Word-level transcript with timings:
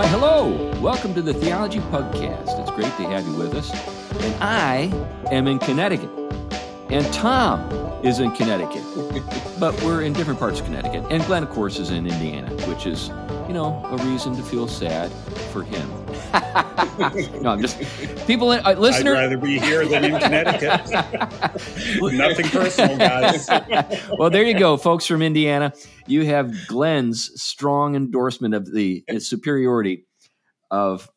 Why, 0.00 0.06
hello! 0.06 0.72
Welcome 0.80 1.12
to 1.12 1.20
the 1.20 1.34
Theology 1.34 1.78
Podcast. 1.78 2.58
It's 2.58 2.70
great 2.70 2.86
to 2.86 3.02
have 3.10 3.26
you 3.26 3.34
with 3.34 3.54
us. 3.54 3.70
And 4.22 4.34
I 4.42 4.90
am 5.30 5.46
in 5.46 5.58
Connecticut. 5.58 6.08
And 6.88 7.04
Tom 7.12 7.60
is 8.02 8.18
in 8.18 8.30
Connecticut. 8.32 8.82
but 9.58 9.80
we're 9.82 10.02
in 10.02 10.12
different 10.12 10.38
parts 10.38 10.60
of 10.60 10.66
Connecticut. 10.66 11.04
And 11.10 11.24
Glenn, 11.24 11.42
of 11.42 11.50
course, 11.50 11.78
is 11.78 11.90
in 11.90 12.06
Indiana, 12.06 12.50
which 12.66 12.86
is, 12.86 13.08
you 13.46 13.54
know, 13.54 13.84
a 13.86 13.96
reason 14.08 14.34
to 14.36 14.42
feel 14.42 14.68
sad 14.68 15.10
for 15.52 15.62
him. 15.62 15.88
no, 17.42 17.50
I'm 17.50 17.60
just 17.60 17.78
people. 18.26 18.50
Uh, 18.50 18.74
listener, 18.74 19.14
I'd 19.16 19.24
rather 19.24 19.36
be 19.36 19.58
here 19.58 19.86
than 19.86 20.04
in 20.04 20.18
Connecticut. 20.18 20.92
Nothing 22.00 22.48
personal, 22.48 22.96
guys. 22.96 23.48
well, 24.18 24.30
there 24.30 24.44
you 24.44 24.58
go, 24.58 24.76
folks 24.76 25.06
from 25.06 25.22
Indiana. 25.22 25.72
You 26.06 26.24
have 26.26 26.54
Glenn's 26.68 27.30
strong 27.40 27.96
endorsement 27.96 28.54
of 28.54 28.72
the 28.72 29.04
superiority 29.18 30.06
of 30.70 31.10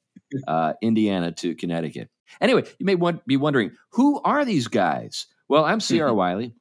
uh, 0.47 0.73
Indiana 0.81 1.31
to 1.33 1.55
Connecticut. 1.55 2.09
Anyway, 2.41 2.63
you 2.79 2.85
may 2.85 2.95
want, 2.95 3.25
be 3.25 3.37
wondering 3.37 3.71
who 3.91 4.21
are 4.21 4.43
these 4.45 4.67
guys? 4.67 5.27
Well, 5.47 5.65
I'm 5.65 5.79
C.R. 5.79 6.07
Mm-hmm. 6.07 6.17
Wiley. 6.17 6.55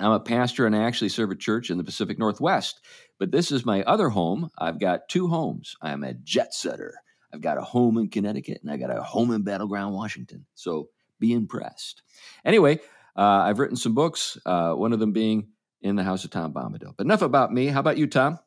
I'm 0.00 0.12
a 0.12 0.20
pastor 0.20 0.66
and 0.66 0.74
I 0.74 0.84
actually 0.84 1.10
serve 1.10 1.30
a 1.30 1.36
church 1.36 1.70
in 1.70 1.78
the 1.78 1.84
Pacific 1.84 2.18
Northwest. 2.18 2.80
But 3.18 3.30
this 3.30 3.52
is 3.52 3.66
my 3.66 3.82
other 3.82 4.08
home. 4.08 4.50
I've 4.58 4.80
got 4.80 5.08
two 5.08 5.28
homes. 5.28 5.76
I'm 5.82 6.04
a 6.04 6.14
jet 6.14 6.54
setter. 6.54 6.94
I've 7.32 7.42
got 7.42 7.58
a 7.58 7.62
home 7.62 7.98
in 7.98 8.08
Connecticut 8.08 8.60
and 8.62 8.70
I 8.70 8.76
got 8.76 8.96
a 8.96 9.02
home 9.02 9.30
in 9.30 9.42
Battleground, 9.42 9.94
Washington. 9.94 10.46
So 10.54 10.88
be 11.18 11.32
impressed. 11.32 12.02
Anyway, 12.44 12.80
uh, 13.16 13.20
I've 13.20 13.58
written 13.58 13.76
some 13.76 13.94
books, 13.94 14.38
uh, 14.46 14.72
one 14.72 14.92
of 14.92 14.98
them 14.98 15.12
being 15.12 15.48
In 15.82 15.96
the 15.96 16.02
House 16.02 16.24
of 16.24 16.30
Tom 16.30 16.52
Bombadil. 16.52 16.94
But 16.96 17.06
enough 17.06 17.22
about 17.22 17.52
me. 17.52 17.66
How 17.66 17.80
about 17.80 17.98
you, 17.98 18.06
Tom? 18.06 18.38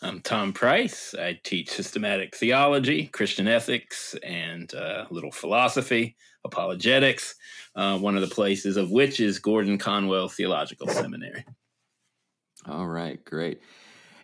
I'm 0.00 0.20
Tom 0.20 0.52
Price. 0.52 1.14
I 1.18 1.40
teach 1.42 1.70
systematic 1.70 2.36
theology, 2.36 3.06
Christian 3.06 3.48
ethics, 3.48 4.14
and 4.22 4.72
uh, 4.74 5.06
a 5.10 5.12
little 5.12 5.32
philosophy, 5.32 6.16
apologetics. 6.44 7.34
Uh, 7.74 7.98
one 7.98 8.14
of 8.14 8.20
the 8.20 8.34
places 8.34 8.76
of 8.76 8.90
which 8.90 9.18
is 9.18 9.38
Gordon 9.38 9.78
Conwell 9.78 10.28
Theological 10.28 10.88
Seminary. 10.88 11.44
All 12.66 12.86
right, 12.86 13.24
great. 13.24 13.60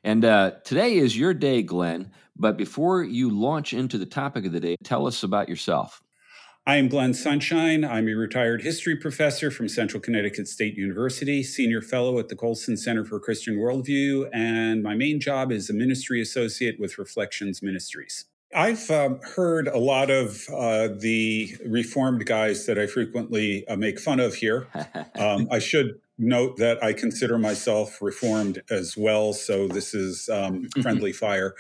And 0.05 0.25
uh, 0.25 0.53
today 0.65 0.97
is 0.97 1.17
your 1.17 1.35
day, 1.35 1.63
Glenn. 1.63 2.13
But 2.37 2.57
before 2.57 3.03
you 3.03 3.31
launch 3.31 3.73
into 3.73 3.99
the 3.99 4.07
topic 4.07 4.45
of 4.45 4.53
the 4.53 4.61
day, 4.61 4.77
tell 4.85 5.07
us 5.07 5.23
about 5.23 5.49
yourself. 5.49 6.04
I 6.67 6.77
am 6.77 6.89
Glenn 6.89 7.13
Sunshine. 7.13 7.85
I'm 7.85 8.09
a 8.09 8.15
retired 8.15 8.63
history 8.63 8.97
professor 8.97 9.51
from 9.51 9.69
Central 9.69 10.01
Connecticut 10.01 10.49
State 10.49 10.79
University, 10.79 11.43
senior 11.43 11.83
fellow 11.83 12.19
at 12.19 12.31
the 12.31 12.37
Colson 12.37 12.79
Center 12.79 13.05
for 13.05 13.21
Christian 13.21 13.59
Worldview, 13.59 14.31
and 14.33 14.83
my 14.83 14.95
main 14.95 15.21
job 15.21 15.53
is 15.53 15.69
a 15.69 15.75
ministry 15.75 16.23
associate 16.23 16.81
with 16.81 16.97
Reflections 16.97 17.63
Ministries. 17.63 18.25
I've 18.57 18.91
um, 18.91 19.21
heard 19.37 19.69
a 19.69 19.77
lot 19.77 20.11
of 20.11 20.49
uh, 20.49 20.89
the 20.97 21.55
reformed 21.67 22.25
guys 22.25 22.65
that 22.65 22.79
I 22.79 22.87
frequently 22.87 23.69
uh, 23.69 23.77
make 23.77 24.01
fun 24.01 24.19
of 24.19 24.35
here. 24.35 24.67
Um, 25.17 25.47
I 25.49 25.61
should 25.61 26.01
note 26.19 26.57
that 26.57 26.83
I 26.83 26.93
consider 26.93 27.39
myself 27.39 28.03
reformed 28.03 28.63
as 28.69 28.97
well, 28.97 29.33
so 29.33 29.69
this 29.69 29.95
is 29.95 30.29
um, 30.29 30.69
friendly 30.83 31.13
fire. 31.13 31.55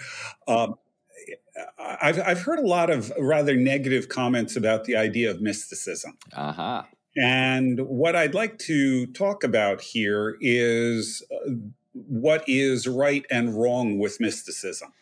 I've, 1.79 2.21
I've 2.21 2.43
heard 2.43 2.59
a 2.59 2.67
lot 2.67 2.91
of 2.91 3.13
rather 3.19 3.57
negative 3.57 4.09
comments 4.09 4.57
about 4.57 4.85
the 4.85 4.97
idea 4.97 5.31
of 5.31 5.41
mysticism. 5.41 6.17
Uh-huh. 6.33 6.83
And 7.17 7.81
what 7.81 8.17
I'd 8.17 8.35
like 8.35 8.59
to 8.61 9.07
talk 9.07 9.45
about 9.45 9.81
here 9.81 10.37
is 10.41 11.23
uh, 11.33 11.51
what 11.93 12.49
is 12.49 12.89
right 12.89 13.25
and 13.31 13.55
wrong 13.55 13.99
with 13.99 14.21
mysticism. 14.21 14.93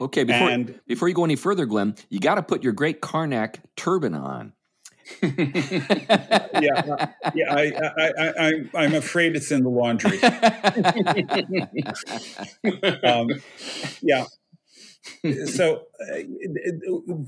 Okay, 0.00 0.24
before, 0.24 0.50
and, 0.50 0.80
before 0.86 1.08
you 1.08 1.14
go 1.14 1.24
any 1.24 1.36
further, 1.36 1.64
Glenn, 1.64 1.94
you 2.10 2.20
got 2.20 2.34
to 2.34 2.42
put 2.42 2.62
your 2.62 2.72
great 2.72 3.00
Carnac 3.00 3.60
turban 3.76 4.14
on. 4.14 4.52
yeah, 5.22 7.08
yeah. 7.34 7.54
I, 7.54 7.90
I, 7.98 8.52
I, 8.74 8.84
am 8.84 8.94
afraid 8.94 9.34
it's 9.34 9.50
in 9.50 9.62
the 9.62 9.68
laundry. 9.68 10.22
um, 13.02 13.28
yeah. 14.00 14.24
So, 15.46 15.86
uh, 16.00 16.18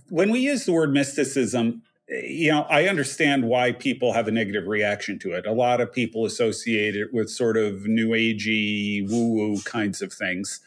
when 0.08 0.30
we 0.30 0.40
use 0.40 0.64
the 0.64 0.72
word 0.72 0.92
mysticism, 0.92 1.82
you 2.08 2.50
know, 2.50 2.62
I 2.62 2.86
understand 2.86 3.48
why 3.48 3.72
people 3.72 4.12
have 4.12 4.28
a 4.28 4.30
negative 4.30 4.66
reaction 4.66 5.18
to 5.20 5.32
it. 5.32 5.46
A 5.46 5.52
lot 5.52 5.80
of 5.80 5.92
people 5.92 6.24
associate 6.24 6.94
it 6.94 7.12
with 7.12 7.30
sort 7.30 7.56
of 7.56 7.86
new 7.86 8.10
agey, 8.10 9.08
woo 9.08 9.32
woo 9.32 9.60
kinds 9.62 10.02
of 10.02 10.12
things, 10.12 10.60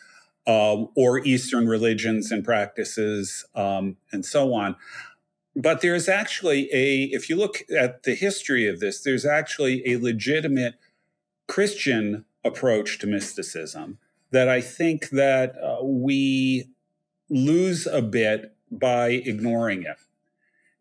uh, 0.48 0.84
or 0.96 1.20
Eastern 1.20 1.68
religions 1.68 2.32
and 2.32 2.44
practices, 2.44 3.46
um, 3.56 3.98
and 4.12 4.26
so 4.26 4.54
on 4.54 4.76
but 5.58 5.82
there's 5.82 6.08
actually 6.08 6.70
a 6.72 7.06
if 7.06 7.30
you 7.30 7.36
look 7.36 7.64
at 7.76 8.04
the 8.04 8.14
history 8.14 8.68
of 8.68 8.80
this 8.80 9.02
there's 9.02 9.26
actually 9.26 9.82
a 9.86 9.98
legitimate 9.98 10.76
christian 11.48 12.24
approach 12.46 13.00
to 13.00 13.08
mysticism 13.08 13.98
that 14.32 14.48
i 14.48 14.62
think 14.62 15.10
that 15.10 15.56
uh, 15.62 15.84
we 15.84 16.70
lose 17.30 17.88
a 17.88 18.02
bit 18.02 18.56
by 18.72 19.10
ignoring 19.10 19.84
it 19.84 19.98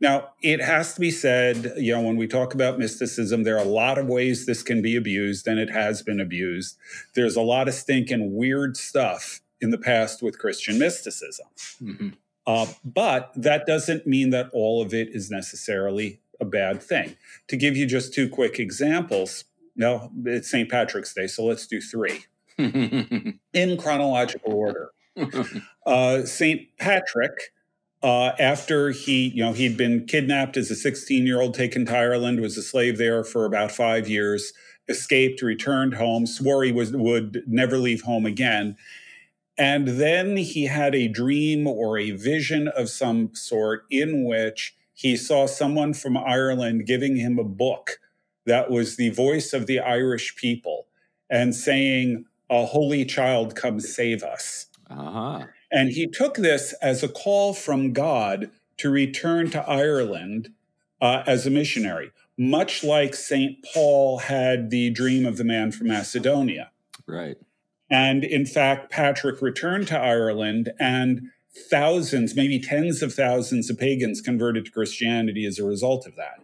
now 0.01 0.31
it 0.43 0.61
has 0.61 0.95
to 0.95 1.01
be 1.01 1.11
said 1.11 1.73
you 1.77 1.93
know 1.95 2.01
when 2.01 2.17
we 2.17 2.27
talk 2.27 2.55
about 2.55 2.79
mysticism 2.79 3.45
there 3.45 3.57
are 3.57 3.65
a 3.65 3.69
lot 3.69 3.99
of 3.99 4.07
ways 4.07 4.47
this 4.47 4.63
can 4.63 4.83
be 4.83 4.97
abused 4.97 5.47
and 5.47 5.59
it 5.59 5.71
has 5.71 6.03
been 6.03 6.21
abused 6.21 6.77
there's 7.15 7.37
a 7.37 7.43
lot 7.43 7.69
of 7.69 7.75
stinking 7.75 8.35
weird 8.35 8.77
stuff 8.77 9.41
in 9.61 9.71
the 9.71 9.79
past 9.79 10.23
with 10.23 10.39
christian 10.39 10.79
mysticism 10.79 11.47
mm-hmm. 11.83 12.09
Uh, 12.47 12.67
but 12.85 13.33
that 13.35 13.67
doesn't 13.67 14.07
mean 14.07 14.31
that 14.31 14.49
all 14.53 14.81
of 14.81 14.95
it 14.95 15.09
is 15.09 15.31
necessarily 15.31 16.21
a 16.41 16.45
bad 16.45 16.83
thing. 16.83 17.17
To 17.49 17.57
give 17.57 17.77
you 17.77 17.87
just 17.87 18.15
two 18.15 18.29
quick 18.29 18.59
examples, 18.61 19.45
no, 19.75 20.11
it's 20.25 20.51
St. 20.51 20.71
Patrick's 20.71 21.13
Day, 21.13 21.27
so 21.27 21.45
let's 21.45 21.67
do 21.67 21.81
three 21.81 22.25
in 22.59 23.77
chronological 23.79 24.53
order. 24.53 24.91
Uh, 25.87 26.25
St. 26.25 26.67
Patrick, 26.81 27.53
uh, 28.03 28.33
after 28.41 28.91
he, 28.91 29.29
you 29.29 29.45
know, 29.45 29.53
he'd 29.53 29.77
been 29.77 30.05
kidnapped 30.05 30.57
as 30.57 30.69
a 30.69 30.75
16 30.75 31.25
year 31.25 31.41
old, 31.41 31.55
taken 31.55 31.87
to 31.87 31.97
Ireland, 31.97 32.41
was 32.41 32.57
a 32.57 32.63
slave 32.63 32.99
there 32.99 33.23
for 33.23 33.45
about 33.45 33.71
five 33.71 34.09
years, 34.09 34.53
escaped, 34.89 35.43
returned 35.43 35.95
home, 35.95 36.27
swore 36.27 36.65
he 36.65 36.73
was, 36.73 36.91
would 36.91 37.45
never 37.47 37.79
leave 37.79 38.03
home 38.03 38.27
again 38.27 38.77
and 39.59 39.89
then 39.89 40.37
he 40.37 40.67
had 40.67 40.95
a 40.95 41.09
dream 41.09 41.67
or 41.67 41.99
a 41.99 42.11
vision 42.11 42.69
of 42.69 42.91
some 42.91 43.35
sort 43.35 43.85
in 43.91 44.25
which 44.25 44.77
he 44.93 45.17
saw 45.17 45.47
someone 45.47 45.95
from 45.95 46.17
Ireland 46.17 46.87
giving 46.87 47.17
him 47.17 47.39
a 47.39 47.45
book 47.45 47.99
that 48.45 48.71
was 48.71 48.97
the 48.97 49.11
voice 49.11 49.53
of 49.53 49.67
the 49.67 49.81
Irish 49.81 50.37
people 50.37 50.87
and 51.31 51.55
saying, 51.55 52.27
A 52.51 52.67
holy 52.67 53.05
child, 53.05 53.55
come 53.55 53.81
save 53.81 54.23
us. 54.23 54.67
Uh-huh. 54.91 55.47
And 55.71 55.91
he 55.91 56.07
took 56.07 56.37
this 56.37 56.73
as 56.81 57.03
a 57.03 57.09
call 57.09 57.55
from 57.55 57.93
God 57.93 58.51
to 58.79 58.91
return 58.91 59.51
to 59.51 59.69
Ireland 59.69 60.51
uh, 61.01 61.23
as 61.27 61.47
a 61.47 61.51
missionary, 61.51 62.13
much 62.39 62.85
like 62.85 63.15
St. 63.15 63.65
Paul 63.73 64.19
had 64.19 64.71
the 64.71 64.91
dream 64.91 65.27
of 65.27 65.37
the 65.37 65.45
man 65.45 65.73
from 65.73 65.89
Macedonia. 65.89 66.71
Right. 67.07 67.37
And 67.91 68.25
in 68.25 68.47
fact, 68.47 68.91
Patrick 68.91 69.41
returned 69.41 69.89
to 69.89 69.99
Ireland 69.99 70.73
and 70.79 71.31
thousands, 71.71 72.35
maybe 72.35 72.59
tens 72.59 73.03
of 73.03 73.15
thousands 73.15 73.71
of 73.71 73.79
pagans 73.79 74.21
converted 74.21 74.67
to 74.67 74.71
Christianity 74.71 75.47
as 75.47 75.59
a 75.59 75.65
result 75.65 76.07
of 76.07 76.17
that. 76.17 76.41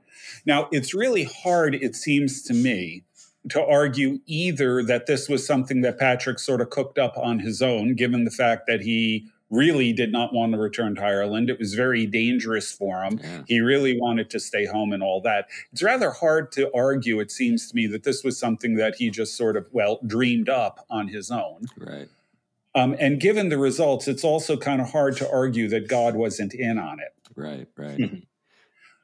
Now, 0.46 0.68
it's 0.72 0.94
really 0.94 1.24
hard, 1.24 1.74
it 1.74 1.94
seems 1.94 2.42
to 2.44 2.54
me, 2.54 3.04
to 3.50 3.64
argue 3.64 4.20
either 4.26 4.82
that 4.84 5.06
this 5.06 5.28
was 5.28 5.46
something 5.46 5.80
that 5.80 5.98
Patrick 5.98 6.38
sort 6.38 6.60
of 6.60 6.70
cooked 6.70 6.98
up 6.98 7.16
on 7.18 7.40
his 7.40 7.60
own, 7.60 7.94
given 7.94 8.24
the 8.24 8.30
fact 8.30 8.66
that 8.66 8.82
he 8.82 9.26
really 9.50 9.92
did 9.92 10.10
not 10.10 10.32
want 10.32 10.52
to 10.52 10.58
return 10.58 10.94
to 10.94 11.04
Ireland. 11.04 11.50
It 11.50 11.58
was 11.58 11.74
very 11.74 12.06
dangerous 12.06 12.72
for 12.72 13.02
him. 13.02 13.20
Yeah. 13.22 13.42
He 13.46 13.60
really 13.60 14.00
wanted 14.00 14.30
to 14.30 14.40
stay 14.40 14.64
home 14.64 14.94
and 14.94 15.02
all 15.02 15.20
that. 15.22 15.48
It's 15.72 15.82
rather 15.82 16.10
hard 16.10 16.52
to 16.52 16.74
argue, 16.74 17.20
it 17.20 17.30
seems 17.30 17.68
to 17.68 17.76
me, 17.76 17.86
that 17.88 18.02
this 18.02 18.24
was 18.24 18.38
something 18.38 18.76
that 18.76 18.94
he 18.94 19.10
just 19.10 19.36
sort 19.36 19.58
of, 19.58 19.66
well, 19.70 20.00
dreamed 20.06 20.48
up 20.48 20.86
on 20.88 21.08
his 21.08 21.30
own. 21.30 21.66
Right. 21.76 22.08
Um, 22.74 22.96
and 22.98 23.20
given 23.20 23.50
the 23.50 23.58
results, 23.58 24.08
it's 24.08 24.24
also 24.24 24.56
kind 24.56 24.80
of 24.80 24.90
hard 24.90 25.18
to 25.18 25.30
argue 25.30 25.68
that 25.68 25.86
God 25.86 26.14
wasn't 26.16 26.54
in 26.54 26.78
on 26.78 27.00
it. 27.00 27.12
Right, 27.36 27.68
right. 27.76 28.22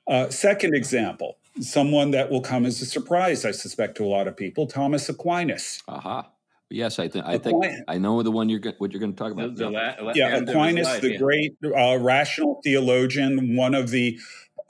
uh, 0.06 0.30
second 0.30 0.74
example, 0.74 1.36
someone 1.60 2.10
that 2.12 2.30
will 2.30 2.40
come 2.40 2.66
as 2.66 2.80
a 2.80 2.86
surprise, 2.86 3.44
I 3.44 3.50
suspect, 3.50 3.96
to 3.96 4.04
a 4.04 4.08
lot 4.08 4.28
of 4.28 4.36
people 4.36 4.66
Thomas 4.66 5.08
Aquinas. 5.08 5.82
Aha. 5.88 6.18
Uh-huh. 6.20 6.28
Yes, 6.70 6.98
I 6.98 7.08
think 7.08 7.24
I 7.24 7.38
think 7.38 7.64
I 7.88 7.96
know 7.96 8.22
the 8.22 8.30
one 8.30 8.50
you're 8.50 8.60
what 8.76 8.92
you're 8.92 9.00
going 9.00 9.14
to 9.14 9.18
talk 9.18 9.32
about. 9.32 9.56
The, 9.56 9.64
the 9.64 9.70
la- 9.70 10.12
yeah, 10.14 10.36
Aquinas, 10.36 10.86
life, 10.86 11.00
the 11.00 11.12
yeah. 11.12 11.18
great 11.18 11.56
uh, 11.64 11.98
rational 11.98 12.60
theologian, 12.62 13.56
one 13.56 13.74
of 13.74 13.88
the 13.88 14.20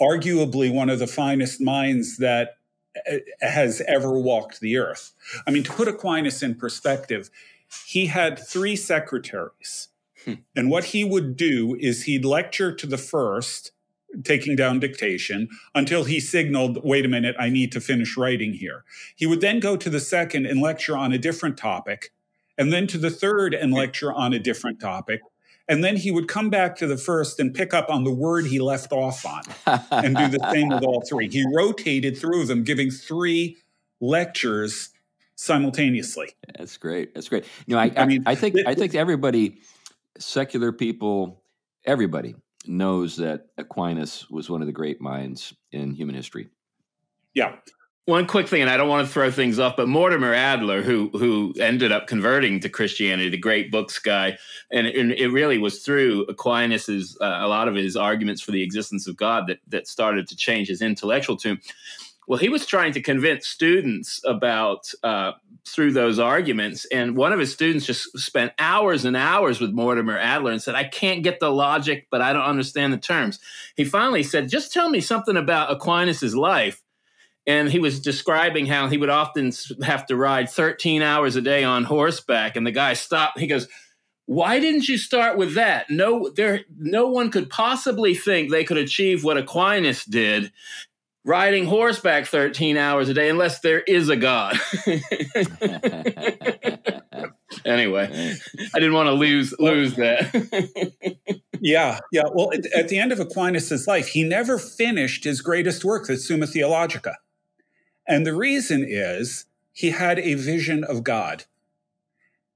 arguably 0.00 0.72
one 0.72 0.90
of 0.90 1.00
the 1.00 1.08
finest 1.08 1.60
minds 1.60 2.18
that 2.18 2.58
uh, 3.10 3.16
has 3.40 3.82
ever 3.88 4.16
walked 4.16 4.60
the 4.60 4.76
earth. 4.76 5.12
I 5.44 5.50
mean, 5.50 5.64
to 5.64 5.72
put 5.72 5.88
Aquinas 5.88 6.40
in 6.40 6.54
perspective, 6.54 7.30
he 7.84 8.06
had 8.06 8.38
three 8.38 8.76
secretaries 8.76 9.88
Hmm. 10.28 10.34
And 10.54 10.70
what 10.70 10.84
he 10.84 11.04
would 11.04 11.36
do 11.36 11.76
is 11.80 12.04
he'd 12.04 12.24
lecture 12.24 12.72
to 12.72 12.86
the 12.86 12.98
first, 12.98 13.72
taking 14.24 14.56
down 14.56 14.80
dictation, 14.80 15.48
until 15.74 16.04
he 16.04 16.18
signaled, 16.18 16.82
wait 16.82 17.04
a 17.04 17.08
minute, 17.08 17.36
I 17.38 17.50
need 17.50 17.72
to 17.72 17.80
finish 17.80 18.16
writing 18.16 18.54
here. 18.54 18.84
He 19.14 19.26
would 19.26 19.40
then 19.40 19.60
go 19.60 19.76
to 19.76 19.90
the 19.90 20.00
second 20.00 20.46
and 20.46 20.60
lecture 20.60 20.96
on 20.96 21.12
a 21.12 21.18
different 21.18 21.56
topic, 21.56 22.12
and 22.56 22.72
then 22.72 22.86
to 22.88 22.98
the 22.98 23.10
third 23.10 23.54
and 23.54 23.72
lecture 23.72 24.12
on 24.12 24.32
a 24.32 24.38
different 24.38 24.80
topic. 24.80 25.20
And 25.70 25.84
then 25.84 25.96
he 25.96 26.10
would 26.10 26.28
come 26.28 26.48
back 26.48 26.76
to 26.76 26.86
the 26.86 26.96
first 26.96 27.38
and 27.38 27.52
pick 27.52 27.74
up 27.74 27.90
on 27.90 28.04
the 28.04 28.10
word 28.10 28.46
he 28.46 28.58
left 28.58 28.90
off 28.90 29.26
on 29.26 29.42
and 29.90 30.16
do 30.16 30.26
the 30.28 30.50
same 30.50 30.68
with 30.68 30.82
all 30.82 31.02
three. 31.02 31.28
He 31.28 31.44
rotated 31.54 32.16
through 32.16 32.46
them, 32.46 32.64
giving 32.64 32.90
three 32.90 33.58
lectures 34.00 34.88
simultaneously. 35.34 36.30
That's 36.56 36.78
great. 36.78 37.14
That's 37.14 37.28
great. 37.28 37.44
You 37.66 37.74
know, 37.74 37.80
I, 37.80 37.92
I, 37.94 38.02
I 38.02 38.06
mean, 38.06 38.22
I 38.24 38.34
think 38.34 38.56
I 38.66 38.74
think 38.74 38.94
everybody, 38.94 39.60
secular 40.18 40.72
people, 40.72 41.42
everybody 41.84 42.34
knows 42.68 43.16
that 43.16 43.46
Aquinas 43.56 44.28
was 44.30 44.50
one 44.50 44.60
of 44.60 44.66
the 44.66 44.72
great 44.72 45.00
minds 45.00 45.54
in 45.72 45.94
human 45.94 46.14
history. 46.14 46.48
Yeah, 47.34 47.56
one 48.08 48.26
quick 48.26 48.48
thing, 48.48 48.62
and 48.62 48.70
I 48.70 48.78
don't 48.78 48.88
want 48.88 49.06
to 49.06 49.12
throw 49.12 49.30
things 49.30 49.58
off, 49.58 49.76
but 49.76 49.86
Mortimer 49.86 50.32
Adler, 50.32 50.80
who 50.80 51.10
who 51.10 51.52
ended 51.60 51.92
up 51.92 52.06
converting 52.06 52.58
to 52.60 52.70
Christianity, 52.70 53.28
the 53.28 53.36
great 53.36 53.70
books 53.70 53.98
guy, 53.98 54.38
and, 54.72 54.86
and 54.86 55.12
it 55.12 55.28
really 55.28 55.58
was 55.58 55.84
through 55.84 56.24
Aquinas's 56.24 57.18
uh, 57.20 57.40
a 57.42 57.46
lot 57.46 57.68
of 57.68 57.74
his 57.74 57.96
arguments 57.96 58.40
for 58.40 58.50
the 58.50 58.62
existence 58.62 59.06
of 59.06 59.18
God 59.18 59.46
that 59.48 59.58
that 59.66 59.86
started 59.86 60.26
to 60.28 60.36
change 60.36 60.68
his 60.68 60.80
intellectual 60.80 61.36
tune. 61.36 61.60
Well, 62.28 62.38
he 62.38 62.50
was 62.50 62.66
trying 62.66 62.92
to 62.92 63.00
convince 63.00 63.48
students 63.48 64.20
about 64.22 64.92
uh, 65.02 65.32
through 65.66 65.92
those 65.92 66.18
arguments, 66.18 66.84
and 66.92 67.16
one 67.16 67.32
of 67.32 67.40
his 67.40 67.54
students 67.54 67.86
just 67.86 68.18
spent 68.18 68.52
hours 68.58 69.06
and 69.06 69.16
hours 69.16 69.60
with 69.60 69.70
Mortimer 69.70 70.18
Adler 70.18 70.52
and 70.52 70.62
said, 70.62 70.74
"I 70.74 70.84
can't 70.84 71.22
get 71.22 71.40
the 71.40 71.50
logic, 71.50 72.06
but 72.10 72.20
I 72.20 72.34
don't 72.34 72.42
understand 72.42 72.92
the 72.92 72.98
terms." 72.98 73.38
He 73.76 73.84
finally 73.84 74.22
said, 74.22 74.50
"Just 74.50 74.74
tell 74.74 74.90
me 74.90 75.00
something 75.00 75.38
about 75.38 75.70
Aquinas's 75.70 76.36
life." 76.36 76.82
and 77.46 77.70
he 77.70 77.78
was 77.78 77.98
describing 77.98 78.66
how 78.66 78.88
he 78.88 78.98
would 78.98 79.08
often 79.08 79.50
have 79.82 80.04
to 80.04 80.16
ride 80.16 80.50
13 80.50 81.00
hours 81.00 81.34
a 81.34 81.40
day 81.40 81.64
on 81.64 81.84
horseback 81.84 82.56
and 82.56 82.66
the 82.66 82.70
guy 82.70 82.92
stopped 82.92 83.38
he 83.38 83.46
goes 83.46 83.66
why 84.26 84.60
didn't 84.60 84.86
you 84.86 84.98
start 84.98 85.38
with 85.38 85.54
that 85.54 85.88
no 85.88 86.28
there 86.28 86.60
no 86.78 87.08
one 87.08 87.30
could 87.30 87.48
possibly 87.48 88.14
think 88.14 88.50
they 88.50 88.64
could 88.64 88.76
achieve 88.76 89.24
what 89.24 89.38
aquinas 89.38 90.04
did 90.04 90.52
riding 91.24 91.66
horseback 91.66 92.26
13 92.26 92.76
hours 92.76 93.08
a 93.08 93.14
day 93.14 93.28
unless 93.28 93.60
there 93.60 93.80
is 93.80 94.08
a 94.08 94.16
god. 94.16 94.58
Anyway 97.64 98.36
i 98.74 98.78
didn't 98.78 98.94
want 98.94 99.08
to 99.08 99.12
lose 99.12 99.54
lose 99.58 99.94
that. 99.96 101.10
Yeah 101.60 101.98
yeah 102.12 102.24
well 102.32 102.52
at, 102.52 102.66
at 102.66 102.88
the 102.88 102.98
end 102.98 103.10
of 103.10 103.18
aquinas's 103.18 103.86
life 103.86 104.08
he 104.08 104.22
never 104.22 104.58
finished 104.58 105.24
his 105.24 105.40
greatest 105.40 105.84
work 105.84 106.06
the 106.06 106.16
summa 106.16 106.46
theologica. 106.46 107.14
And 108.08 108.26
the 108.26 108.34
reason 108.34 108.84
is 108.88 109.44
he 109.72 109.90
had 109.90 110.18
a 110.18 110.34
vision 110.34 110.82
of 110.82 111.04
God. 111.04 111.44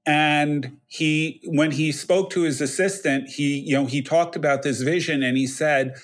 And 0.05 0.79
he, 0.87 1.39
when 1.45 1.71
he 1.71 1.93
spoke 1.93 2.29
to 2.31 2.41
his 2.41 2.59
assistant, 2.59 3.29
he, 3.29 3.59
you 3.59 3.73
know, 3.73 3.85
he 3.85 4.01
talked 4.01 4.35
about 4.35 4.63
this 4.63 4.81
vision 4.81 5.23
and 5.23 5.37
he 5.37 5.47
said 5.47 5.95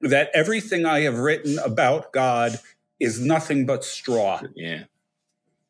that 0.00 0.30
everything 0.34 0.84
I 0.84 1.00
have 1.00 1.18
written 1.18 1.58
about 1.58 2.12
God 2.12 2.58
is 3.00 3.20
nothing 3.20 3.66
but 3.66 3.84
straw. 3.84 4.40
Yeah. 4.54 4.84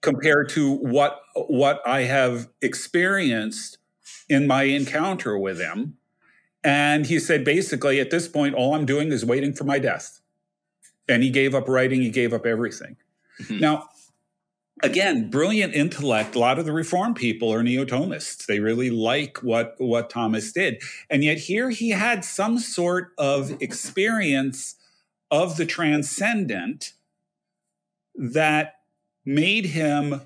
Compared 0.01 0.49
to 0.51 0.73
what 0.73 1.21
what 1.35 1.81
I 1.87 2.03
have 2.03 2.49
experienced 2.63 3.79
in 4.29 4.47
my 4.47 4.65
encounter 4.65 5.37
with 5.37 5.59
him. 5.59 5.97
And 6.63 7.07
he 7.07 7.19
said, 7.19 7.45
basically, 7.45 8.01
at 8.01 8.11
this 8.11 8.29
point, 8.29 8.55
all 8.55 8.75
I'm 8.75 8.85
doing 8.85 9.11
is 9.13 9.25
waiting 9.25 9.53
for 9.53 9.65
my 9.65 9.79
death. 9.79 10.21
And 11.09 11.23
he 11.23 11.31
gave 11.31 11.55
up 11.55 11.69
writing, 11.69 12.03
he 12.03 12.11
gave 12.11 12.33
up 12.33 12.45
everything. 12.45 12.97
Mm-hmm. 13.43 13.61
Now, 13.61 13.89
again, 14.83 15.31
brilliant 15.31 15.75
intellect. 15.75 16.35
A 16.35 16.39
lot 16.39 16.59
of 16.59 16.65
the 16.65 16.73
reform 16.73 17.15
people 17.15 17.53
are 17.53 17.63
neo-Thomists. 17.63 18.47
They 18.47 18.61
really 18.61 18.91
like 18.91 19.39
what 19.43 19.75
what 19.79 20.11
Thomas 20.11 20.53
did, 20.53 20.83
and 21.11 21.25
yet 21.25 21.39
here 21.39 21.71
he 21.71 21.91
had 21.91 22.25
some 22.25 22.59
sort 22.59 23.13
of 23.19 23.61
experience 23.63 24.77
of 25.31 25.57
the 25.57 25.67
transcendent 25.67 26.93
that 28.15 28.81
made 29.25 29.67
him 29.67 30.23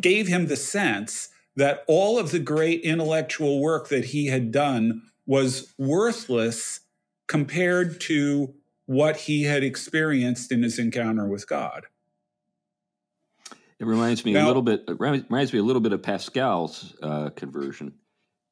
gave 0.00 0.26
him 0.26 0.46
the 0.46 0.56
sense 0.56 1.28
that 1.54 1.84
all 1.86 2.18
of 2.18 2.32
the 2.32 2.38
great 2.38 2.82
intellectual 2.82 3.60
work 3.60 3.88
that 3.88 4.06
he 4.06 4.26
had 4.26 4.50
done 4.50 5.02
was 5.24 5.72
worthless 5.78 6.80
compared 7.28 8.00
to 8.00 8.54
what 8.86 9.16
he 9.16 9.42
had 9.42 9.62
experienced 9.62 10.52
in 10.52 10.62
his 10.62 10.78
encounter 10.78 11.26
with 11.26 11.48
God. 11.48 11.86
It 13.78 13.84
reminds 13.84 14.24
me 14.24 14.32
now, 14.32 14.46
a 14.46 14.48
little 14.48 14.62
bit. 14.62 14.84
It 14.88 14.98
reminds 14.98 15.52
me 15.52 15.58
a 15.58 15.62
little 15.62 15.82
bit 15.82 15.92
of 15.92 16.02
Pascal's 16.02 16.96
uh, 17.02 17.30
conversion 17.30 17.92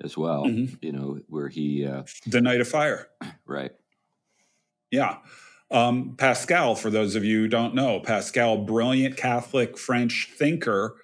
as 0.02 0.18
well. 0.18 0.44
Mm-hmm. 0.44 0.74
You 0.82 0.92
know, 0.92 1.18
where 1.28 1.48
he 1.48 1.86
uh, 1.86 2.02
the 2.26 2.42
night 2.42 2.60
of 2.60 2.68
fire, 2.68 3.08
right? 3.46 3.72
Yeah, 4.90 5.18
um, 5.70 6.14
Pascal. 6.18 6.74
For 6.74 6.90
those 6.90 7.14
of 7.14 7.24
you 7.24 7.42
who 7.42 7.48
don't 7.48 7.74
know, 7.74 8.00
Pascal, 8.00 8.58
brilliant 8.58 9.16
Catholic 9.16 9.78
French 9.78 10.30
thinker, 10.36 10.96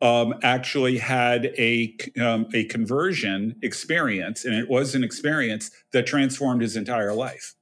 um, 0.00 0.34
actually 0.44 0.98
had 0.98 1.46
a 1.58 1.96
um, 2.20 2.46
a 2.54 2.66
conversion 2.66 3.56
experience, 3.62 4.44
and 4.44 4.54
it 4.54 4.68
was 4.68 4.94
an 4.94 5.02
experience 5.02 5.72
that 5.92 6.06
transformed 6.06 6.62
his 6.62 6.76
entire 6.76 7.14
life 7.14 7.56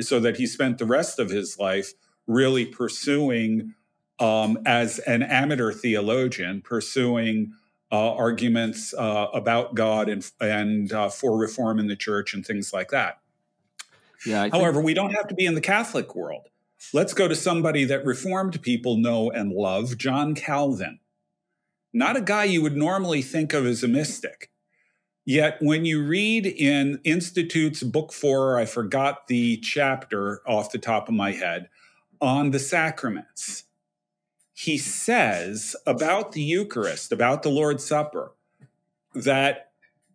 so 0.00 0.20
that 0.20 0.36
he 0.36 0.46
spent 0.46 0.78
the 0.78 0.86
rest 0.86 1.18
of 1.18 1.30
his 1.30 1.58
life 1.58 1.92
really 2.26 2.66
pursuing, 2.66 3.74
um, 4.18 4.58
as 4.66 4.98
an 5.00 5.22
amateur 5.22 5.72
theologian, 5.72 6.60
pursuing 6.62 7.52
uh, 7.92 8.14
arguments 8.14 8.92
uh, 8.94 9.28
about 9.32 9.74
God 9.74 10.08
and 10.08 10.28
and 10.40 10.92
uh, 10.92 11.08
for 11.08 11.38
reform 11.38 11.78
in 11.78 11.86
the 11.86 11.96
church 11.96 12.34
and 12.34 12.44
things 12.44 12.72
like 12.72 12.88
that. 12.90 13.20
Yeah. 14.26 14.48
However, 14.50 14.80
we 14.80 14.94
don't 14.94 15.14
have 15.14 15.28
to 15.28 15.34
be 15.34 15.46
in 15.46 15.54
the 15.54 15.60
Catholic 15.60 16.14
world. 16.14 16.48
Let's 16.92 17.14
go 17.14 17.28
to 17.28 17.34
somebody 17.34 17.84
that 17.84 18.04
Reformed 18.04 18.60
people 18.62 18.96
know 18.96 19.30
and 19.30 19.52
love, 19.52 19.96
John 19.98 20.34
Calvin. 20.34 21.00
Not 21.92 22.16
a 22.16 22.20
guy 22.20 22.44
you 22.44 22.60
would 22.62 22.76
normally 22.76 23.22
think 23.22 23.52
of 23.52 23.64
as 23.66 23.82
a 23.82 23.88
mystic. 23.88 24.50
Yet, 25.28 25.58
when 25.60 25.84
you 25.84 26.04
read 26.04 26.46
in 26.46 27.00
Institute's 27.02 27.82
book 27.82 28.12
four, 28.12 28.60
I 28.60 28.64
forgot 28.64 29.26
the 29.26 29.56
chapter 29.56 30.40
off 30.46 30.70
the 30.70 30.78
top 30.78 31.08
of 31.08 31.14
my 31.14 31.32
head, 31.32 31.68
on 32.20 32.52
the 32.52 32.60
sacraments, 32.60 33.64
he 34.54 34.78
says 34.78 35.74
about 35.84 36.30
the 36.30 36.42
Eucharist, 36.42 37.10
about 37.10 37.42
the 37.42 37.50
Lord's 37.50 37.84
Supper, 37.84 38.32
that 39.14 39.72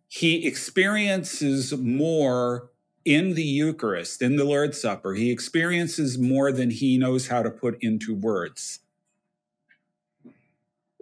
he 0.08 0.46
experiences 0.46 1.76
more 1.76 2.70
in 3.04 3.34
the 3.34 3.44
Eucharist, 3.44 4.22
in 4.22 4.36
the 4.36 4.44
Lord's 4.44 4.80
Supper. 4.80 5.12
He 5.12 5.30
experiences 5.30 6.18
more 6.18 6.50
than 6.52 6.70
he 6.70 6.96
knows 6.96 7.28
how 7.28 7.42
to 7.42 7.50
put 7.50 7.76
into 7.82 8.14
words 8.14 8.80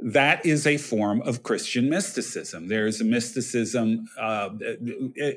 that 0.03 0.45
is 0.47 0.67
a 0.67 0.79
form 0.79 1.21
of 1.23 1.43
Christian 1.43 1.91
mysticism. 1.91 2.69
There 2.69 2.87
is 2.87 3.01
a 3.01 3.05
mysticism. 3.05 4.09
Uh, 4.19 4.51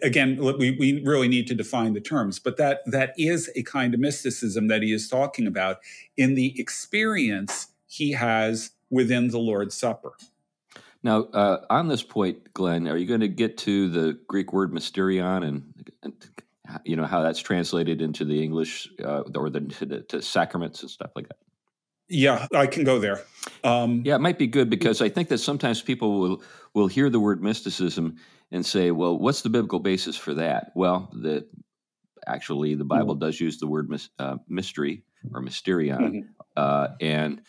again, 0.01 0.37
we, 0.37 0.71
we 0.71 1.03
really 1.03 1.27
need 1.27 1.47
to 1.47 1.55
define 1.55 1.93
the 1.93 2.01
terms, 2.01 2.39
but 2.39 2.57
that 2.57 2.81
that 2.85 3.13
is 3.17 3.49
a 3.55 3.63
kind 3.63 3.93
of 3.93 3.99
mysticism 3.99 4.67
that 4.67 4.81
he 4.81 4.93
is 4.93 5.09
talking 5.09 5.47
about 5.47 5.79
in 6.15 6.35
the 6.35 6.59
experience 6.59 7.67
he 7.87 8.13
has 8.13 8.71
within 8.89 9.29
the 9.29 9.39
Lord's 9.39 9.75
Supper. 9.75 10.13
Now, 11.03 11.23
uh, 11.23 11.65
on 11.69 11.89
this 11.89 12.01
point, 12.01 12.53
Glenn, 12.53 12.87
are 12.87 12.95
you 12.95 13.05
going 13.05 13.19
to 13.19 13.27
get 13.27 13.57
to 13.59 13.89
the 13.89 14.17
Greek 14.27 14.53
word 14.53 14.71
mysterion 14.71 15.45
and, 15.45 15.91
and 16.01 16.13
you 16.85 16.95
know 16.95 17.05
how 17.05 17.21
that's 17.21 17.39
translated 17.39 18.01
into 18.01 18.23
the 18.23 18.41
English 18.41 18.89
uh, 19.03 19.23
or 19.35 19.49
the 19.49 19.59
to 20.07 20.21
sacraments 20.21 20.81
and 20.81 20.89
stuff 20.89 21.11
like 21.15 21.27
that? 21.27 21.42
Yeah, 22.13 22.47
I 22.53 22.67
can 22.67 22.83
go 22.83 22.99
there. 22.99 23.23
Um, 23.63 24.03
yeah, 24.05 24.15
it 24.15 24.21
might 24.21 24.37
be 24.37 24.47
good 24.47 24.69
because 24.69 25.01
I 25.01 25.09
think 25.09 25.29
that 25.29 25.39
sometimes 25.39 25.81
people 25.81 26.19
will 26.19 26.43
will 26.73 26.87
hear 26.87 27.09
the 27.09 27.19
word 27.19 27.41
mysticism 27.41 28.17
and 28.51 28.65
say, 28.65 28.91
"Well, 28.91 29.17
what's 29.17 29.41
the 29.41 29.49
biblical 29.49 29.79
basis 29.79 30.15
for 30.15 30.33
that?" 30.35 30.71
Well, 30.75 31.09
the 31.13 31.47
actually 32.27 32.75
the 32.75 32.85
Bible 32.85 33.15
mm-hmm. 33.15 33.25
does 33.25 33.41
use 33.41 33.57
the 33.57 33.67
word 33.67 33.89
mis, 33.89 34.09
uh, 34.19 34.37
mystery 34.47 35.03
or 35.33 35.41
mysterion, 35.41 35.99
mm-hmm. 35.99 36.19
uh, 36.55 36.89
and 37.01 37.41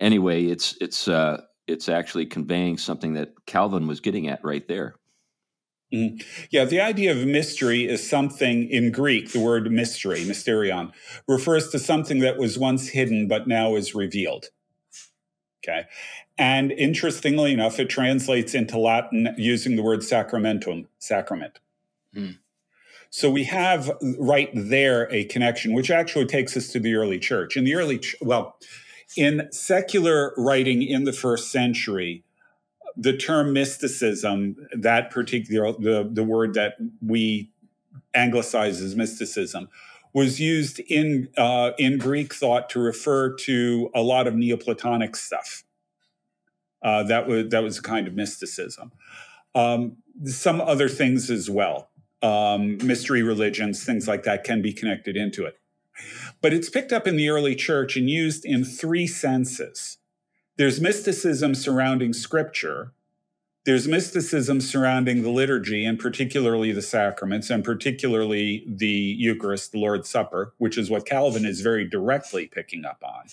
anyway, 0.00 0.46
it's 0.46 0.76
it's 0.80 1.06
uh, 1.06 1.42
it's 1.66 1.88
actually 1.88 2.26
conveying 2.26 2.78
something 2.78 3.14
that 3.14 3.34
Calvin 3.46 3.86
was 3.86 4.00
getting 4.00 4.28
at 4.28 4.44
right 4.44 4.66
there. 4.66 4.96
Mm-hmm. 5.92 6.46
Yeah, 6.50 6.64
the 6.64 6.80
idea 6.80 7.12
of 7.12 7.26
mystery 7.26 7.86
is 7.86 8.08
something 8.08 8.68
in 8.68 8.90
Greek, 8.92 9.32
the 9.32 9.40
word 9.40 9.70
mystery, 9.70 10.20
mysterion, 10.20 10.92
refers 11.28 11.68
to 11.70 11.78
something 11.78 12.20
that 12.20 12.38
was 12.38 12.58
once 12.58 12.88
hidden 12.88 13.28
but 13.28 13.46
now 13.46 13.76
is 13.76 13.94
revealed. 13.94 14.46
Okay. 15.62 15.84
And 16.38 16.72
interestingly 16.72 17.52
enough, 17.52 17.78
it 17.78 17.88
translates 17.88 18.54
into 18.54 18.78
Latin 18.78 19.34
using 19.36 19.76
the 19.76 19.82
word 19.82 20.00
sacramentum, 20.00 20.88
sacrament. 20.98 21.60
Hmm. 22.14 22.30
So 23.10 23.30
we 23.30 23.44
have 23.44 23.90
right 24.18 24.50
there 24.54 25.06
a 25.12 25.24
connection, 25.24 25.74
which 25.74 25.90
actually 25.90 26.24
takes 26.24 26.56
us 26.56 26.68
to 26.68 26.80
the 26.80 26.94
early 26.94 27.18
church. 27.18 27.58
In 27.58 27.64
the 27.64 27.74
early, 27.74 28.00
well, 28.22 28.56
in 29.16 29.48
secular 29.52 30.32
writing 30.38 30.82
in 30.82 31.04
the 31.04 31.12
first 31.12 31.52
century, 31.52 32.24
the 32.96 33.16
term 33.16 33.52
mysticism, 33.52 34.56
that 34.72 35.10
particular 35.10 35.72
the, 35.72 36.08
the 36.10 36.24
word 36.24 36.54
that 36.54 36.74
we 37.04 37.50
anglicize 38.14 38.80
as 38.80 38.94
mysticism, 38.94 39.68
was 40.12 40.40
used 40.40 40.78
in 40.80 41.28
uh, 41.38 41.72
in 41.78 41.98
Greek 41.98 42.34
thought 42.34 42.68
to 42.70 42.80
refer 42.80 43.34
to 43.34 43.90
a 43.94 44.02
lot 44.02 44.26
of 44.26 44.34
Neoplatonic 44.34 45.16
stuff. 45.16 45.64
Uh, 46.82 47.02
that 47.04 47.26
was 47.26 47.48
that 47.48 47.62
was 47.62 47.78
a 47.78 47.82
kind 47.82 48.06
of 48.06 48.14
mysticism. 48.14 48.92
Um, 49.54 49.98
some 50.24 50.60
other 50.60 50.88
things 50.88 51.30
as 51.30 51.48
well 51.48 51.90
um, 52.22 52.78
mystery 52.78 53.22
religions, 53.22 53.84
things 53.84 54.06
like 54.06 54.22
that 54.24 54.44
can 54.44 54.62
be 54.62 54.72
connected 54.72 55.16
into 55.16 55.44
it. 55.44 55.58
But 56.40 56.52
it's 56.52 56.70
picked 56.70 56.92
up 56.92 57.06
in 57.06 57.16
the 57.16 57.28
early 57.28 57.54
church 57.54 57.96
and 57.96 58.08
used 58.08 58.44
in 58.44 58.64
three 58.64 59.06
senses. 59.06 59.98
There's 60.56 60.80
mysticism 60.80 61.54
surrounding 61.54 62.12
scripture, 62.12 62.92
there's 63.64 63.86
mysticism 63.86 64.60
surrounding 64.60 65.22
the 65.22 65.30
liturgy 65.30 65.84
and 65.84 65.98
particularly 65.98 66.72
the 66.72 66.82
sacraments 66.82 67.48
and 67.48 67.62
particularly 67.62 68.64
the 68.66 68.86
Eucharist, 68.86 69.70
the 69.70 69.78
Lord's 69.78 70.10
Supper, 70.10 70.52
which 70.58 70.76
is 70.76 70.90
what 70.90 71.06
Calvin 71.06 71.46
is 71.46 71.60
very 71.60 71.88
directly 71.88 72.48
picking 72.48 72.84
up 72.84 73.00
on. 73.04 73.26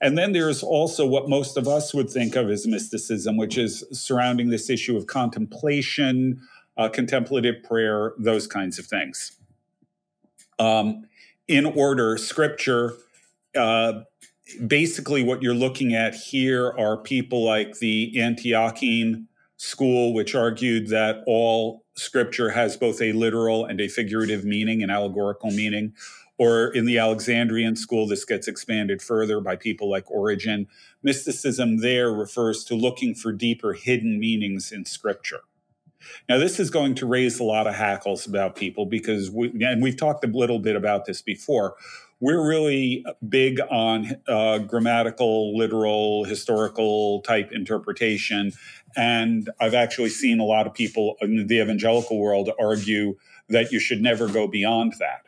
And 0.00 0.16
then 0.16 0.32
there's 0.32 0.62
also 0.62 1.04
what 1.04 1.28
most 1.28 1.56
of 1.56 1.66
us 1.66 1.92
would 1.92 2.08
think 2.08 2.36
of 2.36 2.48
as 2.48 2.66
mysticism, 2.66 3.36
which 3.36 3.58
is 3.58 3.84
surrounding 3.92 4.50
this 4.50 4.70
issue 4.70 4.96
of 4.96 5.06
contemplation, 5.06 6.40
uh, 6.76 6.88
contemplative 6.88 7.62
prayer, 7.64 8.14
those 8.18 8.46
kinds 8.46 8.78
of 8.78 8.86
things. 8.86 9.32
Um, 10.60 11.06
in 11.48 11.66
order, 11.66 12.16
scripture, 12.16 12.94
uh, 13.56 14.02
basically, 14.66 15.22
what 15.22 15.42
you're 15.42 15.54
looking 15.54 15.94
at 15.94 16.14
here 16.14 16.74
are 16.78 16.96
people 16.96 17.44
like 17.44 17.78
the 17.78 18.12
Antiochene 18.16 19.26
school, 19.56 20.14
which 20.14 20.34
argued 20.34 20.88
that 20.88 21.22
all 21.26 21.84
scripture 21.94 22.50
has 22.50 22.76
both 22.76 23.02
a 23.02 23.12
literal 23.12 23.64
and 23.64 23.80
a 23.80 23.88
figurative 23.88 24.44
meaning, 24.44 24.82
an 24.82 24.90
allegorical 24.90 25.50
meaning. 25.50 25.92
Or 26.38 26.68
in 26.68 26.86
the 26.86 26.98
Alexandrian 26.98 27.76
school, 27.76 28.06
this 28.06 28.24
gets 28.24 28.48
expanded 28.48 29.02
further 29.02 29.40
by 29.40 29.56
people 29.56 29.90
like 29.90 30.10
Origen. 30.10 30.66
Mysticism 31.02 31.82
there 31.82 32.10
refers 32.10 32.64
to 32.64 32.74
looking 32.74 33.14
for 33.14 33.30
deeper 33.30 33.74
hidden 33.74 34.18
meanings 34.18 34.72
in 34.72 34.86
scripture. 34.86 35.40
Now, 36.30 36.38
this 36.38 36.58
is 36.58 36.70
going 36.70 36.94
to 36.94 37.06
raise 37.06 37.38
a 37.40 37.44
lot 37.44 37.66
of 37.66 37.74
hackles 37.74 38.26
about 38.26 38.56
people 38.56 38.86
because 38.86 39.30
we, 39.30 39.52
and 39.62 39.82
we've 39.82 39.98
talked 39.98 40.24
a 40.24 40.28
little 40.28 40.58
bit 40.58 40.76
about 40.76 41.04
this 41.04 41.20
before. 41.20 41.74
We're 42.20 42.46
really 42.46 43.04
big 43.26 43.60
on 43.70 44.16
uh, 44.28 44.58
grammatical, 44.58 45.56
literal, 45.56 46.24
historical 46.24 47.22
type 47.22 47.50
interpretation. 47.50 48.52
And 48.96 49.48
I've 49.60 49.74
actually 49.74 50.10
seen 50.10 50.38
a 50.38 50.44
lot 50.44 50.66
of 50.66 50.74
people 50.74 51.16
in 51.22 51.46
the 51.46 51.60
evangelical 51.60 52.18
world 52.18 52.50
argue 52.60 53.16
that 53.48 53.72
you 53.72 53.80
should 53.80 54.02
never 54.02 54.28
go 54.28 54.46
beyond 54.46 54.94
that. 54.98 55.22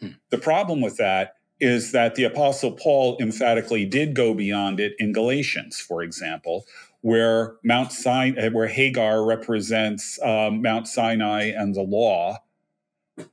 Hmm. 0.00 0.14
The 0.30 0.38
problem 0.38 0.80
with 0.80 0.96
that 0.96 1.34
is 1.60 1.92
that 1.92 2.16
the 2.16 2.24
Apostle 2.24 2.72
Paul 2.72 3.16
emphatically 3.20 3.84
did 3.84 4.14
go 4.14 4.34
beyond 4.34 4.80
it 4.80 4.94
in 4.98 5.12
Galatians, 5.12 5.78
for 5.78 6.02
example, 6.02 6.64
where 7.02 7.54
Mount 7.62 7.92
Sinai, 7.92 8.48
where 8.48 8.66
Hagar 8.66 9.24
represents 9.24 10.20
um, 10.22 10.60
Mount 10.60 10.88
Sinai 10.88 11.44
and 11.44 11.74
the 11.74 11.82
law, 11.82 12.41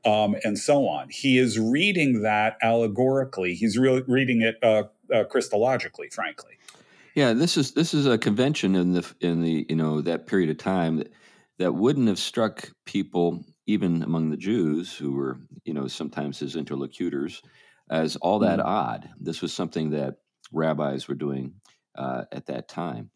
um, 0.06 0.36
and 0.44 0.58
so 0.58 0.88
on. 0.88 1.10
He 1.10 1.38
is 1.38 1.60
reading 1.60 2.22
that 2.22 2.58
allegorically. 2.62 3.56
He's 3.56 3.78
really 3.78 4.04
reading 4.08 4.42
it 4.42 4.58
uh, 4.64 4.84
uh, 5.14 5.24
Christologically, 5.26 6.14
frankly. 6.14 6.54
Yeah, 7.16 7.34
this 7.34 7.58
is 7.58 7.74
this 7.74 7.94
is 7.94 8.06
a 8.06 8.18
convention 8.18 8.76
in 8.76 8.94
the 8.94 9.14
in 9.20 9.42
the 9.42 9.66
you 9.70 9.76
know 9.76 10.02
that 10.02 10.28
period 10.28 10.50
of 10.50 10.58
time 10.58 10.98
that, 10.98 11.12
that 11.58 11.74
wouldn't 11.74 12.08
have 12.08 12.20
struck 12.20 12.72
people 12.86 13.44
even 13.68 14.04
among 14.04 14.30
the 14.30 14.38
Jews 14.38 14.96
who 14.96 15.14
were 15.14 15.38
you 15.64 15.74
know 15.74 15.88
sometimes 15.88 16.40
his 16.40 16.56
interlocutors 16.56 17.42
as 17.90 18.16
all 18.18 18.40
that 18.40 18.60
mm. 18.60 18.66
odd. 18.66 19.10
This 19.20 19.42
was 19.42 19.54
something 19.54 19.92
that 19.92 20.16
rabbis 20.52 21.08
were 21.08 21.16
doing 21.16 21.54
uh, 21.98 22.26
at 22.32 22.46
that 22.48 22.68
time. 22.68 23.10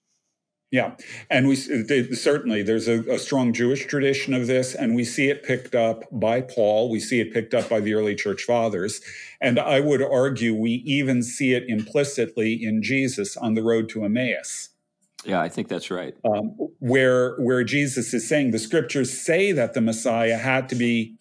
Yeah, 0.74 0.96
and 1.30 1.48
we 1.48 1.56
certainly 1.56 2.64
there's 2.64 2.88
a, 2.88 3.02
a, 3.02 3.20
strong 3.20 3.54
Jewish 3.54 3.86
tradition 3.86 4.34
of 4.34 4.48
this, 4.48 4.74
and 4.74 4.96
we 4.96 5.04
see 5.04 5.30
it 5.30 5.44
picked 5.44 5.76
up 5.76 6.06
by 6.12 6.42
Paul. 6.42 6.90
We 6.90 7.00
see 7.00 7.20
it 7.20 7.32
picked 7.32 7.54
up 7.54 7.70
by 7.70 7.80
the 7.80 7.94
early 7.94 8.16
church 8.16 8.42
fathers, 8.42 9.00
and 9.40 9.60
I 9.60 9.80
would 9.82 10.02
argue 10.02 10.56
we 10.56 10.82
even 10.84 11.22
see 11.22 11.54
it 11.54 11.66
implicitly 11.68 12.54
in 12.54 12.82
Jesus 12.82 13.38
on 13.38 13.54
the 13.54 13.62
road 13.62 13.88
to 13.90 14.04
Emmaus. 14.04 14.70
Yeah, 15.24 15.40
I 15.40 15.48
think 15.48 15.68
that's 15.68 15.92
right. 15.92 16.16
Um, 16.26 16.56
where 16.80 17.36
where 17.36 17.64
Jesus 17.64 18.12
is 18.12 18.28
saying 18.28 18.50
the 18.50 18.58
scriptures 18.58 19.16
say 19.16 19.52
that 19.52 19.76
the 19.76 19.82
Messiah 19.82 20.38
had 20.38 20.70
to 20.70 20.76
be 20.76 21.18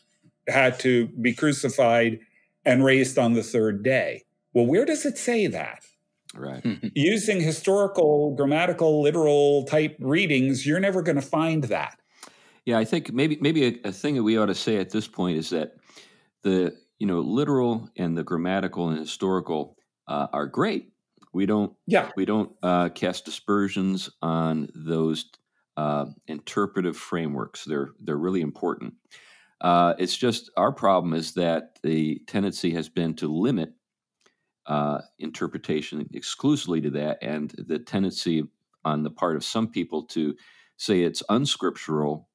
had 0.49 0.81
to 0.81 1.09
be 1.09 1.35
crucified 1.35 2.21
and 2.65 2.83
raised 2.83 3.19
on 3.19 3.35
the 3.35 3.43
third 3.43 3.83
day. 3.83 4.25
Well, 4.55 4.65
where 4.65 4.87
does 4.87 5.05
it 5.05 5.19
say 5.19 5.47
that? 5.49 5.85
Right. 6.35 6.65
Using 6.95 7.41
historical, 7.41 8.35
grammatical, 8.35 9.03
literal 9.03 9.65
type 9.65 9.97
readings, 10.01 10.67
you're 10.67 10.81
never 10.81 11.03
going 11.03 11.17
to 11.17 11.23
find 11.23 11.65
that. 11.65 11.99
Yeah, 12.65 12.79
I 12.79 12.85
think 12.85 13.13
maybe 13.13 13.39
maybe 13.41 13.67
a, 13.67 13.89
a, 13.89 13.93
thing 13.93 14.15
that 14.15 14.23
we 14.23 14.39
ought 14.39 14.47
to 14.47 14.55
say 14.55 14.77
at 14.77 14.91
this 14.91 15.09
point 15.09 15.37
is 15.37 15.51
that 15.51 15.75
the 16.43 16.77
you 16.99 17.07
know 17.07 17.21
literal 17.21 17.91
and 17.97 18.17
the 18.17 18.23
grammatical 18.23 18.89
and 18.89 18.99
historical 18.99 19.77
uh, 20.07 20.29
are 20.33 20.47
great. 20.47 20.93
We 21.33 21.45
don't 21.45 21.73
yeah 21.87 22.11
we 22.17 22.25
don't 22.25 22.53
uh, 22.63 22.91
cast 22.91 23.27
aspersions 23.27 24.11
on 24.23 24.69
those 24.75 25.27
uh, 25.77 26.07
interpretive 26.29 26.97
frameworks. 26.97 27.65
They're 27.65 27.91
they're 28.01 28.17
really 28.17 28.43
important. 28.43 28.95
Uh, 29.61 29.95
it's 29.99 30.17
just 30.17 30.51
our 30.57 30.73
problem 30.73 31.15
is 31.15 31.35
that 31.35 31.79
the 31.83 32.21
tendency 32.27 32.71
has 32.75 32.89
been 32.89 33.15
to 33.15 33.29
limit 33.29 33.73
uh, 34.67 35.01
interpretation 35.19 36.09
exclusively 36.13 36.81
to 36.81 36.91
that, 36.91 37.19
and 37.23 37.53
the 37.59 37.79
tendency 37.79 38.45
on 38.85 39.03
the 39.03 39.11
part 39.11 39.37
of 39.37 39.45
some 39.45 39.69
people 39.69 40.05
to 40.05 40.35
say 40.77 41.03
it's 41.03 41.23
unscriptural 41.29 42.29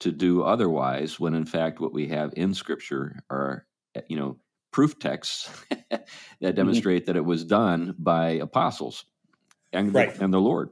to 0.00 0.10
do 0.10 0.42
otherwise, 0.42 1.20
when 1.20 1.34
in 1.34 1.46
fact 1.46 1.80
what 1.80 1.92
we 1.92 2.08
have 2.08 2.32
in 2.36 2.54
Scripture 2.54 3.22
are, 3.30 3.66
you 4.08 4.16
know, 4.16 4.36
proof 4.72 4.98
texts 4.98 5.50
that 5.90 6.06
mm-hmm. 6.40 6.54
demonstrate 6.54 7.02
mm-hmm. 7.02 7.12
that 7.12 7.16
it 7.16 7.24
was 7.24 7.44
done 7.44 7.94
by 7.98 8.30
apostles 8.30 9.04
and, 9.72 9.94
right. 9.94 10.14
the, 10.14 10.24
and 10.24 10.34
the 10.34 10.40
Lord. 10.40 10.70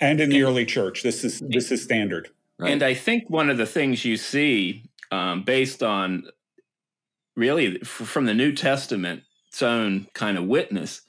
And 0.00 0.20
in 0.20 0.30
the 0.30 0.42
early 0.42 0.64
church, 0.64 1.02
this 1.02 1.24
is 1.24 1.40
this 1.40 1.72
is 1.72 1.82
standard. 1.82 2.28
Right. 2.58 2.72
And 2.72 2.82
I 2.82 2.94
think 2.94 3.24
one 3.28 3.50
of 3.50 3.56
the 3.56 3.66
things 3.66 4.04
you 4.04 4.16
see, 4.16 4.84
um, 5.10 5.42
based 5.42 5.82
on 5.82 6.24
really 7.36 7.78
from 7.80 8.26
the 8.26 8.34
New 8.34 8.52
Testament, 8.52 9.22
its 9.58 9.62
own 9.64 10.06
kind 10.14 10.38
of 10.38 10.44
witness 10.44 11.02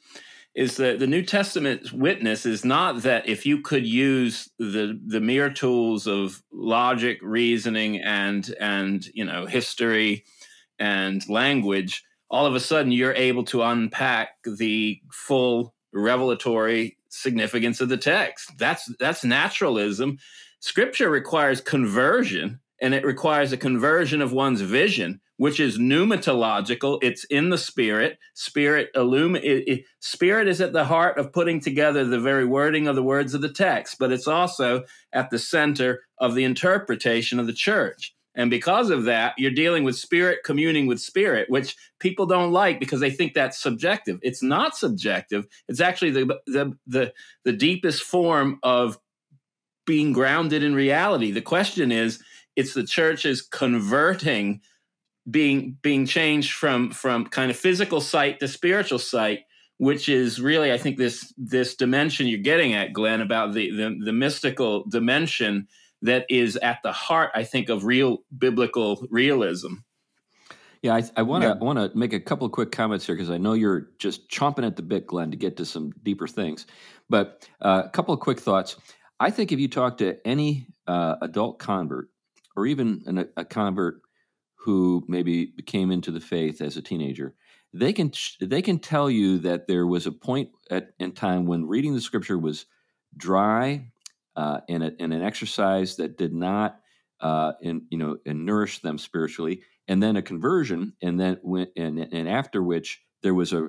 is 0.56 0.78
that 0.78 0.98
the 0.98 1.06
New 1.06 1.22
Testament 1.22 1.94
witness 1.94 2.48
is 2.48 2.66
not 2.66 3.04
that 3.04 3.30
if 3.30 3.46
you 3.46 3.62
could 3.62 3.86
use 3.86 4.50
the 4.58 5.00
the 5.06 5.22
mere 5.22 5.52
tools 5.52 6.08
of 6.08 6.42
logic, 6.52 7.20
reasoning, 7.22 8.02
and 8.02 8.56
and 8.60 9.06
you 9.14 9.24
know 9.24 9.46
history 9.46 10.26
and 10.80 11.30
language, 11.30 12.04
all 12.32 12.48
of 12.48 12.56
a 12.56 12.60
sudden 12.60 12.92
you're 12.92 13.14
able 13.14 13.44
to 13.44 13.62
unpack 13.62 14.30
the 14.44 15.00
full 15.12 15.76
revelatory 15.94 16.98
significance 17.10 17.82
of 17.82 17.90
the 17.90 17.98
text. 17.98 18.52
That's 18.58 18.92
that's 19.00 19.24
naturalism. 19.24 20.18
Scripture 20.60 21.12
requires 21.12 21.62
conversion, 21.62 22.60
and 22.82 22.96
it 22.96 23.06
requires 23.06 23.52
a 23.52 23.58
conversion 23.58 24.24
of 24.24 24.34
one's 24.34 24.62
vision 24.62 25.22
which 25.40 25.58
is 25.58 25.78
pneumatological. 25.78 27.00
It's 27.02 27.24
in 27.24 27.50
the 27.50 27.58
spirit. 27.58 28.20
Spirit 28.34 28.90
illum- 28.94 29.38
it, 29.38 29.64
it, 29.70 29.86
Spirit 30.02 30.50
is 30.50 30.60
at 30.60 30.74
the 30.74 30.84
heart 30.84 31.18
of 31.18 31.32
putting 31.32 31.62
together 31.62 32.04
the 32.04 32.20
very 32.20 32.44
wording 32.44 32.88
of 32.88 32.98
the 32.98 33.04
words 33.04 33.34
of 33.34 33.40
the 33.40 33.48
text, 33.48 33.96
but 34.00 34.12
it's 34.12 34.28
also 34.28 34.84
at 35.14 35.30
the 35.30 35.40
center 35.40 36.02
of 36.18 36.36
the 36.36 36.44
interpretation 36.44 37.40
of 37.40 37.48
the 37.48 37.54
church. 37.54 38.14
And 38.36 38.50
because 38.50 38.90
of 38.90 39.06
that, 39.06 39.34
you're 39.38 39.52
dealing 39.52 39.86
with 39.86 39.96
spirit 39.96 40.40
communing 40.44 40.88
with 40.88 41.00
spirit, 41.00 41.50
which 41.50 41.74
people 42.02 42.26
don't 42.26 42.52
like 42.52 42.78
because 42.78 43.00
they 43.00 43.10
think 43.10 43.34
that's 43.34 43.58
subjective. 43.58 44.20
It's 44.22 44.44
not 44.44 44.76
subjective. 44.76 45.48
It's 45.70 45.80
actually 45.80 46.12
the 46.12 46.38
the 46.48 46.78
the, 46.86 47.14
the 47.46 47.54
deepest 47.54 48.04
form 48.04 48.60
of 48.62 49.00
being 49.88 50.12
grounded 50.12 50.64
in 50.64 50.76
reality. 50.76 51.32
The 51.32 51.42
question 51.42 51.94
is, 51.94 52.22
it's 52.58 52.74
the 52.74 52.84
church's 52.86 53.42
converting 53.42 54.60
being 55.30 55.78
being 55.82 56.06
changed 56.06 56.54
from 56.54 56.92
from 56.92 57.26
kind 57.26 57.52
of 57.52 57.58
physical 57.58 58.02
sight 58.02 58.40
to 58.40 58.48
spiritual 58.48 59.00
sight 59.00 59.42
which 59.80 60.10
is 60.10 60.42
really, 60.42 60.74
I 60.74 60.78
think, 60.78 60.98
this 60.98 61.34
this 61.38 61.76
dimension 61.76 62.28
you're 62.28 62.40
getting 62.40 62.74
at, 62.74 62.94
Glenn, 62.94 63.22
about 63.22 63.54
the 63.54 63.72
the, 63.72 63.98
the 64.04 64.14
mystical 64.14 64.84
dimension 64.84 65.68
that 66.02 66.26
is 66.30 66.58
at 66.58 66.80
the 66.84 66.92
heart, 66.92 67.32
I 67.34 67.44
think, 67.44 67.70
of 67.70 67.86
real 67.86 68.20
biblical 68.38 69.08
realism. 69.10 69.76
Yeah, 70.82 71.00
I 71.16 71.22
want 71.24 71.44
to 71.44 71.54
want 71.56 71.80
to 71.80 71.98
make 71.98 72.14
a 72.14 72.20
couple 72.20 72.46
of 72.46 72.52
quick 72.52 72.72
comments 72.72 73.06
here 73.06 73.16
because 73.16 73.30
I 73.30 73.38
know 73.38 73.54
you're 73.54 73.88
just 74.00 74.30
chomping 74.30 74.66
at 74.66 74.76
the 74.76 74.82
bit, 74.82 75.08
Glenn, 75.08 75.32
to 75.32 75.38
get 75.38 75.58
to 75.58 75.66
some 75.66 75.92
deeper 76.04 76.28
things. 76.28 76.68
But 77.10 77.48
uh, 77.62 77.84
a 77.86 77.90
couple 77.90 78.14
of 78.14 78.20
quick 78.20 78.40
thoughts. 78.40 78.76
I 79.22 79.32
think 79.32 79.52
if 79.52 79.60
you 79.60 79.68
talk 79.68 79.98
to 79.98 80.16
any 80.26 80.68
uh, 80.88 81.16
adult 81.22 81.60
convert, 81.60 82.10
or 82.56 82.66
even 82.66 83.04
an, 83.06 83.30
a 83.36 83.46
convert 83.46 84.02
who 84.62 85.04
maybe 85.08 85.54
came 85.66 85.92
into 85.92 86.12
the 86.12 86.20
faith 86.20 86.62
as 86.62 86.78
a 86.78 86.82
teenager, 86.82 87.34
they 87.74 87.94
can 87.94 88.12
they 88.42 88.62
can 88.62 88.80
tell 88.80 89.10
you 89.10 89.40
that 89.40 89.68
there 89.68 89.86
was 89.86 90.06
a 90.06 90.12
point 90.12 90.50
at, 90.70 90.92
in 91.00 91.12
time 91.12 91.46
when 91.46 91.68
reading 91.68 91.94
the 91.94 92.02
scripture 92.02 92.38
was 92.38 92.66
dry 93.16 93.92
uh, 94.36 94.62
and, 94.68 94.84
a, 94.84 94.92
and 95.00 95.14
an 95.14 95.22
exercise 95.22 95.98
that 95.98 96.18
did 96.18 96.34
not 96.34 96.80
uh, 97.22 97.54
and 97.62 97.84
you 97.90 97.98
know 97.98 98.18
and 98.26 98.46
nourish 98.46 98.80
them 98.80 98.98
spiritually, 98.98 99.62
and 99.88 100.02
then 100.02 100.16
a 100.16 100.22
conversion, 100.22 100.94
and 101.02 101.20
then 101.20 101.38
went 101.44 101.70
and 101.76 102.00
and 102.00 102.30
after 102.30 102.64
which 102.64 103.02
there 103.22 103.34
was 103.34 103.54
a 103.54 103.68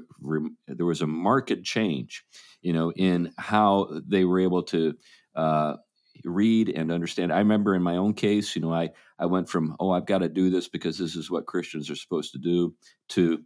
there 0.66 0.86
was 0.86 1.02
a 1.02 1.06
marked 1.06 1.62
change, 1.64 2.24
you 2.62 2.72
know, 2.72 2.92
in 2.92 3.32
how 3.36 4.00
they 4.06 4.24
were 4.24 4.40
able 4.40 4.62
to 4.62 4.94
uh, 5.34 5.74
read 6.24 6.68
and 6.68 6.92
understand. 6.92 7.32
I 7.32 7.38
remember 7.38 7.74
in 7.74 7.82
my 7.82 7.96
own 7.96 8.14
case, 8.14 8.54
you 8.54 8.62
know, 8.62 8.72
I 8.72 8.90
I 9.18 9.26
went 9.26 9.48
from 9.48 9.76
oh 9.80 9.90
I've 9.90 10.06
got 10.06 10.18
to 10.18 10.28
do 10.28 10.50
this 10.50 10.68
because 10.68 10.98
this 10.98 11.16
is 11.16 11.30
what 11.30 11.46
Christians 11.46 11.90
are 11.90 11.96
supposed 11.96 12.32
to 12.32 12.38
do 12.38 12.74
to 13.10 13.42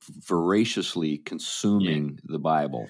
voraciously 0.00 1.18
consuming 1.18 2.10
yeah. 2.10 2.32
the 2.32 2.38
Bible. 2.38 2.88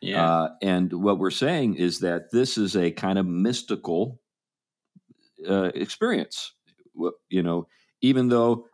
Yeah. 0.00 0.24
Uh, 0.24 0.48
and 0.62 0.92
what 0.92 1.18
we're 1.18 1.30
saying 1.30 1.74
is 1.74 2.00
that 2.00 2.30
this 2.30 2.56
is 2.56 2.76
a 2.76 2.90
kind 2.90 3.18
of 3.18 3.26
mystical 3.26 4.20
uh, 5.48 5.70
experience. 5.74 6.52
You 7.28 7.42
know, 7.42 7.68
even 8.00 8.28
though 8.28 8.66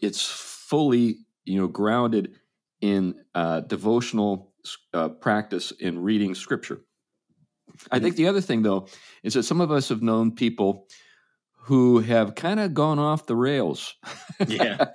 it's 0.00 0.26
fully 0.26 1.18
you 1.44 1.60
know 1.60 1.68
grounded 1.68 2.34
in 2.80 3.14
uh, 3.34 3.60
devotional 3.60 4.52
uh, 4.94 5.08
practice 5.08 5.70
in 5.72 5.98
reading 5.98 6.34
Scripture. 6.34 6.80
I 7.90 7.98
think 7.98 8.16
the 8.16 8.28
other 8.28 8.40
thing, 8.40 8.62
though, 8.62 8.88
is 9.22 9.34
that 9.34 9.42
some 9.44 9.60
of 9.60 9.70
us 9.70 9.88
have 9.88 10.02
known 10.02 10.34
people 10.34 10.86
who 11.64 12.00
have 12.00 12.34
kind 12.34 12.58
of 12.58 12.74
gone 12.74 12.98
off 12.98 13.26
the 13.26 13.36
rails. 13.36 13.94
Yeah. 14.46 14.86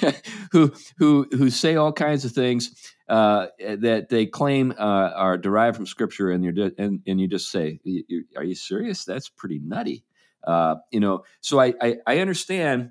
who 0.52 0.72
who 0.98 1.26
who 1.32 1.50
say 1.50 1.74
all 1.74 1.92
kinds 1.92 2.24
of 2.24 2.32
things 2.32 2.92
uh, 3.08 3.48
that 3.58 4.08
they 4.08 4.26
claim 4.26 4.72
uh, 4.78 5.10
are 5.14 5.36
derived 5.36 5.76
from 5.76 5.86
scripture, 5.86 6.30
and 6.30 6.44
you're 6.44 6.70
and 6.78 7.00
and 7.06 7.20
you 7.20 7.26
just 7.26 7.50
say, 7.50 7.80
"Are 8.36 8.44
you 8.44 8.54
serious? 8.54 9.04
That's 9.04 9.28
pretty 9.28 9.58
nutty." 9.58 10.04
Uh, 10.44 10.76
you 10.90 11.00
know, 11.00 11.24
so 11.40 11.60
I, 11.60 11.74
I, 11.80 11.96
I 12.06 12.18
understand 12.18 12.90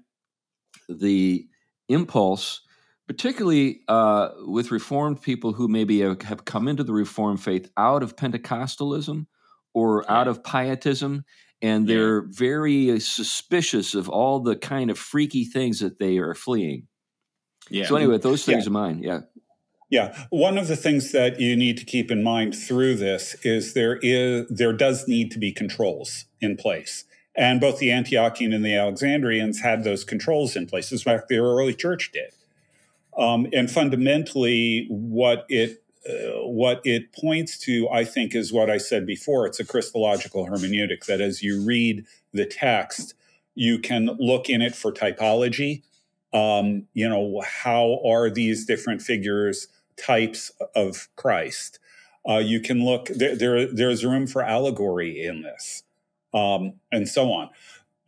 the 0.88 1.48
impulse, 1.90 2.62
particularly 3.08 3.82
uh, 3.88 4.30
with 4.46 4.72
Reformed 4.72 5.22
people 5.22 5.54
who 5.54 5.68
maybe 5.68 6.00
have 6.00 6.46
come 6.46 6.68
into 6.68 6.84
the 6.84 6.94
Reformed 6.94 7.42
faith 7.42 7.70
out 7.78 8.04
of 8.04 8.16
Pentecostalism 8.16 9.26
or 9.74 10.10
out 10.12 10.28
of 10.28 10.44
pietism 10.44 11.24
and 11.62 11.88
they're 11.88 12.22
very 12.22 13.00
suspicious 13.00 13.94
of 13.94 14.10
all 14.10 14.40
the 14.40 14.56
kind 14.56 14.90
of 14.90 14.98
freaky 14.98 15.46
things 15.46 15.80
that 15.80 16.00
they 16.00 16.18
are 16.18 16.34
fleeing. 16.34 16.88
Yeah. 17.70 17.86
So 17.86 17.96
anyway, 17.96 18.18
those 18.18 18.44
things 18.46 18.66
yeah. 18.66 18.70
are 18.70 18.74
mine. 18.74 19.04
Yeah. 19.04 19.20
Yeah, 19.90 20.26
one 20.30 20.58
of 20.58 20.70
the 20.70 20.78
things 20.78 21.12
that 21.12 21.42
you 21.42 21.54
need 21.58 21.78
to 21.80 21.84
keep 21.84 22.12
in 22.12 22.24
mind 22.24 22.56
through 22.56 22.96
this 22.96 23.36
is 23.44 23.74
there 23.74 24.00
is 24.02 24.48
there 24.48 24.72
does 24.72 25.06
need 25.06 25.32
to 25.32 25.40
be 25.40 25.52
controls 25.52 26.26
in 26.40 26.56
place. 26.56 27.04
And 27.36 27.60
both 27.60 27.80
the 27.80 27.90
Antiochian 27.90 28.56
and 28.56 28.64
the 28.64 28.74
Alexandrians 28.74 29.60
had 29.60 29.84
those 29.84 30.06
controls 30.06 30.56
in 30.56 30.66
place. 30.66 30.94
In 30.94 30.98
fact, 30.98 31.28
the 31.28 31.40
early 31.40 31.74
church 31.74 32.12
did. 32.14 32.32
Um, 33.18 33.48
and 33.52 33.70
fundamentally, 33.70 34.88
what 34.90 35.46
it 35.50 35.84
uh, 36.08 36.48
what 36.48 36.82
it 36.84 37.14
points 37.14 37.58
to, 37.60 37.88
I 37.90 38.04
think, 38.04 38.34
is 38.34 38.52
what 38.52 38.70
I 38.70 38.78
said 38.78 39.06
before. 39.06 39.46
It's 39.46 39.60
a 39.60 39.66
Christological 39.66 40.48
hermeneutic 40.48 41.06
that 41.06 41.22
as 41.22 41.44
you 41.44 41.62
read 41.62 42.06
the 42.34 42.46
text, 42.46 43.14
you 43.54 43.78
can 43.78 44.08
look 44.20 44.50
in 44.50 44.62
it 44.62 44.76
for 44.76 44.92
typology. 44.92 45.84
Um, 46.34 46.88
you 46.94 47.08
know, 47.08 47.44
how 47.46 48.00
are 48.06 48.30
these 48.30 48.66
different 48.66 49.02
figures 49.02 49.68
types 49.98 50.52
of 50.76 51.08
Christ? 51.16 51.78
Uh, 52.28 52.38
you 52.38 52.62
can 52.62 52.84
look, 52.84 53.08
there, 53.08 53.36
there, 53.36 53.68
there's 53.68 54.06
room 54.06 54.28
for 54.28 54.42
allegory 54.42 55.24
in 55.24 55.42
this, 55.42 55.84
um, 56.34 56.74
and 56.92 57.08
so 57.08 57.32
on. 57.32 57.50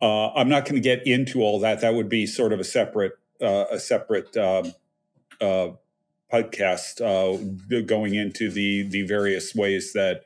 Uh, 0.00 0.32
I'm 0.32 0.48
not 0.48 0.64
going 0.64 0.74
to 0.74 0.80
get 0.80 1.06
into 1.06 1.42
all 1.42 1.60
that. 1.60 1.80
That 1.80 1.94
would 1.94 2.08
be 2.08 2.26
sort 2.26 2.52
of 2.52 2.60
a 2.60 2.64
separate, 2.64 3.12
uh, 3.40 3.66
a 3.70 3.78
separate 3.78 4.36
um, 4.36 4.74
uh, 5.40 5.68
podcast 6.34 7.00
uh, 7.00 7.82
going 7.82 8.14
into 8.14 8.50
the 8.50 8.82
the 8.82 9.02
various 9.02 9.54
ways 9.54 9.92
that 9.92 10.24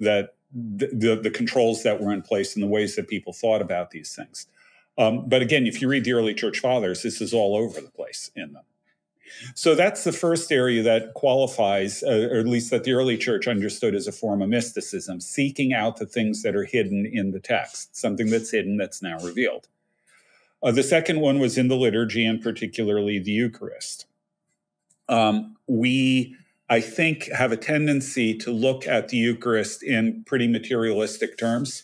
that 0.00 0.34
the, 0.52 1.18
the 1.22 1.30
controls 1.30 1.82
that 1.82 2.00
were 2.00 2.12
in 2.12 2.22
place 2.22 2.54
and 2.54 2.62
the 2.62 2.68
ways 2.68 2.96
that 2.96 3.08
people 3.08 3.32
thought 3.32 3.60
about 3.60 3.90
these 3.90 4.14
things. 4.14 4.46
Um, 4.96 5.28
but 5.28 5.42
again, 5.42 5.66
if 5.66 5.82
you 5.82 5.88
read 5.88 6.04
the 6.04 6.12
early 6.12 6.34
church 6.34 6.60
fathers, 6.60 7.02
this 7.02 7.20
is 7.20 7.34
all 7.34 7.56
over 7.56 7.80
the 7.80 7.90
place 7.90 8.30
in 8.34 8.54
them. 8.54 8.64
So 9.54 9.74
that's 9.74 10.04
the 10.04 10.12
first 10.12 10.50
area 10.50 10.82
that 10.82 11.12
qualifies, 11.14 12.02
uh, 12.02 12.30
or 12.32 12.38
at 12.38 12.46
least 12.46 12.70
that 12.70 12.84
the 12.84 12.92
early 12.92 13.18
church 13.18 13.46
understood 13.46 13.94
as 13.94 14.06
a 14.06 14.12
form 14.12 14.40
of 14.40 14.48
mysticism, 14.48 15.20
seeking 15.20 15.74
out 15.74 15.98
the 15.98 16.06
things 16.06 16.42
that 16.42 16.56
are 16.56 16.64
hidden 16.64 17.04
in 17.04 17.30
the 17.32 17.40
text, 17.40 17.94
something 17.94 18.30
that's 18.30 18.50
hidden 18.50 18.78
that's 18.78 19.02
now 19.02 19.18
revealed. 19.18 19.68
Uh, 20.62 20.72
the 20.72 20.82
second 20.82 21.20
one 21.20 21.38
was 21.38 21.58
in 21.58 21.68
the 21.68 21.76
liturgy 21.76 22.24
and 22.24 22.42
particularly 22.42 23.18
the 23.18 23.30
Eucharist 23.30 24.07
um, 25.08 25.56
we, 25.66 26.36
I 26.68 26.80
think, 26.80 27.30
have 27.32 27.52
a 27.52 27.56
tendency 27.56 28.34
to 28.38 28.50
look 28.50 28.86
at 28.86 29.08
the 29.08 29.16
Eucharist 29.16 29.82
in 29.82 30.24
pretty 30.24 30.48
materialistic 30.48 31.38
terms. 31.38 31.82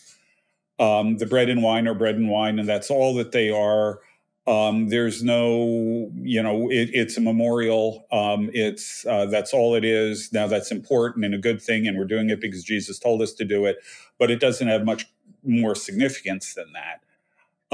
Um, 0.78 1.18
the 1.18 1.26
bread 1.26 1.48
and 1.48 1.62
wine 1.62 1.86
are 1.86 1.94
bread 1.94 2.16
and 2.16 2.28
wine, 2.28 2.58
and 2.58 2.68
that's 2.68 2.90
all 2.90 3.14
that 3.14 3.32
they 3.32 3.50
are. 3.50 4.00
Um, 4.46 4.88
there's 4.88 5.22
no, 5.22 6.10
you 6.16 6.42
know, 6.42 6.68
it, 6.70 6.90
it's 6.92 7.16
a 7.16 7.20
memorial. 7.20 8.06
Um, 8.12 8.50
it's 8.52 9.06
uh, 9.06 9.26
that's 9.26 9.54
all 9.54 9.74
it 9.74 9.84
is. 9.84 10.32
Now 10.32 10.46
that's 10.46 10.70
important 10.70 11.24
and 11.24 11.34
a 11.34 11.38
good 11.38 11.62
thing, 11.62 11.86
and 11.86 11.96
we're 11.96 12.04
doing 12.04 12.28
it 12.28 12.40
because 12.40 12.62
Jesus 12.62 12.98
told 12.98 13.22
us 13.22 13.32
to 13.34 13.44
do 13.44 13.64
it. 13.64 13.78
But 14.18 14.30
it 14.30 14.40
doesn't 14.40 14.68
have 14.68 14.84
much 14.84 15.06
more 15.44 15.74
significance 15.74 16.54
than 16.54 16.72
that. 16.74 17.03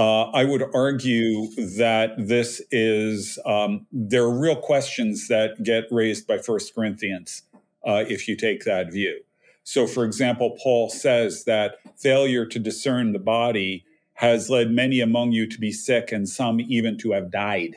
Uh, 0.01 0.31
I 0.31 0.45
would 0.45 0.65
argue 0.75 1.49
that 1.77 2.15
this 2.17 2.63
is, 2.71 3.39
um, 3.45 3.87
there 3.93 4.23
are 4.23 4.41
real 4.41 4.57
questions 4.57 5.29
that 5.29 5.63
get 5.63 5.85
raised 5.91 6.27
by 6.27 6.39
First 6.39 6.75
Corinthians 6.75 7.43
uh, 7.87 8.05
if 8.09 8.27
you 8.27 8.35
take 8.35 8.65
that 8.65 8.91
view. 8.91 9.21
So, 9.63 9.87
for 9.87 10.07
example, 10.07 10.57
Paul 10.63 10.89
says 10.89 11.45
that 11.45 11.81
failure 11.99 12.47
to 12.47 12.59
discern 12.59 13.13
the 13.13 13.19
body 13.19 13.85
has 14.15 14.49
led 14.49 14.71
many 14.71 15.01
among 15.01 15.33
you 15.33 15.47
to 15.47 15.59
be 15.59 15.71
sick 15.71 16.13
and 16.13 16.27
some 16.27 16.61
even 16.63 16.97
to 16.97 17.13
have 17.13 17.31
died. 17.31 17.77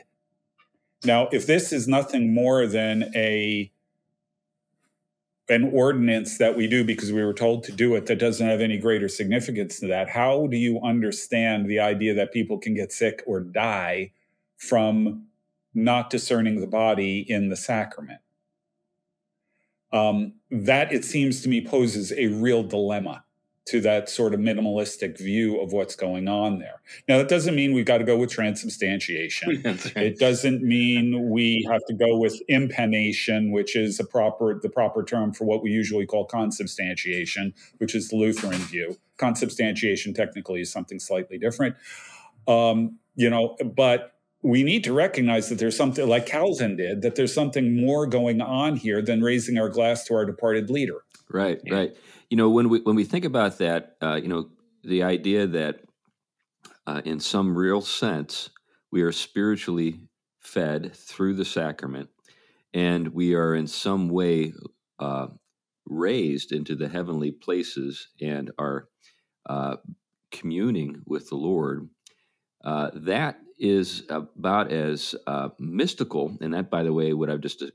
Now, 1.04 1.28
if 1.30 1.46
this 1.46 1.74
is 1.74 1.86
nothing 1.86 2.32
more 2.32 2.66
than 2.66 3.12
a 3.14 3.70
an 5.48 5.70
ordinance 5.74 6.38
that 6.38 6.56
we 6.56 6.66
do 6.66 6.84
because 6.84 7.12
we 7.12 7.24
were 7.24 7.34
told 7.34 7.64
to 7.64 7.72
do 7.72 7.94
it 7.94 8.06
that 8.06 8.18
doesn't 8.18 8.46
have 8.46 8.60
any 8.60 8.78
greater 8.78 9.08
significance 9.08 9.78
to 9.80 9.86
that. 9.86 10.08
How 10.08 10.46
do 10.46 10.56
you 10.56 10.80
understand 10.82 11.68
the 11.68 11.80
idea 11.80 12.14
that 12.14 12.32
people 12.32 12.58
can 12.58 12.74
get 12.74 12.92
sick 12.92 13.22
or 13.26 13.40
die 13.40 14.12
from 14.56 15.26
not 15.74 16.08
discerning 16.08 16.60
the 16.60 16.66
body 16.66 17.18
in 17.28 17.50
the 17.50 17.56
sacrament? 17.56 18.20
Um, 19.92 20.34
that 20.50 20.92
it 20.92 21.04
seems 21.04 21.42
to 21.42 21.48
me 21.48 21.64
poses 21.64 22.12
a 22.12 22.28
real 22.28 22.62
dilemma 22.62 23.23
to 23.66 23.80
that 23.80 24.10
sort 24.10 24.34
of 24.34 24.40
minimalistic 24.40 25.16
view 25.16 25.58
of 25.60 25.72
what's 25.72 25.96
going 25.96 26.28
on 26.28 26.58
there. 26.58 26.82
Now, 27.08 27.16
that 27.18 27.28
doesn't 27.28 27.54
mean 27.54 27.72
we've 27.72 27.86
got 27.86 27.98
to 27.98 28.04
go 28.04 28.16
with 28.16 28.30
transubstantiation. 28.30 29.62
right. 29.64 29.96
It 29.96 30.18
doesn't 30.18 30.62
mean 30.62 31.30
we 31.30 31.66
have 31.70 31.80
to 31.86 31.94
go 31.94 32.18
with 32.18 32.40
impanation, 32.48 33.52
which 33.52 33.74
is 33.74 33.98
a 33.98 34.04
proper 34.04 34.58
the 34.60 34.68
proper 34.68 35.02
term 35.02 35.32
for 35.32 35.44
what 35.44 35.62
we 35.62 35.70
usually 35.70 36.04
call 36.04 36.26
consubstantiation, 36.26 37.54
which 37.78 37.94
is 37.94 38.10
the 38.10 38.16
Lutheran 38.16 38.60
view. 38.60 38.98
Consubstantiation 39.16 40.12
technically 40.12 40.60
is 40.60 40.70
something 40.70 41.00
slightly 41.00 41.38
different. 41.38 41.76
Um, 42.46 42.98
you 43.16 43.30
know, 43.30 43.56
but 43.74 44.13
we 44.44 44.62
need 44.62 44.84
to 44.84 44.92
recognize 44.92 45.48
that 45.48 45.58
there's 45.58 45.76
something 45.76 46.06
like 46.06 46.26
Calvin 46.26 46.76
did, 46.76 47.02
that 47.02 47.16
there's 47.16 47.34
something 47.34 47.80
more 47.80 48.06
going 48.06 48.40
on 48.40 48.76
here 48.76 49.02
than 49.02 49.22
raising 49.22 49.58
our 49.58 49.68
glass 49.68 50.04
to 50.04 50.14
our 50.14 50.24
departed 50.24 50.70
leader. 50.70 50.98
Right, 51.30 51.60
yeah. 51.64 51.74
right 51.74 51.96
you 52.34 52.36
know 52.36 52.50
when 52.50 52.68
we 52.68 52.80
when 52.80 52.96
we 52.96 53.04
think 53.04 53.24
about 53.24 53.58
that 53.58 53.96
uh, 54.02 54.16
you 54.16 54.28
know 54.28 54.48
the 54.82 55.02
idea 55.04 55.46
that 55.46 55.80
uh, 56.86 57.00
in 57.04 57.20
some 57.20 57.56
real 57.56 57.80
sense 57.80 58.50
we 58.90 59.02
are 59.02 59.12
spiritually 59.12 60.00
fed 60.40 60.94
through 60.94 61.34
the 61.34 61.44
sacrament 61.44 62.08
and 62.72 63.08
we 63.08 63.34
are 63.34 63.54
in 63.54 63.66
some 63.66 64.08
way 64.08 64.52
uh, 64.98 65.28
raised 65.86 66.50
into 66.50 66.74
the 66.74 66.88
heavenly 66.88 67.30
places 67.30 68.08
and 68.20 68.50
are 68.58 68.88
uh, 69.46 69.76
communing 70.32 71.02
with 71.06 71.28
the 71.28 71.36
Lord, 71.36 71.88
uh, 72.64 72.90
that 72.94 73.38
is 73.58 74.02
about 74.08 74.72
as 74.72 75.14
uh, 75.26 75.50
mystical. 75.58 76.36
And 76.40 76.54
that, 76.54 76.70
by 76.70 76.82
the 76.82 76.92
way, 76.92 77.12
what 77.12 77.30
I've 77.30 77.40
just 77.40 77.62
uh, 77.62 77.66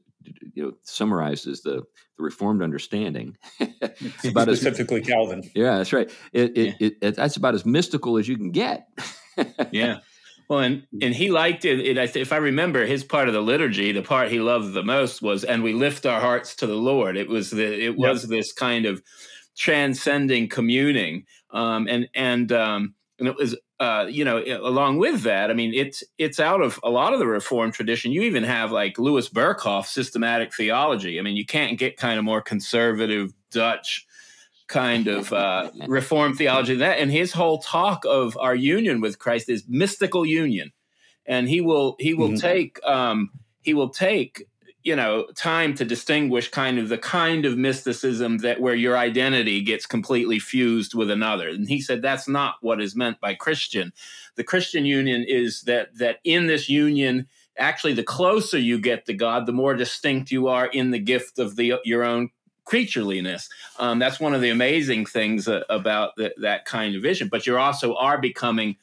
you 0.53 0.63
know 0.63 0.73
summarized 0.83 1.47
is 1.47 1.61
the, 1.61 1.83
the 2.17 2.23
Reformed 2.23 2.61
understanding. 2.61 3.37
about 3.59 4.47
specifically 4.47 5.01
as, 5.01 5.07
Calvin. 5.07 5.49
Yeah, 5.55 5.77
that's 5.77 5.93
right. 5.93 6.11
It, 6.33 6.57
it, 6.57 6.75
yeah. 6.79 6.89
it, 7.01 7.15
that's 7.15 7.37
about 7.37 7.55
as 7.55 7.65
mystical 7.65 8.17
as 8.17 8.27
you 8.27 8.37
can 8.37 8.51
get. 8.51 8.87
yeah. 9.71 9.99
Well, 10.49 10.59
and 10.61 10.87
and 10.99 11.13
he 11.13 11.29
liked 11.29 11.63
it, 11.63 11.79
it. 11.79 12.15
If 12.15 12.33
I 12.33 12.37
remember, 12.37 12.85
his 12.85 13.03
part 13.03 13.27
of 13.27 13.35
the 13.35 13.41
liturgy, 13.41 13.91
the 13.91 14.01
part 14.01 14.31
he 14.31 14.39
loved 14.39 14.73
the 14.73 14.83
most 14.83 15.21
was, 15.21 15.43
"And 15.43 15.61
we 15.61 15.73
lift 15.73 16.07
our 16.07 16.19
hearts 16.19 16.55
to 16.55 16.67
the 16.67 16.75
Lord." 16.75 17.17
It 17.17 17.29
was 17.29 17.51
the 17.51 17.85
it 17.85 17.95
was 17.95 18.27
this 18.27 18.51
kind 18.51 18.87
of 18.87 19.03
transcending 19.55 20.49
communing, 20.49 21.25
um, 21.51 21.87
and 21.87 22.09
and 22.15 22.51
um, 22.51 22.95
and 23.19 23.27
it 23.27 23.35
was 23.35 23.55
uh, 23.79 24.05
you 24.09 24.25
know 24.25 24.41
along 24.61 24.97
with 24.97 25.21
that, 25.23 25.49
I 25.49 25.53
mean, 25.53 25.73
it's 25.73 26.03
it's 26.17 26.39
out 26.39 26.61
of 26.61 26.79
a 26.83 26.89
lot 26.89 27.13
of 27.13 27.19
the 27.19 27.27
Reformed 27.27 27.73
tradition. 27.73 28.11
You 28.11 28.23
even 28.23 28.43
have 28.43 28.71
like 28.71 28.97
Louis 28.97 29.27
Berkhof 29.29 29.85
systematic 29.85 30.53
theology. 30.53 31.19
I 31.19 31.21
mean, 31.21 31.35
you 31.35 31.45
can't 31.45 31.77
get 31.77 31.97
kind 31.97 32.17
of 32.17 32.25
more 32.25 32.41
conservative 32.41 33.33
Dutch 33.51 34.05
kind 34.67 35.07
of 35.07 35.33
uh, 35.33 35.71
reform 35.87 36.35
theology 36.35 36.75
that 36.75 36.99
and 36.99 37.11
his 37.11 37.33
whole 37.33 37.57
talk 37.57 38.05
of 38.05 38.37
our 38.37 38.53
union 38.53 39.01
with 39.01 39.17
christ 39.17 39.49
is 39.49 39.63
mystical 39.67 40.23
union 40.23 40.71
and 41.25 41.49
he 41.49 41.59
will 41.59 41.95
he 41.99 42.13
will 42.13 42.29
mm-hmm. 42.29 42.37
take 42.37 42.79
um, 42.85 43.31
he 43.61 43.73
will 43.73 43.89
take 43.89 44.45
you 44.83 44.95
know 44.95 45.25
time 45.35 45.73
to 45.75 45.85
distinguish 45.85 46.49
kind 46.49 46.79
of 46.79 46.89
the 46.89 46.97
kind 46.97 47.45
of 47.45 47.57
mysticism 47.57 48.37
that 48.39 48.61
where 48.61 48.75
your 48.75 48.97
identity 48.97 49.61
gets 49.61 49.85
completely 49.85 50.39
fused 50.39 50.93
with 50.93 51.11
another 51.11 51.49
and 51.49 51.67
he 51.67 51.81
said 51.81 52.01
that's 52.01 52.27
not 52.27 52.55
what 52.61 52.81
is 52.81 52.95
meant 52.95 53.19
by 53.19 53.33
christian 53.33 53.91
the 54.35 54.43
christian 54.43 54.85
union 54.85 55.25
is 55.27 55.63
that 55.63 55.95
that 55.97 56.19
in 56.23 56.47
this 56.47 56.69
union 56.69 57.27
actually 57.57 57.93
the 57.93 58.03
closer 58.03 58.57
you 58.57 58.79
get 58.79 59.05
to 59.05 59.13
god 59.13 59.45
the 59.45 59.51
more 59.51 59.75
distinct 59.75 60.31
you 60.31 60.47
are 60.47 60.67
in 60.67 60.91
the 60.91 60.99
gift 60.99 61.39
of 61.39 61.55
the 61.55 61.73
your 61.83 62.03
own 62.03 62.29
creatureliness. 62.69 63.49
Um, 63.79 63.99
that's 63.99 64.19
one 64.19 64.35
of 64.35 64.41
the 64.41 64.49
amazing 64.49 65.05
things 65.05 65.47
uh, 65.47 65.63
about 65.69 66.15
the, 66.17 66.33
that 66.37 66.65
kind 66.65 66.95
of 66.95 67.01
vision. 67.01 67.27
But 67.27 67.47
you 67.47 67.57
also 67.57 67.95
are 67.95 68.19
becoming 68.19 68.77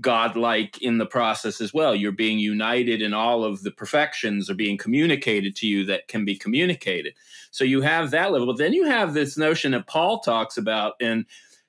godlike 0.00 0.82
in 0.82 0.98
the 0.98 1.06
process 1.06 1.60
as 1.60 1.72
well. 1.72 1.94
You're 1.94 2.12
being 2.12 2.38
united 2.38 3.00
in 3.00 3.14
all 3.14 3.44
of 3.44 3.62
the 3.62 3.70
perfections 3.70 4.50
are 4.50 4.54
being 4.54 4.76
communicated 4.76 5.54
to 5.56 5.66
you 5.66 5.84
that 5.86 6.08
can 6.08 6.24
be 6.24 6.36
communicated. 6.36 7.14
So 7.50 7.64
you 7.64 7.80
have 7.82 8.10
that 8.10 8.32
level. 8.32 8.48
But 8.48 8.58
then 8.58 8.72
you 8.72 8.86
have 8.86 9.14
this 9.14 9.38
notion 9.38 9.72
that 9.72 9.86
Paul 9.86 10.20
talks 10.20 10.56
about 10.56 10.94
and 11.00 11.26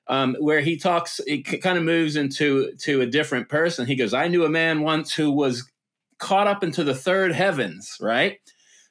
um, 0.08 0.36
where 0.40 0.60
he 0.60 0.76
talks, 0.76 1.20
it 1.26 1.62
kind 1.62 1.78
of 1.78 1.84
moves 1.84 2.16
into 2.16 2.72
to 2.80 3.00
a 3.00 3.06
different 3.06 3.48
person. 3.48 3.86
He 3.86 3.96
goes, 3.96 4.14
I 4.14 4.28
knew 4.28 4.44
a 4.44 4.50
man 4.50 4.82
once 4.82 5.14
who 5.14 5.30
was 5.30 5.70
caught 6.18 6.46
up 6.46 6.64
into 6.64 6.84
the 6.84 6.94
third 6.94 7.32
heavens, 7.32 7.96
right? 8.00 8.38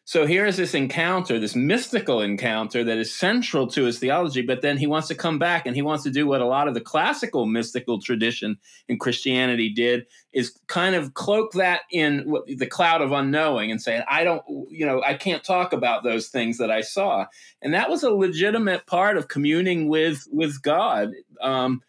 So 0.07 0.27
here's 0.27 0.55
this 0.55 0.75
encounter, 0.75 1.39
this 1.39 1.55
mystical 1.55 2.21
encounter 2.21 2.83
that 2.83 2.99
is 2.99 3.11
central 3.11 3.65
to 3.69 3.85
his 3.85 3.97
theology, 3.97 4.43
but 4.43 4.61
then 4.61 4.77
he 4.77 4.85
wants 4.85 5.07
to 5.07 5.15
come 5.15 5.39
back 5.39 5.65
and 5.65 5.75
he 5.75 5.81
wants 5.81 6.03
to 6.03 6.11
do 6.11 6.27
what 6.27 6.41
a 6.41 6.45
lot 6.45 6.67
of 6.67 6.75
the 6.75 6.81
classical 6.81 7.47
mystical 7.47 7.99
tradition 7.99 8.59
in 8.87 8.99
Christianity 8.99 9.67
did 9.67 10.05
is 10.31 10.59
kind 10.67 10.93
of 10.93 11.15
cloak 11.15 11.53
that 11.53 11.81
in 11.91 12.31
the 12.45 12.67
cloud 12.67 13.01
of 13.01 13.13
unknowing 13.13 13.71
and 13.71 13.81
say, 13.81 14.03
I 14.07 14.23
don't, 14.23 14.43
you 14.69 14.85
know, 14.85 15.01
I 15.01 15.15
can't 15.15 15.43
talk 15.43 15.73
about 15.73 16.03
those 16.03 16.27
things 16.27 16.59
that 16.59 16.69
I 16.69 16.81
saw. 16.81 17.25
And 17.63 17.73
that 17.73 17.89
was 17.89 18.03
a 18.03 18.11
legitimate 18.11 18.85
part 18.85 19.17
of 19.17 19.27
communing 19.27 19.89
with 19.89 20.27
with 20.31 20.61
God. 20.61 21.13
Um, 21.41 21.81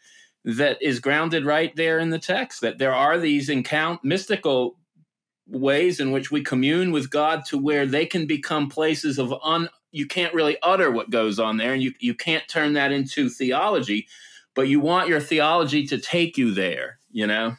that 0.46 0.80
is 0.80 1.00
grounded 1.00 1.44
right 1.44 1.74
there 1.74 1.98
in 1.98 2.10
the 2.10 2.20
text 2.20 2.60
that 2.60 2.78
there 2.78 2.94
are 2.94 3.18
these 3.18 3.48
encounter 3.48 3.98
mystical 4.04 4.76
ways 5.48 6.00
in 6.00 6.10
which 6.10 6.30
we 6.30 6.42
commune 6.42 6.90
with 6.90 7.10
God 7.10 7.44
to 7.46 7.58
where 7.58 7.86
they 7.86 8.06
can 8.06 8.26
become 8.26 8.68
places 8.68 9.18
of 9.18 9.32
un 9.44 9.68
you 9.92 10.06
can't 10.06 10.34
really 10.34 10.58
utter 10.62 10.90
what 10.90 11.10
goes 11.10 11.38
on 11.38 11.56
there 11.56 11.72
and 11.72 11.82
you 11.82 11.92
you 12.00 12.14
can't 12.14 12.46
turn 12.48 12.72
that 12.72 12.92
into 12.92 13.28
theology 13.28 14.08
but 14.54 14.68
you 14.68 14.80
want 14.80 15.08
your 15.08 15.20
theology 15.20 15.86
to 15.86 15.98
take 15.98 16.36
you 16.36 16.52
there 16.52 16.98
you 17.10 17.26
know? 17.26 17.56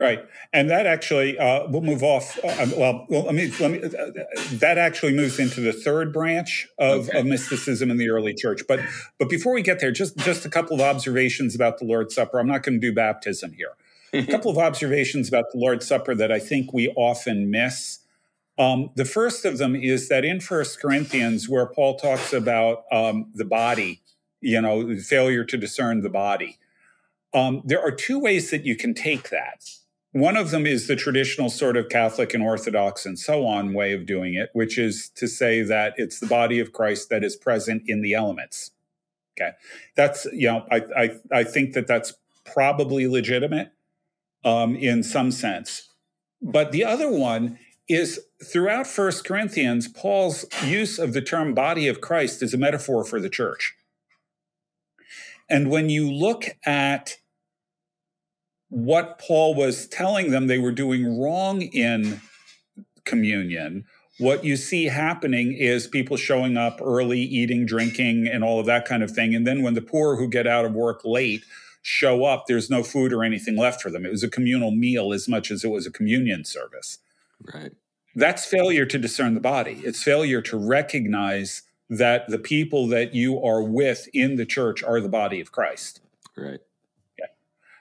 Right. 0.00 0.24
And 0.52 0.70
that 0.70 0.86
actually 0.86 1.38
uh, 1.38 1.68
we'll 1.68 1.80
move 1.80 2.02
off 2.02 2.38
uh, 2.44 2.62
um, 2.62 2.72
well, 2.76 3.06
well 3.08 3.22
let 3.24 3.34
me 3.34 3.52
let 3.60 3.70
me 3.70 3.78
uh, 3.82 4.10
that 4.54 4.76
actually 4.76 5.14
moves 5.14 5.38
into 5.38 5.60
the 5.60 5.72
third 5.72 6.12
branch 6.12 6.66
of, 6.78 7.08
okay. 7.08 7.20
of 7.20 7.26
mysticism 7.26 7.90
in 7.92 7.96
the 7.96 8.10
early 8.10 8.34
church. 8.34 8.62
But 8.66 8.80
but 9.18 9.28
before 9.28 9.54
we 9.54 9.62
get 9.62 9.78
there 9.78 9.92
just 9.92 10.16
just 10.18 10.44
a 10.44 10.50
couple 10.50 10.74
of 10.74 10.80
observations 10.80 11.54
about 11.54 11.78
the 11.78 11.84
lord's 11.84 12.14
supper. 12.14 12.40
I'm 12.40 12.48
not 12.48 12.64
going 12.64 12.80
to 12.80 12.86
do 12.86 12.92
baptism 12.92 13.52
here 13.52 13.76
a 14.14 14.26
couple 14.30 14.50
of 14.50 14.58
observations 14.58 15.28
about 15.28 15.46
the 15.52 15.58
Lord's 15.58 15.86
Supper 15.86 16.14
that 16.14 16.32
I 16.32 16.38
think 16.38 16.72
we 16.72 16.88
often 16.96 17.50
miss. 17.50 18.00
Um, 18.58 18.90
the 18.94 19.04
first 19.04 19.44
of 19.44 19.58
them 19.58 19.74
is 19.74 20.08
that 20.08 20.24
in 20.24 20.40
First 20.40 20.80
Corinthians, 20.80 21.48
where 21.48 21.66
Paul 21.66 21.96
talks 21.96 22.32
about 22.32 22.84
um, 22.92 23.30
the 23.34 23.44
body, 23.44 24.02
you 24.40 24.60
know, 24.60 24.96
failure 24.96 25.44
to 25.44 25.56
discern 25.56 26.02
the 26.02 26.10
body, 26.10 26.58
um, 27.32 27.62
there 27.64 27.80
are 27.80 27.90
two 27.90 28.18
ways 28.18 28.50
that 28.50 28.64
you 28.64 28.76
can 28.76 28.94
take 28.94 29.30
that. 29.30 29.68
One 30.12 30.36
of 30.36 30.52
them 30.52 30.64
is 30.64 30.86
the 30.86 30.94
traditional 30.94 31.50
sort 31.50 31.76
of 31.76 31.88
Catholic 31.88 32.32
and 32.34 32.42
Orthodox 32.44 33.04
and 33.04 33.18
so 33.18 33.44
on 33.44 33.74
way 33.74 33.92
of 33.92 34.06
doing 34.06 34.34
it, 34.34 34.50
which 34.52 34.78
is 34.78 35.08
to 35.16 35.26
say 35.26 35.62
that 35.62 35.94
it's 35.96 36.20
the 36.20 36.28
body 36.28 36.60
of 36.60 36.72
Christ 36.72 37.08
that 37.10 37.24
is 37.24 37.34
present 37.34 37.82
in 37.88 38.00
the 38.00 38.14
elements. 38.14 38.70
Okay, 39.36 39.50
that's 39.96 40.26
you 40.26 40.46
know 40.46 40.64
I 40.70 40.82
I, 40.96 41.10
I 41.32 41.42
think 41.42 41.72
that 41.72 41.88
that's 41.88 42.14
probably 42.44 43.08
legitimate 43.08 43.72
um, 44.44 44.76
in 44.76 45.02
some 45.02 45.30
sense. 45.30 45.88
But 46.42 46.72
the 46.72 46.84
other 46.84 47.10
one 47.10 47.58
is 47.88 48.20
throughout 48.42 48.86
First 48.86 49.24
Corinthians, 49.24 49.88
Paul's 49.88 50.44
use 50.64 50.98
of 50.98 51.12
the 51.12 51.20
term 51.20 51.54
body 51.54 51.88
of 51.88 52.00
Christ 52.00 52.42
is 52.42 52.54
a 52.54 52.58
metaphor 52.58 53.04
for 53.04 53.20
the 53.20 53.30
church. 53.30 53.74
And 55.48 55.70
when 55.70 55.90
you 55.90 56.10
look 56.10 56.56
at 56.64 57.18
what 58.68 59.18
Paul 59.18 59.54
was 59.54 59.86
telling 59.86 60.30
them 60.30 60.46
they 60.46 60.58
were 60.58 60.72
doing 60.72 61.20
wrong 61.20 61.62
in 61.62 62.20
communion, 63.04 63.84
what 64.18 64.44
you 64.44 64.56
see 64.56 64.86
happening 64.86 65.52
is 65.52 65.86
people 65.86 66.16
showing 66.16 66.56
up 66.56 66.80
early, 66.82 67.20
eating, 67.20 67.66
drinking, 67.66 68.26
and 68.26 68.44
all 68.44 68.60
of 68.60 68.66
that 68.66 68.86
kind 68.86 69.02
of 69.02 69.10
thing. 69.10 69.34
And 69.34 69.46
then 69.46 69.62
when 69.62 69.74
the 69.74 69.82
poor 69.82 70.16
who 70.16 70.28
get 70.28 70.46
out 70.46 70.64
of 70.64 70.72
work 70.72 71.02
late 71.04 71.44
show 71.84 72.24
up, 72.24 72.46
there's 72.48 72.70
no 72.70 72.82
food 72.82 73.12
or 73.12 73.22
anything 73.22 73.56
left 73.56 73.82
for 73.82 73.90
them. 73.90 74.06
It 74.06 74.10
was 74.10 74.22
a 74.22 74.28
communal 74.28 74.70
meal 74.70 75.12
as 75.12 75.28
much 75.28 75.50
as 75.50 75.64
it 75.64 75.68
was 75.68 75.86
a 75.86 75.90
communion 75.90 76.44
service. 76.44 76.98
Right. 77.52 77.72
That's 78.16 78.46
failure 78.46 78.86
to 78.86 78.98
discern 78.98 79.34
the 79.34 79.40
body. 79.40 79.82
It's 79.84 80.02
failure 80.02 80.40
to 80.42 80.56
recognize 80.56 81.62
that 81.90 82.26
the 82.28 82.38
people 82.38 82.86
that 82.88 83.14
you 83.14 83.38
are 83.42 83.62
with 83.62 84.08
in 84.14 84.36
the 84.36 84.46
church 84.46 84.82
are 84.82 84.98
the 84.98 85.10
body 85.10 85.40
of 85.40 85.52
Christ. 85.52 86.00
Right. 86.34 86.60
Yeah. 87.18 87.26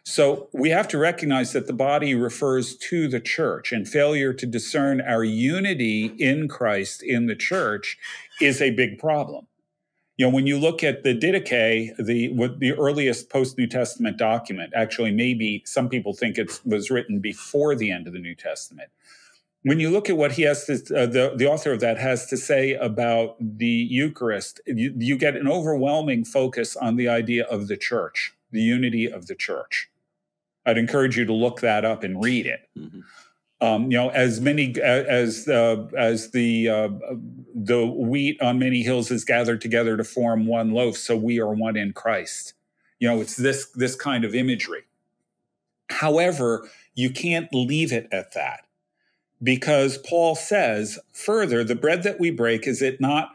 So 0.04 0.50
we 0.52 0.72
have 0.72 0.90
to 0.90 0.98
recognize 0.98 1.54
that 1.54 1.68
the 1.68 1.74
body 1.74 2.14
refers 2.14 2.76
to 2.76 3.08
the 3.08 3.22
church, 3.22 3.72
and 3.72 3.88
failure 3.88 4.34
to 4.34 4.46
discern 4.46 5.00
our 5.00 5.24
unity 5.24 6.08
in 6.20 6.50
Christ 6.50 7.02
in 7.02 7.28
the 7.28 7.38
church 7.38 7.98
is 8.42 8.62
a 8.62 8.72
big 8.72 9.00
problem 9.00 9.48
you 10.18 10.26
know 10.26 10.34
when 10.34 10.48
you 10.48 10.60
look 10.60 10.84
at 10.84 11.04
the 11.04 11.16
didache 11.16 11.96
the 11.98 12.34
the 12.60 12.74
earliest 12.74 13.30
post 13.30 13.58
new 13.58 13.68
testament 13.68 14.18
document 14.18 14.74
actually 14.76 15.12
maybe 15.12 15.64
some 15.66 15.90
people 15.90 16.14
think 16.14 16.38
it 16.38 16.60
was 16.66 16.92
written 16.92 17.20
before 17.20 17.76
the 17.76 17.92
end 17.92 18.08
of 18.08 18.14
the 18.14 18.20
new 18.20 18.36
testament. 18.36 18.90
When 19.66 19.80
you 19.80 19.90
look 19.90 20.10
at 20.10 20.18
what 20.18 20.34
he 20.34 20.42
has 20.42 20.66
to 20.66 20.74
uh, 20.74 21.06
the, 21.06 21.34
the 21.36 21.48
author 21.48 21.72
of 21.72 21.80
that 21.80 21.98
has 21.98 22.26
to 22.28 22.38
say 22.38 22.74
about 22.74 23.36
the 23.40 23.88
eucharist 23.90 24.62
you, 24.66 24.94
you 24.98 25.18
get 25.18 25.36
an 25.36 25.48
overwhelming 25.48 26.26
focus 26.26 26.76
on 26.76 26.96
the 26.96 27.08
idea 27.08 27.46
of 27.46 27.68
the 27.68 27.78
church 27.78 28.34
the 28.54 28.62
unity 28.62 29.12
of 29.12 29.28
the 29.28 29.36
church. 29.36 29.90
I'd 30.66 30.78
encourage 30.78 31.18
you 31.18 31.26
to 31.26 31.34
look 31.34 31.60
that 31.60 31.84
up 31.84 32.04
and 32.04 32.24
read 32.24 32.46
it. 32.46 32.70
Mm-hmm. 32.78 33.02
Um, 33.64 33.90
you 33.90 33.98
know, 33.98 34.10
as 34.10 34.42
many 34.42 34.76
as 34.82 35.48
uh, 35.48 35.88
as 35.98 36.32
the 36.32 36.68
uh, 36.68 36.90
the 37.56 37.86
wheat 37.86 38.42
on 38.42 38.60
many 38.60 38.84
hills 38.84 39.10
is 39.10 39.24
gathered 39.24 39.62
together 39.62 39.96
to 39.96 40.04
form 40.04 40.46
one 40.46 40.72
loaf, 40.72 40.98
so 40.98 41.16
we 41.16 41.40
are 41.40 41.54
one 41.54 41.78
in 41.78 41.94
Christ. 41.94 42.56
You 43.00 43.08
know, 43.08 43.22
it's 43.22 43.38
this 43.38 43.68
this 43.72 43.96
kind 43.96 44.26
of 44.26 44.36
imagery. 44.36 44.84
However, 45.90 46.70
you 46.94 47.10
can't 47.10 47.48
leave 47.54 47.94
it 47.94 48.10
at 48.12 48.34
that 48.34 48.66
because 49.42 49.98
Paul 49.98 50.36
says 50.36 51.00
further, 51.14 51.64
the 51.64 51.76
bread 51.76 52.04
that 52.04 52.20
we 52.20 52.32
break 52.32 52.68
is 52.68 52.82
it 52.82 53.00
not 53.00 53.30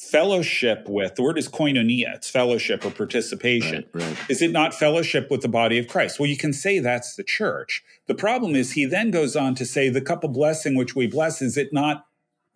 fellowship 0.00 0.88
with 0.88 1.14
the 1.16 1.22
word 1.22 1.36
is 1.36 1.46
koinonia 1.46 2.14
it's 2.14 2.30
fellowship 2.30 2.84
or 2.86 2.90
participation 2.90 3.84
Right, 3.92 4.02
right. 4.04 4.16
is 4.30 4.40
it 4.40 4.50
not 4.50 4.72
fellowship 4.72 5.30
with 5.30 5.42
the 5.42 5.48
body 5.48 5.78
of 5.78 5.88
christ 5.88 6.18
well 6.18 6.28
you 6.28 6.38
can 6.38 6.54
say 6.54 6.78
that's 6.78 7.16
the 7.16 7.22
church 7.22 7.82
the 8.06 8.14
problem 8.14 8.56
is 8.56 8.72
he 8.72 8.86
then 8.86 9.10
goes 9.10 9.36
on 9.36 9.54
to 9.56 9.66
say 9.66 9.90
the 9.90 10.00
cup 10.00 10.24
of 10.24 10.32
blessing 10.32 10.74
which 10.74 10.96
we 10.96 11.06
bless 11.06 11.42
is 11.42 11.58
it 11.58 11.72
not 11.72 12.06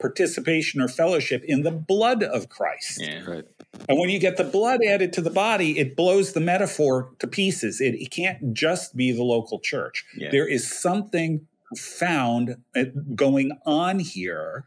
participation 0.00 0.80
or 0.80 0.88
fellowship 0.88 1.44
in 1.44 1.62
the 1.62 1.70
blood 1.70 2.22
of 2.22 2.48
christ 2.48 3.00
Yeah. 3.02 3.22
Right. 3.24 3.44
and 3.90 3.98
when 3.98 4.08
you 4.08 4.18
get 4.18 4.38
the 4.38 4.44
blood 4.44 4.80
added 4.88 5.12
to 5.12 5.20
the 5.20 5.30
body 5.30 5.78
it 5.78 5.96
blows 5.96 6.32
the 6.32 6.40
metaphor 6.40 7.10
to 7.18 7.26
pieces 7.26 7.78
it, 7.80 7.94
it 7.94 8.10
can't 8.10 8.54
just 8.54 8.96
be 8.96 9.12
the 9.12 9.22
local 9.22 9.60
church 9.60 10.04
Yeah. 10.16 10.30
there 10.30 10.48
is 10.48 10.66
something 10.72 11.46
found 11.76 12.56
uh, 12.74 12.84
going 13.14 13.52
on 13.66 13.98
here 13.98 14.66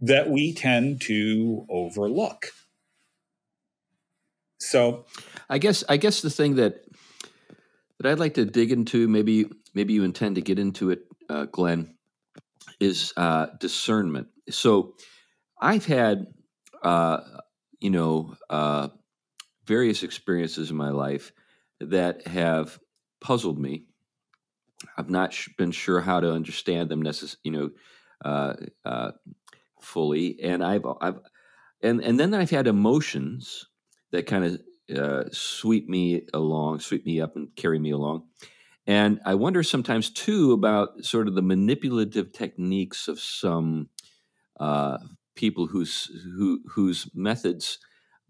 that 0.00 0.30
we 0.30 0.54
tend 0.54 1.00
to 1.02 1.66
overlook. 1.68 2.46
So, 4.58 5.06
I 5.48 5.58
guess 5.58 5.84
I 5.88 5.96
guess 5.96 6.20
the 6.20 6.30
thing 6.30 6.56
that 6.56 6.84
that 7.98 8.10
I'd 8.10 8.18
like 8.18 8.34
to 8.34 8.44
dig 8.44 8.72
into, 8.72 9.08
maybe 9.08 9.46
maybe 9.74 9.94
you 9.94 10.04
intend 10.04 10.36
to 10.36 10.42
get 10.42 10.58
into 10.58 10.90
it, 10.90 11.04
uh, 11.28 11.46
Glenn, 11.46 11.94
is 12.78 13.12
uh, 13.16 13.46
discernment. 13.58 14.28
So 14.50 14.94
I've 15.60 15.86
had, 15.86 16.26
uh, 16.82 17.20
you 17.80 17.90
know, 17.90 18.34
uh, 18.48 18.88
various 19.66 20.02
experiences 20.02 20.70
in 20.70 20.76
my 20.76 20.90
life 20.90 21.32
that 21.80 22.26
have 22.26 22.78
puzzled 23.20 23.58
me. 23.58 23.84
I've 24.96 25.10
not 25.10 25.32
sh- 25.32 25.50
been 25.56 25.72
sure 25.72 26.00
how 26.00 26.20
to 26.20 26.32
understand 26.32 26.88
them, 26.88 27.02
necess- 27.02 27.36
you 27.44 27.52
know, 27.52 27.70
uh, 28.24 28.54
uh, 28.84 29.12
fully, 29.82 30.40
and 30.42 30.64
I've 30.64 30.84
I've 31.00 31.18
and 31.82 32.00
and 32.00 32.18
then 32.18 32.34
I've 32.34 32.50
had 32.50 32.66
emotions 32.66 33.66
that 34.12 34.26
kind 34.26 34.44
of 34.44 34.60
uh, 34.96 35.24
sweep 35.32 35.88
me 35.88 36.26
along, 36.34 36.80
sweep 36.80 37.06
me 37.06 37.20
up, 37.20 37.36
and 37.36 37.54
carry 37.56 37.78
me 37.78 37.90
along. 37.90 38.24
And 38.86 39.20
I 39.24 39.34
wonder 39.34 39.62
sometimes 39.62 40.10
too 40.10 40.52
about 40.52 41.04
sort 41.04 41.28
of 41.28 41.34
the 41.34 41.42
manipulative 41.42 42.32
techniques 42.32 43.08
of 43.08 43.20
some 43.20 43.88
uh, 44.58 44.98
people 45.34 45.66
whose 45.66 46.10
who, 46.36 46.60
whose 46.68 47.08
methods 47.14 47.78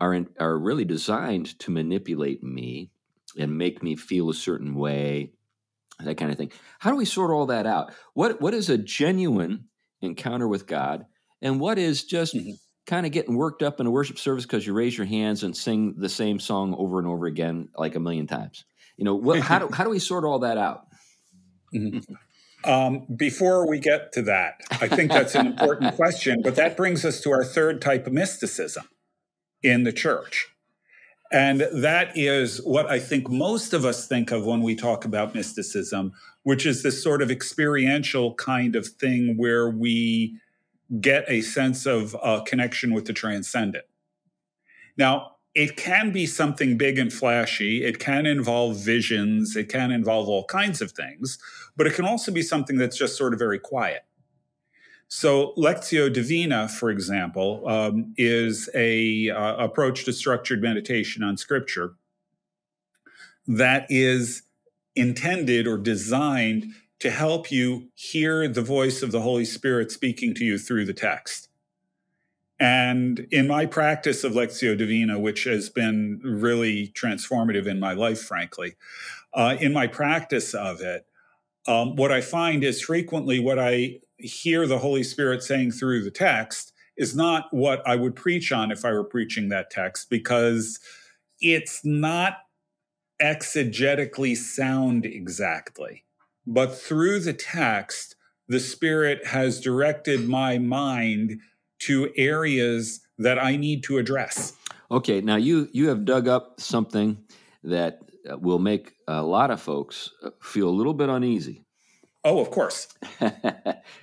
are 0.00 0.14
in, 0.14 0.28
are 0.38 0.58
really 0.58 0.84
designed 0.84 1.58
to 1.60 1.70
manipulate 1.70 2.42
me 2.42 2.90
and 3.38 3.56
make 3.56 3.82
me 3.82 3.96
feel 3.96 4.28
a 4.28 4.34
certain 4.34 4.74
way, 4.74 5.32
that 6.00 6.16
kind 6.16 6.30
of 6.30 6.36
thing. 6.36 6.52
How 6.78 6.90
do 6.90 6.96
we 6.96 7.04
sort 7.04 7.30
all 7.30 7.46
that 7.46 7.66
out? 7.66 7.92
What 8.14 8.40
what 8.40 8.54
is 8.54 8.68
a 8.68 8.78
genuine 8.78 9.66
encounter 10.02 10.48
with 10.48 10.66
God, 10.66 11.06
and 11.42 11.60
what 11.60 11.78
is 11.78 12.04
just 12.04 12.34
Mhm. 12.34 12.58
kind 12.86 13.06
of 13.06 13.12
getting 13.12 13.36
worked 13.36 13.62
up 13.62 13.80
in 13.80 13.86
a 13.86 13.90
worship 13.90 14.18
service 14.18 14.44
because 14.44 14.66
you 14.66 14.72
raise 14.72 14.96
your 14.98 15.06
hands 15.06 15.42
and 15.42 15.56
sing 15.56 15.94
the 15.98 16.08
same 16.08 16.38
song 16.40 16.74
over 16.76 16.98
and 16.98 17.06
over 17.06 17.26
again 17.26 17.68
like 17.76 17.94
a 17.94 18.00
million 18.00 18.26
times? 18.26 18.64
You 18.96 19.04
know, 19.04 19.14
what, 19.14 19.40
how 19.40 19.58
do 19.58 19.68
how 19.72 19.84
do 19.84 19.90
we 19.90 19.98
sort 19.98 20.24
all 20.24 20.40
that 20.40 20.58
out? 20.58 20.86
um, 22.64 23.06
before 23.16 23.68
we 23.68 23.78
get 23.78 24.12
to 24.12 24.22
that, 24.22 24.60
I 24.70 24.88
think 24.88 25.10
that's 25.10 25.34
an 25.34 25.46
important 25.46 25.94
question, 25.96 26.42
but 26.42 26.56
that 26.56 26.76
brings 26.76 27.04
us 27.04 27.20
to 27.22 27.30
our 27.30 27.44
third 27.44 27.80
type 27.80 28.06
of 28.06 28.12
mysticism 28.12 28.84
in 29.62 29.84
the 29.84 29.92
church. 29.92 30.48
And 31.32 31.60
that 31.72 32.16
is 32.18 32.58
what 32.64 32.86
I 32.86 32.98
think 32.98 33.30
most 33.30 33.72
of 33.72 33.84
us 33.84 34.08
think 34.08 34.32
of 34.32 34.44
when 34.44 34.62
we 34.62 34.74
talk 34.74 35.04
about 35.04 35.34
mysticism, 35.34 36.12
which 36.42 36.66
is 36.66 36.82
this 36.82 37.02
sort 37.02 37.22
of 37.22 37.30
experiential 37.30 38.34
kind 38.34 38.74
of 38.74 38.86
thing 38.88 39.36
where 39.36 39.70
we 39.70 40.36
get 41.00 41.24
a 41.28 41.40
sense 41.40 41.86
of 41.86 42.16
uh, 42.22 42.40
connection 42.40 42.92
with 42.92 43.04
the 43.04 43.12
transcendent. 43.12 43.84
Now, 44.96 45.36
it 45.54 45.76
can 45.76 46.12
be 46.12 46.26
something 46.26 46.76
big 46.76 46.98
and 46.98 47.12
flashy. 47.12 47.84
It 47.84 47.98
can 47.98 48.26
involve 48.26 48.76
visions. 48.76 49.56
It 49.56 49.68
can 49.68 49.90
involve 49.90 50.28
all 50.28 50.44
kinds 50.44 50.80
of 50.80 50.92
things, 50.92 51.38
but 51.76 51.86
it 51.86 51.94
can 51.94 52.04
also 52.04 52.30
be 52.32 52.42
something 52.42 52.76
that's 52.76 52.96
just 52.96 53.16
sort 53.16 53.32
of 53.32 53.38
very 53.38 53.58
quiet. 53.58 54.02
So, 55.08 55.54
Lectio 55.56 56.12
Divina, 56.12 56.68
for 56.68 56.88
example, 56.88 57.68
um, 57.68 58.14
is 58.16 58.68
a 58.74 59.30
uh, 59.30 59.56
approach 59.56 60.04
to 60.04 60.12
structured 60.12 60.62
meditation 60.62 61.24
on 61.24 61.36
Scripture 61.36 61.94
that 63.48 63.86
is 63.88 64.42
intended 64.94 65.66
or 65.66 65.78
designed 65.78 66.66
to 67.00 67.10
help 67.10 67.50
you 67.50 67.88
hear 67.94 68.46
the 68.46 68.62
voice 68.62 69.02
of 69.02 69.10
the 69.10 69.22
Holy 69.22 69.44
Spirit 69.44 69.90
speaking 69.90 70.34
to 70.34 70.44
you 70.44 70.58
through 70.58 70.84
the 70.84 70.94
text. 70.94 71.48
And 72.58 73.26
in 73.30 73.48
my 73.48 73.64
practice 73.64 74.22
of 74.22 74.32
Lectio 74.32 74.76
Divina, 74.76 75.18
which 75.18 75.44
has 75.44 75.70
been 75.70 76.20
really 76.22 76.88
transformative 76.88 77.66
in 77.66 77.80
my 77.80 77.94
life, 77.94 78.20
frankly, 78.20 78.74
uh, 79.32 79.56
in 79.58 79.72
my 79.72 79.86
practice 79.86 80.52
of 80.52 80.82
it, 80.82 81.06
um, 81.66 81.96
what 81.96 82.12
I 82.12 82.20
find 82.20 82.62
is 82.62 82.82
frequently 82.82 83.40
what 83.40 83.58
I 83.58 84.00
hear 84.18 84.66
the 84.66 84.78
Holy 84.78 85.02
Spirit 85.02 85.42
saying 85.42 85.72
through 85.72 86.04
the 86.04 86.10
text 86.10 86.72
is 86.98 87.16
not 87.16 87.46
what 87.50 87.86
I 87.88 87.96
would 87.96 88.14
preach 88.14 88.52
on 88.52 88.70
if 88.70 88.84
I 88.84 88.92
were 88.92 89.04
preaching 89.04 89.48
that 89.48 89.70
text, 89.70 90.10
because 90.10 90.78
it's 91.40 91.82
not 91.82 92.38
exegetically 93.22 94.36
sound 94.36 95.06
exactly. 95.06 96.04
But 96.46 96.76
through 96.76 97.20
the 97.20 97.32
text, 97.32 98.16
the 98.48 98.60
Spirit 98.60 99.26
has 99.26 99.60
directed 99.60 100.28
my 100.28 100.58
mind 100.58 101.40
to 101.80 102.10
areas 102.16 103.00
that 103.18 103.38
I 103.38 103.56
need 103.56 103.82
to 103.84 103.98
address. 103.98 104.54
Okay, 104.90 105.20
now 105.20 105.36
you 105.36 105.68
you 105.72 105.88
have 105.88 106.04
dug 106.04 106.26
up 106.26 106.60
something 106.60 107.18
that 107.62 108.00
uh, 108.28 108.36
will 108.38 108.58
make 108.58 108.94
a 109.06 109.22
lot 109.22 109.50
of 109.50 109.60
folks 109.60 110.10
uh, 110.22 110.30
feel 110.42 110.68
a 110.68 110.70
little 110.70 110.94
bit 110.94 111.08
uneasy. 111.08 111.64
Oh, 112.24 112.40
of 112.40 112.50
course. 112.50 112.88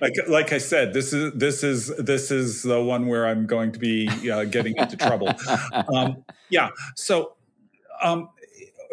Like 0.00 0.14
like 0.28 0.52
I 0.52 0.58
said, 0.58 0.92
this 0.92 1.12
is 1.12 1.32
this 1.34 1.64
is 1.64 1.88
this 1.96 2.30
is 2.30 2.62
the 2.62 2.80
one 2.80 3.06
where 3.08 3.26
I'm 3.26 3.46
going 3.46 3.72
to 3.72 3.80
be 3.80 4.08
uh, 4.30 4.44
getting 4.44 4.76
into 4.76 4.96
trouble. 4.96 5.32
Um, 5.92 6.24
yeah. 6.50 6.68
So, 6.94 7.36
um, 8.00 8.28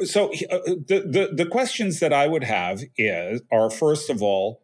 so 0.03 0.31
uh, 0.31 0.59
the, 0.65 1.05
the 1.05 1.29
the 1.33 1.45
questions 1.45 1.99
that 1.99 2.11
I 2.11 2.27
would 2.27 2.43
have 2.43 2.83
is 2.97 3.41
are 3.51 3.69
first 3.69 4.09
of 4.09 4.21
all, 4.21 4.61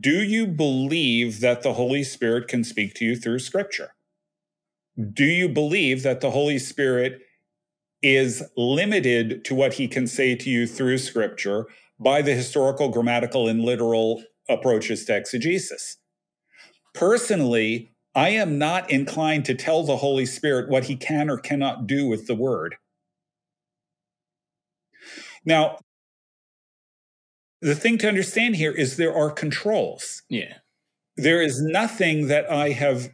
do 0.00 0.22
you 0.22 0.46
believe 0.46 1.40
that 1.40 1.62
the 1.62 1.74
Holy 1.74 2.04
Spirit 2.04 2.48
can 2.48 2.64
speak 2.64 2.94
to 2.94 3.04
you 3.04 3.16
through 3.16 3.40
Scripture? 3.40 3.90
Do 5.12 5.24
you 5.24 5.48
believe 5.48 6.02
that 6.02 6.20
the 6.20 6.30
Holy 6.30 6.58
Spirit 6.58 7.20
is 8.02 8.42
limited 8.56 9.44
to 9.44 9.54
what 9.54 9.74
he 9.74 9.88
can 9.88 10.06
say 10.06 10.34
to 10.36 10.48
you 10.48 10.66
through 10.66 10.98
Scripture 10.98 11.66
by 11.98 12.22
the 12.22 12.34
historical, 12.34 12.88
grammatical, 12.88 13.48
and 13.48 13.62
literal 13.62 14.22
approaches 14.48 15.04
to 15.06 15.16
exegesis? 15.16 15.98
Personally, 16.94 17.92
I 18.14 18.30
am 18.30 18.58
not 18.58 18.90
inclined 18.90 19.44
to 19.44 19.54
tell 19.54 19.82
the 19.82 19.98
Holy 19.98 20.24
Spirit 20.24 20.70
what 20.70 20.84
he 20.84 20.96
can 20.96 21.28
or 21.28 21.36
cannot 21.36 21.86
do 21.86 22.06
with 22.06 22.26
the 22.26 22.34
word. 22.34 22.76
Now, 25.46 25.78
the 27.62 27.74
thing 27.74 27.96
to 27.98 28.08
understand 28.08 28.56
here 28.56 28.72
is 28.72 28.96
there 28.96 29.16
are 29.16 29.30
controls. 29.30 30.22
Yeah. 30.28 30.54
There 31.16 31.40
is 31.40 31.62
nothing 31.62 32.26
that 32.26 32.50
I 32.50 32.70
have 32.70 33.10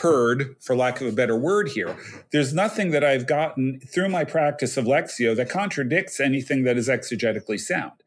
heard, 0.00 0.56
for 0.60 0.76
lack 0.76 1.00
of 1.00 1.06
a 1.06 1.12
better 1.12 1.36
word 1.36 1.68
here, 1.68 1.96
there's 2.32 2.54
nothing 2.54 2.90
that 2.92 3.04
I've 3.04 3.26
gotten 3.26 3.80
through 3.80 4.08
my 4.08 4.24
practice 4.24 4.76
of 4.76 4.84
Lectio 4.84 5.34
that 5.36 5.50
contradicts 5.50 6.20
anything 6.20 6.62
that 6.64 6.76
is 6.76 6.88
exegetically 6.88 7.58
sound. 7.58 8.02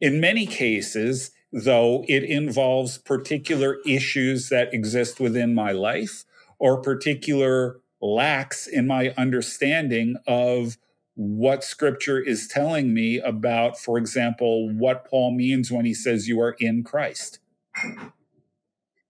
In 0.00 0.20
many 0.20 0.46
cases, 0.46 1.30
though, 1.52 2.04
it 2.08 2.24
involves 2.24 2.98
particular 2.98 3.78
issues 3.86 4.48
that 4.48 4.74
exist 4.74 5.20
within 5.20 5.54
my 5.54 5.72
life 5.72 6.24
or 6.58 6.82
particular 6.82 7.80
lacks 8.00 8.66
in 8.66 8.86
my 8.86 9.14
understanding 9.16 10.16
of 10.26 10.76
what 11.14 11.62
scripture 11.62 12.20
is 12.20 12.48
telling 12.48 12.92
me 12.92 13.20
about, 13.20 13.78
for 13.78 13.98
example, 13.98 14.68
what 14.70 15.04
Paul 15.04 15.32
means 15.32 15.70
when 15.70 15.84
he 15.84 15.94
says 15.94 16.28
you 16.28 16.40
are 16.40 16.56
in 16.58 16.82
Christ. 16.82 17.38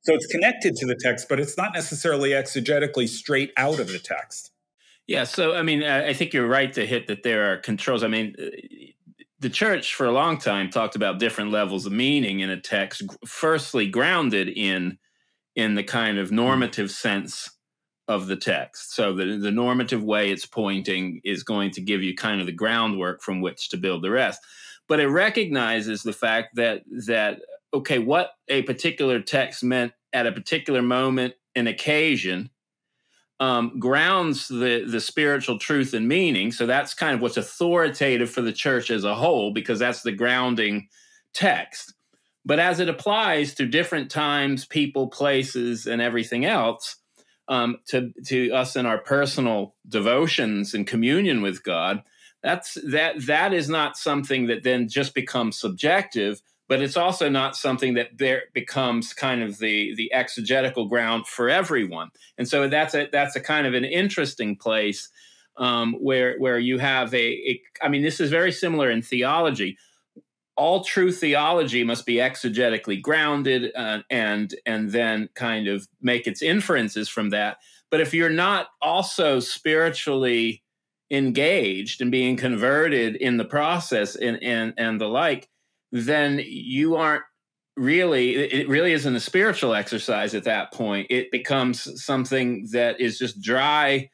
So 0.03 0.13
it's 0.13 0.27
connected 0.27 0.77
to 0.77 0.87
the 0.87 0.97
text, 1.01 1.29
but 1.29 1.41
it's 1.41 1.57
not 1.57 1.73
necessarily 1.73 2.31
exegetically 2.31 3.09
straight 3.09 3.53
out 3.57 3.81
of 3.81 3.89
the 3.89 3.99
text. 3.99 4.53
Yeah. 5.07 5.25
So, 5.25 5.55
I 5.55 5.63
mean, 5.63 5.83
I 5.83 6.13
think 6.13 6.33
you're 6.33 6.47
right 6.47 6.73
to 6.75 6.87
hit 6.87 7.07
that 7.09 7.23
there 7.23 7.53
are 7.53 7.57
controls. 7.59 8.03
I 8.03 8.09
mean, 8.09 8.35
the 9.41 9.51
church 9.51 9.95
for 9.95 10.07
a 10.07 10.13
long 10.13 10.39
time 10.39 10.71
talked 10.71 10.97
about 10.97 11.19
different 11.19 11.51
levels 11.51 11.87
of 11.87 11.93
meaning 11.93 12.41
in 12.41 12.51
a 12.51 12.61
text. 12.61 13.03
Firstly, 13.27 13.87
grounded 13.89 14.49
in 14.49 14.99
in 15.55 15.75
the 15.75 15.85
kind 15.85 16.19
of 16.19 16.31
hmm. 16.31 16.37
normative 16.37 16.91
sense 16.91 17.51
of 18.09 18.27
the 18.27 18.37
text. 18.37 18.95
So 18.95 19.15
the 19.15 19.39
the 19.39 19.51
normative 19.51 20.03
way 20.03 20.31
it's 20.31 20.47
pointing 20.47 21.21
is 21.25 21.43
going 21.43 21.71
to 21.73 21.81
give 21.81 22.03
you 22.03 22.15
kind 22.15 22.41
of 22.41 22.47
the 22.47 22.53
groundwork 22.53 23.23
from 23.23 23.41
which 23.41 23.71
to 23.71 23.77
build 23.77 24.03
the 24.03 24.11
rest. 24.11 24.41
But 24.89 25.01
it 25.01 25.09
recognizes 25.09 26.03
the 26.03 26.13
fact 26.13 26.57
that 26.57 26.83
that 27.07 27.41
okay, 27.73 27.99
what 27.99 28.31
a 28.49 28.63
particular 28.63 29.21
text 29.21 29.65
meant 29.65 29.93
at 30.13 30.27
a 30.27 30.33
particular 30.33 30.83
moment 30.83 31.35
and 31.57 31.67
occasion 31.67 32.51
um, 33.41 33.79
grounds 33.79 34.49
the 34.49 34.85
the 34.87 35.01
spiritual 35.01 35.59
truth 35.59 35.95
and 35.95 36.07
meaning. 36.07 36.53
So 36.53 36.67
that's 36.67 36.95
kind 36.95 37.15
of 37.15 37.21
what's 37.21 37.37
authoritative 37.37 38.31
for 38.31 38.43
the 38.43 38.53
church 38.53 38.91
as 38.91 39.05
a 39.05 39.15
whole, 39.15 39.53
because 39.53 39.79
that's 39.79 40.03
the 40.03 40.13
grounding 40.13 40.89
text. 41.33 41.95
But 42.45 42.59
as 42.59 42.79
it 42.79 42.91
applies 42.91 43.55
to 43.55 43.67
different 43.67 44.11
times, 44.11 44.67
people, 44.67 45.09
places, 45.09 45.87
and 45.87 46.03
everything 46.03 46.45
else, 46.45 46.97
um, 47.49 47.79
to 47.89 48.13
to 48.27 48.51
us 48.53 48.77
in 48.77 48.87
our 48.87 48.99
personal 48.99 49.75
devotions 49.89 50.75
and 50.75 50.87
communion 50.87 51.43
with 51.43 51.63
God, 51.63 52.03
that's 52.43 52.75
that 52.91 53.27
that 53.27 53.53
is 53.53 53.69
not 53.69 53.97
something 53.97 54.47
that 54.47 54.63
then 54.63 54.89
just 54.89 55.15
becomes 55.15 55.59
subjective 55.59 56.41
but 56.69 56.81
it's 56.81 56.97
also 56.97 57.29
not 57.29 57.57
something 57.57 57.95
that 57.95 58.17
there 58.17 58.45
becomes 58.53 59.13
kind 59.13 59.43
of 59.43 59.59
the 59.59 59.95
the 59.97 60.13
exegetical 60.13 60.87
ground 60.89 61.27
for 61.27 61.49
everyone. 61.49 62.11
And 62.39 62.49
so 62.49 62.69
that's 62.69 62.95
a 62.95 63.09
that's 63.13 63.37
a 63.37 63.41
kind 63.41 63.67
of 63.67 63.75
an 63.75 63.85
interesting 63.85 64.57
place 64.57 65.09
um, 65.57 65.95
where 65.95 66.37
where 66.39 66.59
you 66.59 66.79
have 66.79 67.13
a, 67.15 67.17
a. 67.17 67.61
I 67.83 67.89
mean, 67.89 68.03
this 68.03 68.21
is 68.21 68.31
very 68.31 68.53
similar 68.53 68.91
in 68.91 69.03
theology. 69.03 69.77
All 70.57 70.85
true 70.85 71.11
theology 71.11 71.83
must 71.85 72.07
be 72.07 72.17
exegetically 72.17 73.01
grounded 73.01 73.73
uh, 73.75 74.01
and 74.11 74.55
and 74.67 74.91
then 74.91 75.29
kind 75.35 75.69
of 75.69 75.89
make 76.01 76.27
its 76.27 76.43
inferences 76.43 77.09
from 77.09 77.31
that. 77.31 77.59
But 77.91 78.01
if 78.01 78.15
you're 78.15 78.31
not 78.31 78.69
also 78.81 79.41
spiritually 79.41 80.63
engaged 81.11 82.01
and 82.01 82.11
being 82.11 82.37
converted 82.37 83.17
in 83.17 83.37
the 83.37 83.45
process 83.45 84.17
and 84.17 84.43
and 84.43 84.75
and 84.77 85.01
the 85.01 85.09
like, 85.09 85.49
then 85.93 86.41
you 86.45 86.97
aren't 86.97 87.25
really 87.77 88.37
it 88.37 88.69
really 88.69 88.93
isn't 88.93 89.17
a 89.17 89.21
spiritual 89.21 89.75
exercise 89.75 90.33
at 90.33 90.45
that 90.45 90.73
point 90.73 91.09
it 91.11 91.29
becomes 91.33 92.05
something 92.05 92.69
that 92.71 93.01
is 93.01 93.19
just 93.19 93.41
dry 93.43 94.09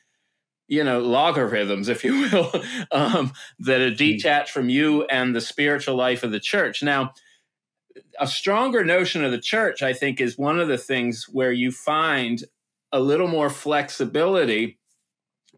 you 0.71 0.85
know 0.85 1.01
logarithms 1.01 1.89
if 1.89 2.05
you 2.05 2.21
will 2.33 2.51
um, 2.93 3.33
that 3.59 3.83
are 3.83 3.91
hmm. 3.91 3.97
detached 3.97 4.53
from 4.53 4.71
you 4.71 5.05
and 5.05 5.37
the 5.37 5.41
spiritual 5.41 5.97
life 5.97 6.23
of 6.23 6.31
the 6.31 6.41
church 6.41 6.83
now 6.83 7.13
a 8.19 8.27
stronger 8.27 8.85
notion 8.85 9.23
of 9.23 9.33
the 9.33 9.41
church 9.41 9.83
i 9.83 9.93
think 9.93 10.21
is 10.21 10.39
one 10.39 10.59
of 10.59 10.69
the 10.69 10.79
things 10.79 11.27
where 11.31 11.53
you 11.53 11.71
find 11.71 12.45
a 12.93 13.01
little 13.01 13.29
more 13.29 13.51
flexibility 13.51 14.79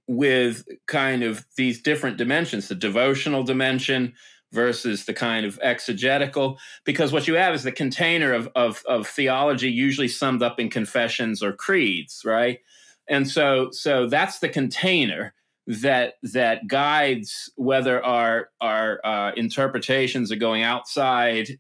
with 0.09 0.65
kind 0.87 1.23
of 1.23 1.47
these 1.57 1.81
different 1.81 2.17
dimensions 2.17 2.67
the 2.67 2.75
devotional 2.75 3.45
dimension 3.45 4.15
versus 4.51 5.07
the 5.07 5.15
kind 5.15 5.47
of 5.47 5.59
exegetical 5.63 6.59
because 6.85 7.13
what 7.13 7.27
you 7.27 7.35
have 7.35 7.55
is 7.55 7.63
the 7.63 7.73
container 7.73 8.35
of, 8.35 8.51
of, 8.55 8.83
of 8.87 9.07
theology 9.07 9.71
usually 9.71 10.09
summed 10.09 10.43
up 10.43 10.61
in 10.61 10.69
confessions 10.69 11.43
or 11.43 11.53
creeds 11.53 12.23
right 12.25 12.61
and 13.09 13.29
so 13.29 13.69
so 13.73 14.07
that's 14.07 14.39
the 14.39 14.49
container 14.49 15.35
that 15.67 16.15
that 16.23 16.67
guides 16.67 17.51
whether 17.57 18.05
our 18.05 18.51
our 18.61 19.01
uh, 19.05 19.33
interpretations 19.37 20.33
are 20.33 20.37
going 20.37 20.63
outside 20.63 21.59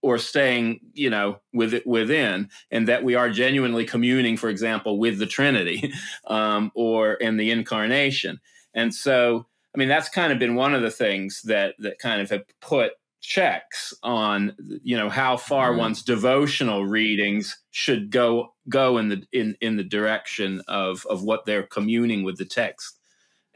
or 0.00 0.16
staying 0.16 0.80
you 0.92 1.10
know 1.10 1.38
with 1.52 1.74
it 1.74 1.86
within 1.86 2.48
and 2.70 2.88
that 2.88 3.04
we 3.04 3.14
are 3.14 3.30
genuinely 3.30 3.84
communing 3.84 4.36
for 4.36 4.48
example 4.48 4.98
with 4.98 5.18
the 5.18 5.26
trinity 5.26 5.92
um, 6.26 6.70
or 6.74 7.14
in 7.14 7.36
the 7.36 7.50
incarnation. 7.50 8.40
And 8.74 8.94
so 8.94 9.46
I 9.74 9.78
mean, 9.78 9.88
that's 9.88 10.08
kind 10.08 10.32
of 10.32 10.38
been 10.38 10.54
one 10.54 10.74
of 10.74 10.82
the 10.82 10.90
things 10.90 11.42
that 11.42 11.74
that 11.78 11.98
kind 11.98 12.20
of 12.20 12.30
have 12.30 12.42
put 12.60 12.92
checks 13.20 13.92
on 14.02 14.54
you 14.82 14.96
know 14.96 15.08
how 15.08 15.36
far 15.36 15.70
mm-hmm. 15.70 15.80
one's 15.80 16.02
devotional 16.02 16.86
readings 16.86 17.58
should 17.70 18.10
go 18.10 18.54
go 18.68 18.98
in 18.98 19.08
the 19.08 19.22
in 19.32 19.56
in 19.60 19.76
the 19.76 19.84
direction 19.84 20.62
of 20.68 21.04
of 21.10 21.22
what 21.22 21.44
they're 21.44 21.66
communing 21.66 22.22
with 22.22 22.38
the 22.38 22.44
text 22.44 22.98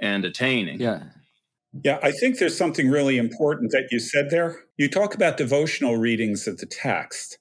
and 0.01 0.25
attaining. 0.25 0.81
Yeah. 0.81 1.05
Yeah 1.85 1.99
i 2.03 2.11
think 2.11 2.39
there's 2.39 2.57
something 2.57 2.91
really 2.91 3.17
important 3.17 3.71
that 3.71 3.89
you 3.91 3.99
said 3.99 4.31
there. 4.31 4.65
You 4.77 4.89
talk 4.89 5.15
about 5.15 5.37
devotional 5.37 5.97
readings 5.97 6.47
of 6.47 6.59
the 6.59 6.67
text. 6.67 7.39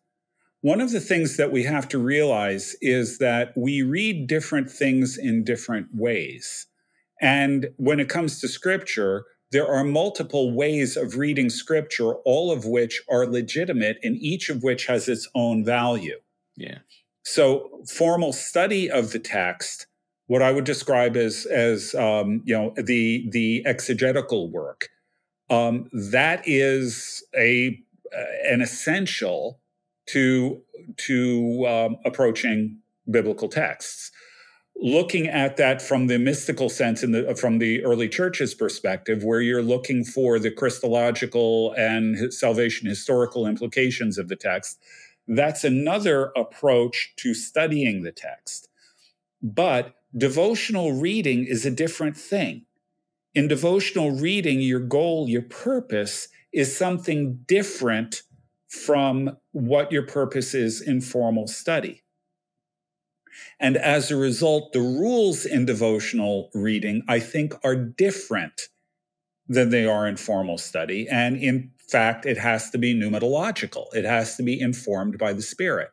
One 0.62 0.79
of 0.79 0.91
the 0.91 0.99
things 0.99 1.38
that 1.38 1.51
we 1.51 1.63
have 1.63 1.88
to 1.89 1.97
realize 1.97 2.75
is 2.81 3.17
that 3.17 3.51
we 3.57 3.81
read 3.81 4.27
different 4.27 4.69
things 4.69 5.17
in 5.17 5.43
different 5.43 5.88
ways. 5.91 6.67
And 7.19 7.69
when 7.77 7.99
it 7.99 8.10
comes 8.10 8.39
to 8.39 8.47
scripture, 8.47 9.25
there 9.51 9.67
are 9.67 9.83
multiple 9.83 10.51
ways 10.51 10.95
of 10.95 11.17
reading 11.17 11.49
scripture, 11.49 12.13
all 12.25 12.51
of 12.51 12.65
which 12.65 13.01
are 13.09 13.25
legitimate 13.25 13.97
and 14.01 14.15
each 14.17 14.49
of 14.49 14.63
which 14.63 14.85
has 14.85 15.09
its 15.09 15.27
own 15.35 15.65
value. 15.65 16.19
Yeah. 16.55 16.79
So 17.23 17.69
formal 17.87 18.33
study 18.33 18.89
of 18.89 19.11
the 19.11 19.19
text, 19.19 19.87
what 20.27 20.41
I 20.41 20.51
would 20.51 20.63
describe 20.63 21.17
as 21.17 21.45
as 21.45 21.93
um, 21.95 22.41
you 22.45 22.57
know 22.57 22.73
the 22.77 23.27
the 23.31 23.63
exegetical 23.65 24.49
work, 24.49 24.89
um, 25.49 25.89
that 25.91 26.41
is 26.45 27.23
a 27.35 27.77
an 28.45 28.61
essential 28.61 29.59
to 30.07 30.61
to 30.97 31.67
um, 31.67 31.97
approaching 32.05 32.77
biblical 33.09 33.49
texts 33.49 34.11
looking 34.82 35.28
at 35.28 35.58
that 35.58 35.82
from 35.82 36.08
the 36.08 36.17
mystical 36.17 36.67
sense 36.67 37.04
in 37.04 37.12
the 37.12 37.30
uh, 37.30 37.36
from 37.36 37.60
the 37.60 37.84
early 37.84 38.10
church's 38.10 38.56
perspective 38.56 39.24
where 39.24 39.39
you're 39.39 39.62
looking 39.62 40.04
for 40.04 40.39
the 40.39 40.50
christological 40.50 41.72
and 41.78 42.34
salvation 42.34 42.89
historical 42.89 43.46
implications 43.46 44.17
of 44.17 44.28
the 44.28 44.36
text 44.36 44.80
that's 45.28 45.63
another 45.63 46.32
approach 46.36 47.13
to 47.17 47.34
studying 47.34 48.04
the 48.04 48.12
text. 48.12 48.67
But 49.41 49.96
devotional 50.15 50.94
reading 50.94 51.46
is 51.46 51.65
a 51.65 51.72
different 51.72 52.17
thing. 52.17 52.65
In 53.34 53.48
devotional 53.48 54.12
reading 54.12 54.60
your 54.60 54.82
goal 54.82 55.30
your 55.30 55.44
purpose 55.44 56.28
is 56.52 56.76
something 56.76 57.39
different 57.48 58.24
from 58.67 59.38
what 59.52 59.91
your 59.91 60.06
purpose 60.06 60.54
is 60.54 60.82
in 60.82 61.00
formal 61.00 61.48
study 61.48 62.04
and 63.60 63.78
as 63.78 64.12
a 64.12 64.15
result, 64.15 64.74
the 64.74 64.82
rules 64.82 65.46
in 65.46 65.65
devotional 65.65 66.50
reading, 66.54 67.04
I 67.08 67.20
think, 67.20 67.54
are 67.63 67.76
different 67.76 68.70
than 69.48 69.70
they 69.70 69.86
are 69.86 70.08
in 70.08 70.17
formal 70.17 70.58
study. 70.58 71.08
And 71.10 71.38
in 71.38 71.72
fact, 71.89 72.26
it 72.26 72.38
has 72.38 72.70
to 72.72 72.78
be 72.78 72.96
pneumatological, 72.96 73.94
it 73.94 74.06
has 74.06 74.38
to 74.38 74.44
be 74.44 74.60
informed 74.60 75.17
by 75.17 75.34
the 75.34 75.41
Spirit. 75.41 75.91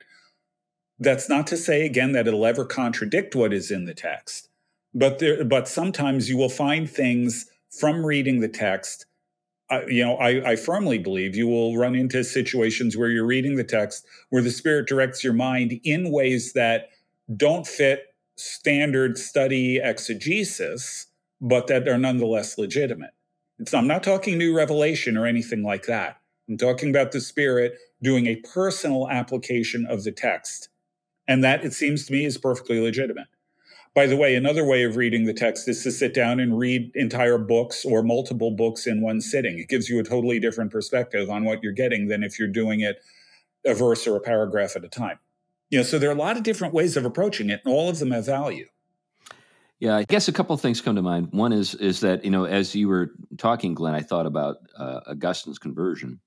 That's 1.00 1.28
not 1.28 1.46
to 1.48 1.56
say, 1.56 1.84
again, 1.84 2.12
that 2.12 2.26
it'll 2.26 2.46
ever 2.46 2.64
contradict 2.64 3.34
what 3.34 3.52
is 3.52 3.70
in 3.70 3.84
the 3.84 3.94
text, 3.94 4.48
but, 4.94 5.18
there, 5.18 5.44
but 5.44 5.68
sometimes 5.68 6.28
you 6.28 6.36
will 6.36 6.48
find 6.48 6.90
things 6.90 7.46
from 7.70 8.04
reading 8.04 8.40
the 8.40 8.48
text. 8.48 9.06
Uh, 9.70 9.82
you 9.86 10.04
know, 10.04 10.16
I, 10.16 10.52
I 10.52 10.56
firmly 10.56 10.98
believe 10.98 11.36
you 11.36 11.46
will 11.46 11.76
run 11.76 11.94
into 11.94 12.24
situations 12.24 12.96
where 12.96 13.10
you're 13.10 13.26
reading 13.26 13.56
the 13.56 13.64
text 13.64 14.06
where 14.30 14.42
the 14.42 14.50
Spirit 14.50 14.88
directs 14.88 15.22
your 15.22 15.34
mind 15.34 15.80
in 15.84 16.10
ways 16.10 16.52
that 16.54 16.88
don't 17.34 17.66
fit 17.66 18.14
standard 18.36 19.18
study 19.18 19.78
exegesis, 19.82 21.06
but 21.40 21.66
that 21.66 21.88
are 21.88 21.98
nonetheless 21.98 22.58
legitimate. 22.58 23.10
It's, 23.58 23.74
I'm 23.74 23.88
not 23.88 24.02
talking 24.02 24.38
new 24.38 24.56
revelation 24.56 25.16
or 25.16 25.26
anything 25.26 25.62
like 25.62 25.86
that. 25.86 26.20
I'm 26.48 26.56
talking 26.56 26.90
about 26.90 27.12
the 27.12 27.20
Spirit 27.20 27.74
doing 28.02 28.26
a 28.26 28.36
personal 28.36 29.08
application 29.10 29.84
of 29.86 30.04
the 30.04 30.12
text. 30.12 30.68
And 31.26 31.44
that, 31.44 31.64
it 31.64 31.74
seems 31.74 32.06
to 32.06 32.12
me, 32.12 32.24
is 32.24 32.38
perfectly 32.38 32.80
legitimate. 32.80 33.26
By 33.94 34.06
the 34.06 34.16
way, 34.16 34.34
another 34.34 34.64
way 34.64 34.84
of 34.84 34.96
reading 34.96 35.24
the 35.24 35.34
text 35.34 35.68
is 35.68 35.82
to 35.82 35.90
sit 35.90 36.14
down 36.14 36.38
and 36.38 36.58
read 36.58 36.92
entire 36.94 37.36
books 37.36 37.84
or 37.84 38.02
multiple 38.02 38.52
books 38.52 38.86
in 38.86 39.00
one 39.00 39.20
sitting. 39.20 39.58
It 39.58 39.68
gives 39.68 39.88
you 39.88 39.98
a 39.98 40.04
totally 40.04 40.38
different 40.38 40.70
perspective 40.70 41.28
on 41.28 41.44
what 41.44 41.62
you're 41.62 41.72
getting 41.72 42.06
than 42.06 42.22
if 42.22 42.38
you're 42.38 42.48
doing 42.48 42.80
it 42.80 43.02
a 43.66 43.74
verse 43.74 44.06
or 44.06 44.16
a 44.16 44.20
paragraph 44.20 44.76
at 44.76 44.84
a 44.84 44.88
time. 44.88 45.18
You 45.70 45.78
know, 45.78 45.84
so 45.84 45.98
there 45.98 46.08
are 46.08 46.14
a 46.14 46.18
lot 46.18 46.36
of 46.36 46.42
different 46.42 46.74
ways 46.74 46.96
of 46.96 47.04
approaching 47.04 47.50
it, 47.50 47.60
and 47.64 47.74
all 47.74 47.88
of 47.88 47.98
them 47.98 48.10
have 48.10 48.26
value. 48.26 48.66
Yeah, 49.80 49.96
I 49.96 50.04
guess 50.04 50.26
a 50.26 50.32
couple 50.32 50.54
of 50.54 50.60
things 50.60 50.80
come 50.80 50.96
to 50.96 51.02
mind. 51.02 51.28
One 51.32 51.52
is 51.52 51.74
is 51.74 52.00
that 52.00 52.24
you 52.24 52.30
know, 52.30 52.44
as 52.44 52.74
you 52.74 52.88
were 52.88 53.12
talking, 53.36 53.74
Glenn, 53.74 53.94
I 53.94 54.02
thought 54.02 54.26
about 54.26 54.56
uh, 54.76 55.00
Augustine's 55.06 55.58
conversion 55.58 56.20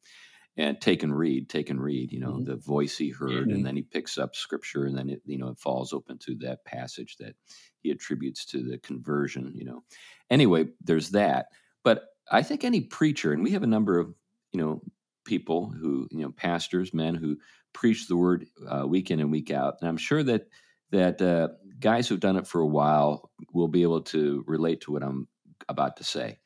and 0.57 0.79
take 0.79 1.03
and 1.03 1.17
read, 1.17 1.49
take 1.49 1.69
and 1.69 1.81
read. 1.81 2.11
You 2.11 2.19
know, 2.19 2.33
mm-hmm. 2.33 2.45
the 2.45 2.55
voice 2.55 2.97
he 2.97 3.09
heard, 3.09 3.29
mm-hmm. 3.47 3.51
and 3.51 3.65
then 3.65 3.75
he 3.75 3.81
picks 3.81 4.17
up 4.17 4.35
scripture, 4.35 4.85
and 4.85 4.97
then 4.97 5.09
it 5.09 5.21
you 5.25 5.37
know 5.37 5.49
it 5.49 5.59
falls 5.59 5.91
open 5.91 6.17
to 6.19 6.35
that 6.41 6.63
passage 6.63 7.17
that 7.17 7.35
he 7.81 7.91
attributes 7.91 8.45
to 8.47 8.63
the 8.63 8.77
conversion. 8.77 9.51
You 9.55 9.65
know, 9.65 9.83
anyway, 10.29 10.67
there's 10.81 11.09
that. 11.09 11.47
But 11.83 12.03
I 12.31 12.43
think 12.43 12.63
any 12.63 12.81
preacher, 12.81 13.33
and 13.33 13.43
we 13.43 13.51
have 13.51 13.63
a 13.63 13.67
number 13.67 13.99
of 13.99 14.13
you 14.53 14.61
know 14.61 14.81
people 15.25 15.69
who 15.69 16.07
you 16.11 16.21
know 16.21 16.31
pastors, 16.31 16.93
men 16.93 17.15
who 17.15 17.37
preach 17.73 18.07
the 18.07 18.17
word 18.17 18.47
uh, 18.67 18.85
week 18.87 19.11
in 19.11 19.19
and 19.19 19.31
week 19.31 19.51
out. 19.51 19.75
And 19.79 19.89
I'm 19.89 19.97
sure 19.97 20.23
that 20.23 20.47
that 20.91 21.21
uh, 21.21 21.49
guys 21.79 22.07
who've 22.07 22.19
done 22.19 22.37
it 22.37 22.47
for 22.47 22.61
a 22.61 22.67
while 22.67 23.31
will 23.53 23.67
be 23.67 23.83
able 23.83 24.01
to 24.01 24.43
relate 24.45 24.81
to 24.81 24.91
what 24.91 25.03
I'm 25.03 25.27
about 25.69 25.97
to 25.97 26.03
say. 26.03 26.39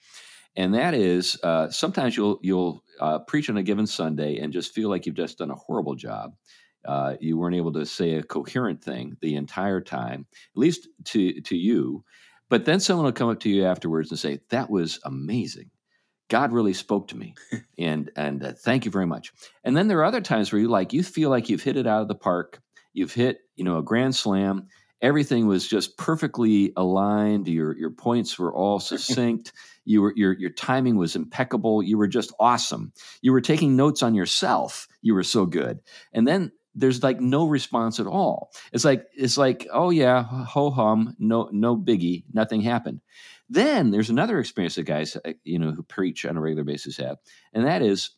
And 0.55 0.73
that 0.73 0.93
is, 0.93 1.37
uh, 1.43 1.69
sometimes 1.69 2.15
you'll 2.15 2.39
you'll 2.41 2.83
uh, 2.99 3.19
preach 3.19 3.49
on 3.49 3.57
a 3.57 3.63
given 3.63 3.87
Sunday 3.87 4.37
and 4.37 4.53
just 4.53 4.73
feel 4.73 4.89
like 4.89 5.05
you've 5.05 5.15
just 5.15 5.37
done 5.39 5.51
a 5.51 5.55
horrible 5.55 5.95
job. 5.95 6.35
Uh, 6.85 7.15
you 7.19 7.37
weren't 7.37 7.55
able 7.55 7.73
to 7.73 7.85
say 7.85 8.13
a 8.13 8.23
coherent 8.23 8.83
thing 8.83 9.17
the 9.21 9.35
entire 9.35 9.81
time, 9.81 10.27
at 10.55 10.59
least 10.59 10.87
to 11.03 11.41
to 11.41 11.57
you. 11.57 12.03
But 12.47 12.65
then 12.65 12.79
someone 12.79 13.05
will 13.05 13.11
come 13.11 13.29
up 13.29 13.39
to 13.41 13.49
you 13.49 13.65
afterwards 13.65 14.11
and 14.11 14.19
say, 14.19 14.39
"That 14.49 14.69
was 14.69 14.99
amazing. 15.03 15.71
God 16.29 16.51
really 16.51 16.73
spoke 16.73 17.09
to 17.09 17.17
me, 17.17 17.35
and 17.77 18.11
and 18.15 18.43
uh, 18.43 18.53
thank 18.53 18.85
you 18.85 18.91
very 18.91 19.05
much." 19.05 19.31
And 19.63 19.75
then 19.75 19.87
there 19.87 19.99
are 19.99 20.05
other 20.05 20.21
times 20.21 20.51
where 20.51 20.61
you 20.61 20.67
like 20.67 20.93
you 20.93 21.03
feel 21.03 21.29
like 21.29 21.49
you've 21.49 21.63
hit 21.63 21.77
it 21.77 21.87
out 21.87 22.01
of 22.01 22.07
the 22.07 22.15
park. 22.15 22.61
You've 22.93 23.13
hit 23.13 23.39
you 23.55 23.63
know 23.63 23.77
a 23.77 23.83
grand 23.83 24.15
slam. 24.15 24.67
Everything 25.01 25.45
was 25.45 25.67
just 25.67 25.97
perfectly 25.97 26.73
aligned. 26.75 27.47
Your 27.47 27.77
your 27.77 27.91
points 27.91 28.39
were 28.39 28.53
all 28.53 28.79
succinct. 28.79 29.51
You 29.87 30.01
were 30.01 30.13
your 30.15 30.33
your 30.33 30.49
timing 30.49 30.97
was 30.97 31.15
impeccable. 31.15 31.83
You 31.83 31.99
were 31.99 32.07
just 32.07 32.33
awesome. 32.39 32.91
You 33.21 33.31
were 33.31 33.39
taking 33.39 33.75
notes 33.75 34.01
on 34.01 34.15
yourself. 34.15 34.87
You 35.03 35.13
were 35.13 35.21
so 35.21 35.45
good. 35.45 35.79
And 36.11 36.27
then 36.27 36.51
there's 36.75 37.01
like 37.01 37.21
no 37.21 37.45
response 37.45 37.99
at 37.99 38.07
all. 38.07 38.51
It's 38.73 38.83
like 38.83 39.05
it's 39.13 39.37
like 39.37 39.67
oh 39.71 39.89
yeah, 39.89 40.23
ho 40.23 40.69
hum, 40.69 41.15
no 41.17 41.49
no 41.51 41.77
biggie, 41.77 42.23
nothing 42.33 42.61
happened. 42.61 43.01
Then 43.49 43.91
there's 43.91 44.09
another 44.09 44.39
experience 44.39 44.75
that 44.75 44.83
guys 44.83 45.15
uh, 45.15 45.33
you 45.43 45.59
know 45.59 45.71
who 45.71 45.83
preach 45.83 46.25
on 46.25 46.37
a 46.37 46.41
regular 46.41 46.63
basis 46.63 46.97
have, 46.97 47.17
and 47.53 47.65
that 47.65 47.81
is 47.81 48.11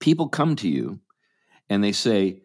people 0.00 0.28
come 0.28 0.56
to 0.56 0.68
you 0.68 1.00
and 1.68 1.82
they 1.82 1.92
say, 1.92 2.42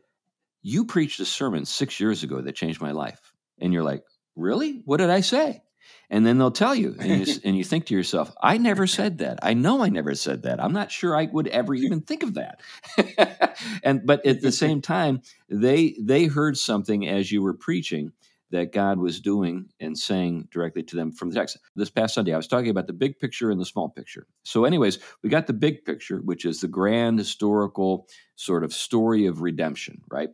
"You 0.61 0.85
preached 0.85 1.19
a 1.19 1.25
sermon 1.25 1.65
six 1.65 1.99
years 1.99 2.23
ago 2.23 2.41
that 2.41 2.55
changed 2.55 2.81
my 2.81 2.91
life," 2.91 3.33
and 3.59 3.71
you're 3.71 3.83
like, 3.83 4.03
"Really? 4.35 4.81
What 4.85 4.97
did 4.97 5.09
I 5.09 5.21
say?" 5.21 5.61
and 6.09 6.25
then 6.25 6.37
they'll 6.37 6.51
tell 6.51 6.75
you 6.75 6.95
and, 6.99 7.27
you 7.27 7.35
and, 7.43 7.57
you 7.57 7.63
think 7.63 7.85
to 7.87 7.93
yourself 7.93 8.33
i 8.41 8.57
never 8.57 8.87
said 8.87 9.17
that. 9.19 9.39
I 9.41 9.53
know 9.53 9.83
i 9.83 9.89
never 9.89 10.15
said 10.15 10.43
that. 10.43 10.63
I'm 10.63 10.73
not 10.73 10.91
sure 10.91 11.15
i 11.15 11.25
would 11.25 11.47
ever 11.47 11.73
even 11.73 12.01
think 12.01 12.23
of 12.23 12.35
that. 12.35 12.61
And 13.83 14.05
but 14.05 14.25
at 14.25 14.41
the 14.41 14.51
same 14.63 14.81
time 14.81 15.21
they 15.49 15.95
they 15.99 16.25
heard 16.25 16.57
something 16.57 17.07
as 17.07 17.31
you 17.31 17.41
were 17.41 17.53
preaching 17.53 18.11
that 18.53 18.71
god 18.71 18.97
was 18.97 19.19
doing 19.19 19.69
and 19.79 19.97
saying 19.97 20.47
directly 20.51 20.81
to 20.81 20.95
them 20.95 21.11
from 21.11 21.29
the 21.29 21.35
text 21.35 21.57
this 21.75 21.89
past 21.89 22.13
sunday 22.13 22.33
i 22.33 22.37
was 22.37 22.47
talking 22.47 22.69
about 22.69 22.87
the 22.87 22.93
big 22.93 23.19
picture 23.19 23.51
and 23.51 23.59
the 23.59 23.65
small 23.65 23.89
picture 23.89 24.25
so 24.43 24.63
anyways 24.63 24.99
we 25.21 25.29
got 25.29 25.47
the 25.47 25.53
big 25.53 25.83
picture 25.83 26.19
which 26.19 26.45
is 26.45 26.61
the 26.61 26.67
grand 26.67 27.19
historical 27.19 28.07
sort 28.35 28.63
of 28.63 28.73
story 28.73 29.25
of 29.25 29.41
redemption 29.41 30.01
right 30.09 30.29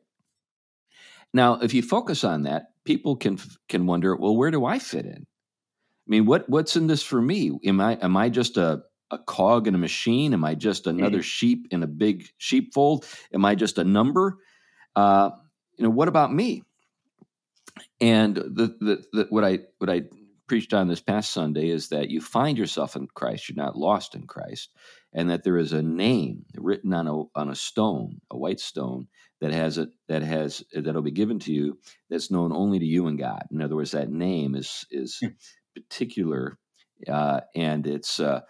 now 1.33 1.55
if 1.61 1.73
you 1.73 1.81
focus 1.81 2.23
on 2.23 2.43
that 2.43 2.67
people 2.83 3.15
can 3.15 3.39
can 3.67 3.85
wonder 3.87 4.15
well 4.15 4.37
where 4.37 4.51
do 4.51 4.65
i 4.65 4.77
fit 4.77 5.05
in 5.05 5.25
I 6.07 6.09
mean, 6.09 6.25
what 6.25 6.49
what's 6.49 6.75
in 6.75 6.87
this 6.87 7.03
for 7.03 7.21
me? 7.21 7.51
Am 7.63 7.79
I 7.79 7.93
am 8.01 8.17
I 8.17 8.29
just 8.29 8.57
a 8.57 8.81
a 9.11 9.19
cog 9.19 9.67
in 9.67 9.75
a 9.75 9.77
machine? 9.77 10.33
Am 10.33 10.43
I 10.43 10.55
just 10.55 10.87
another 10.87 11.19
mm. 11.19 11.23
sheep 11.23 11.67
in 11.71 11.83
a 11.83 11.87
big 11.87 12.27
sheepfold? 12.37 13.05
Am 13.33 13.45
I 13.45 13.55
just 13.55 13.77
a 13.77 13.83
number? 13.83 14.37
Uh, 14.95 15.29
you 15.77 15.83
know, 15.83 15.89
what 15.91 16.07
about 16.07 16.33
me? 16.33 16.63
And 18.01 18.35
the, 18.35 18.75
the, 18.79 19.03
the 19.11 19.27
what 19.29 19.43
I 19.43 19.59
what 19.77 19.89
I 19.89 20.03
preached 20.47 20.73
on 20.73 20.87
this 20.87 21.01
past 21.01 21.31
Sunday 21.31 21.69
is 21.69 21.89
that 21.89 22.09
you 22.09 22.21
find 22.21 22.57
yourself 22.57 22.95
in 22.95 23.07
Christ. 23.13 23.49
You're 23.49 23.63
not 23.63 23.77
lost 23.77 24.15
in 24.15 24.25
Christ, 24.27 24.69
and 25.13 25.29
that 25.29 25.43
there 25.43 25.57
is 25.57 25.73
a 25.73 25.83
name 25.83 26.45
written 26.55 26.93
on 26.93 27.07
a 27.07 27.23
on 27.35 27.49
a 27.49 27.55
stone, 27.55 28.21
a 28.31 28.37
white 28.37 28.59
stone 28.59 29.07
that 29.41 29.51
has 29.51 29.77
a 29.77 29.87
that 30.07 30.23
has 30.23 30.63
that'll 30.73 31.01
be 31.01 31.11
given 31.11 31.39
to 31.39 31.53
you 31.53 31.77
that's 32.09 32.31
known 32.31 32.51
only 32.51 32.79
to 32.79 32.85
you 32.85 33.07
and 33.07 33.19
God. 33.19 33.43
In 33.51 33.61
other 33.61 33.75
words, 33.75 33.91
that 33.91 34.09
name 34.09 34.55
is 34.55 34.85
is 34.91 35.19
hmm 35.21 35.27
particular, 35.75 36.57
uh, 37.07 37.41
and 37.55 37.87
it's 37.87 38.19
uh, 38.19 38.41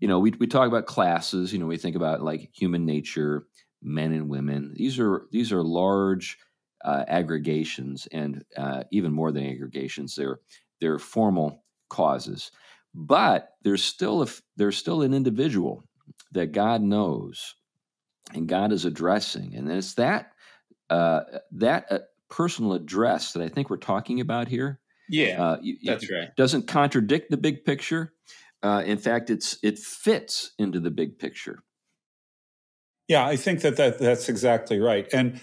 you 0.00 0.08
know 0.08 0.18
we 0.18 0.32
we 0.38 0.46
talk 0.46 0.68
about 0.68 0.86
classes. 0.86 1.52
You 1.52 1.58
know, 1.58 1.66
we 1.66 1.76
think 1.76 1.96
about 1.96 2.22
like 2.22 2.50
human 2.52 2.84
nature, 2.84 3.46
men 3.82 4.12
and 4.12 4.28
women. 4.28 4.74
These 4.74 4.98
are 4.98 5.26
these 5.30 5.52
are 5.52 5.62
large 5.62 6.38
uh, 6.84 7.04
aggregations, 7.06 8.08
and 8.12 8.44
uh, 8.56 8.84
even 8.90 9.12
more 9.12 9.32
than 9.32 9.46
aggregations, 9.46 10.14
they're 10.14 10.40
they're 10.80 10.98
formal 10.98 11.64
causes. 11.88 12.50
But 12.94 13.50
there's 13.62 13.82
still 13.84 14.22
a 14.22 14.26
there's 14.56 14.76
still 14.76 15.02
an 15.02 15.14
individual 15.14 15.84
that 16.32 16.52
God 16.52 16.82
knows, 16.82 17.54
and 18.34 18.48
God 18.48 18.72
is 18.72 18.84
addressing, 18.84 19.54
and 19.54 19.70
it's 19.70 19.94
that 19.94 20.32
uh, 20.90 21.22
that 21.52 21.86
uh, 21.90 21.98
personal 22.28 22.72
address 22.74 23.32
that 23.32 23.42
I 23.42 23.48
think 23.48 23.70
we're 23.70 23.76
talking 23.76 24.20
about 24.20 24.48
here 24.48 24.80
yeah, 25.12 25.42
uh, 25.42 25.56
you, 25.60 25.76
that's 25.84 26.10
right. 26.10 26.34
Doesn't 26.36 26.66
contradict 26.66 27.30
the 27.30 27.36
big 27.36 27.64
picture. 27.64 28.12
Uh, 28.62 28.82
in 28.84 28.96
fact, 28.96 29.28
it's 29.28 29.58
it 29.62 29.78
fits 29.78 30.52
into 30.58 30.80
the 30.80 30.90
big 30.90 31.18
picture. 31.18 31.62
Yeah, 33.08 33.26
I 33.26 33.36
think 33.36 33.60
that, 33.60 33.76
that 33.76 33.98
that's 33.98 34.30
exactly 34.30 34.78
right. 34.78 35.06
And 35.12 35.40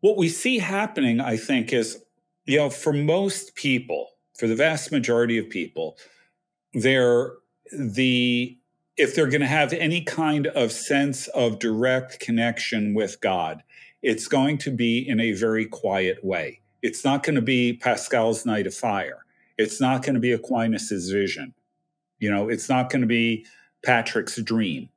what 0.00 0.16
we 0.16 0.28
see 0.28 0.58
happening, 0.58 1.20
I 1.20 1.36
think, 1.36 1.72
is 1.72 2.02
you 2.46 2.58
know, 2.58 2.70
for 2.70 2.92
most 2.92 3.54
people, 3.54 4.08
for 4.38 4.46
the 4.46 4.56
vast 4.56 4.90
majority 4.90 5.38
of 5.38 5.48
people, 5.48 5.96
they're 6.72 7.32
the 7.72 8.56
if 8.96 9.14
they're 9.14 9.28
going 9.28 9.40
to 9.40 9.46
have 9.46 9.72
any 9.72 10.02
kind 10.02 10.46
of 10.48 10.72
sense 10.72 11.26
of 11.28 11.58
direct 11.58 12.20
connection 12.20 12.92
with 12.92 13.20
God, 13.20 13.62
it's 14.02 14.28
going 14.28 14.58
to 14.58 14.70
be 14.70 14.98
in 14.98 15.20
a 15.20 15.32
very 15.32 15.64
quiet 15.64 16.22
way. 16.22 16.60
It's 16.82 17.04
not 17.04 17.22
going 17.22 17.36
to 17.36 17.42
be 17.42 17.74
Pascal's 17.74 18.44
Night 18.44 18.66
of 18.66 18.74
Fire. 18.74 19.24
It's 19.56 19.80
not 19.80 20.02
going 20.02 20.14
to 20.14 20.20
be 20.20 20.32
Aquinas's 20.32 21.10
vision. 21.10 21.54
You 22.18 22.30
know, 22.30 22.48
it's 22.48 22.68
not 22.68 22.90
going 22.90 23.02
to 23.02 23.06
be 23.06 23.46
Patrick's 23.84 24.40
dream. 24.42 24.90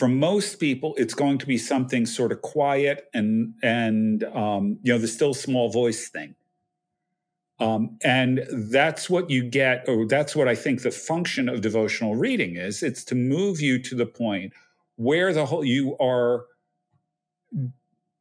For 0.00 0.08
most 0.08 0.60
people, 0.60 0.94
it's 0.96 1.12
going 1.12 1.36
to 1.36 1.46
be 1.46 1.58
something 1.58 2.06
sort 2.06 2.32
of 2.32 2.40
quiet 2.40 3.10
and 3.12 3.52
and 3.62 4.24
um, 4.24 4.78
you 4.82 4.94
know 4.94 4.98
the 4.98 5.06
still 5.06 5.34
small 5.34 5.68
voice 5.68 6.08
thing. 6.08 6.36
Um, 7.58 7.98
and 8.02 8.46
that's 8.50 9.10
what 9.10 9.28
you 9.28 9.42
get, 9.42 9.84
or 9.86 10.06
that's 10.06 10.34
what 10.34 10.48
I 10.48 10.54
think 10.54 10.80
the 10.80 10.90
function 10.90 11.50
of 11.50 11.60
devotional 11.60 12.16
reading 12.16 12.56
is. 12.56 12.82
It's 12.82 13.04
to 13.04 13.14
move 13.14 13.60
you 13.60 13.78
to 13.78 13.94
the 13.94 14.06
point 14.06 14.54
where 14.96 15.34
the 15.34 15.44
whole 15.44 15.66
you 15.66 15.98
are 15.98 16.46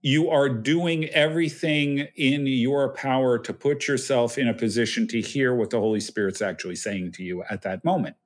you 0.02 0.30
are 0.30 0.50
doing 0.50 1.06
everything 1.06 2.10
in 2.18 2.46
your 2.46 2.94
power 2.94 3.40
to 3.40 3.54
put 3.54 3.88
yourself 3.88 4.38
in 4.38 4.50
a 4.50 4.54
position 4.54 5.08
to 5.08 5.22
hear 5.22 5.56
what 5.56 5.70
the 5.70 5.80
Holy 5.80 6.02
Spirit's 6.02 6.42
actually 6.42 6.76
saying 6.76 7.14
to 7.14 7.24
you 7.24 7.42
at 7.50 7.62
that 7.62 7.86
moment. 7.86 8.18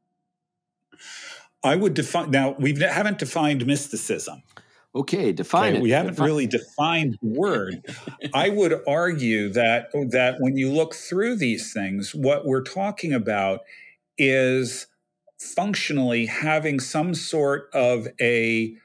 I 1.64 1.76
would 1.76 1.94
define 1.94 2.32
now 2.32 2.56
we 2.60 2.78
haven't 2.80 3.20
defined 3.20 3.66
mysticism. 3.66 4.44
Okay, 4.96 5.32
define 5.32 5.70
okay, 5.70 5.78
it. 5.78 5.82
We 5.82 5.90
haven't 5.92 6.20
really 6.20 6.46
defined 6.46 7.18
the 7.22 7.30
word. 7.30 7.84
I 8.34 8.50
would 8.50 8.80
argue 8.88 9.50
that 9.50 9.90
that 10.12 10.36
when 10.40 10.56
you 10.58 10.72
look 10.72 10.94
through 10.94 11.38
these 11.38 11.74
things, 11.74 12.14
what 12.14 12.46
we're 12.46 12.64
talking 12.64 13.14
about 13.14 13.62
is 14.18 14.88
functionally 15.40 16.28
having 16.28 16.80
some 16.80 17.14
sort 17.16 17.70
of 17.74 18.08
a 18.22 18.76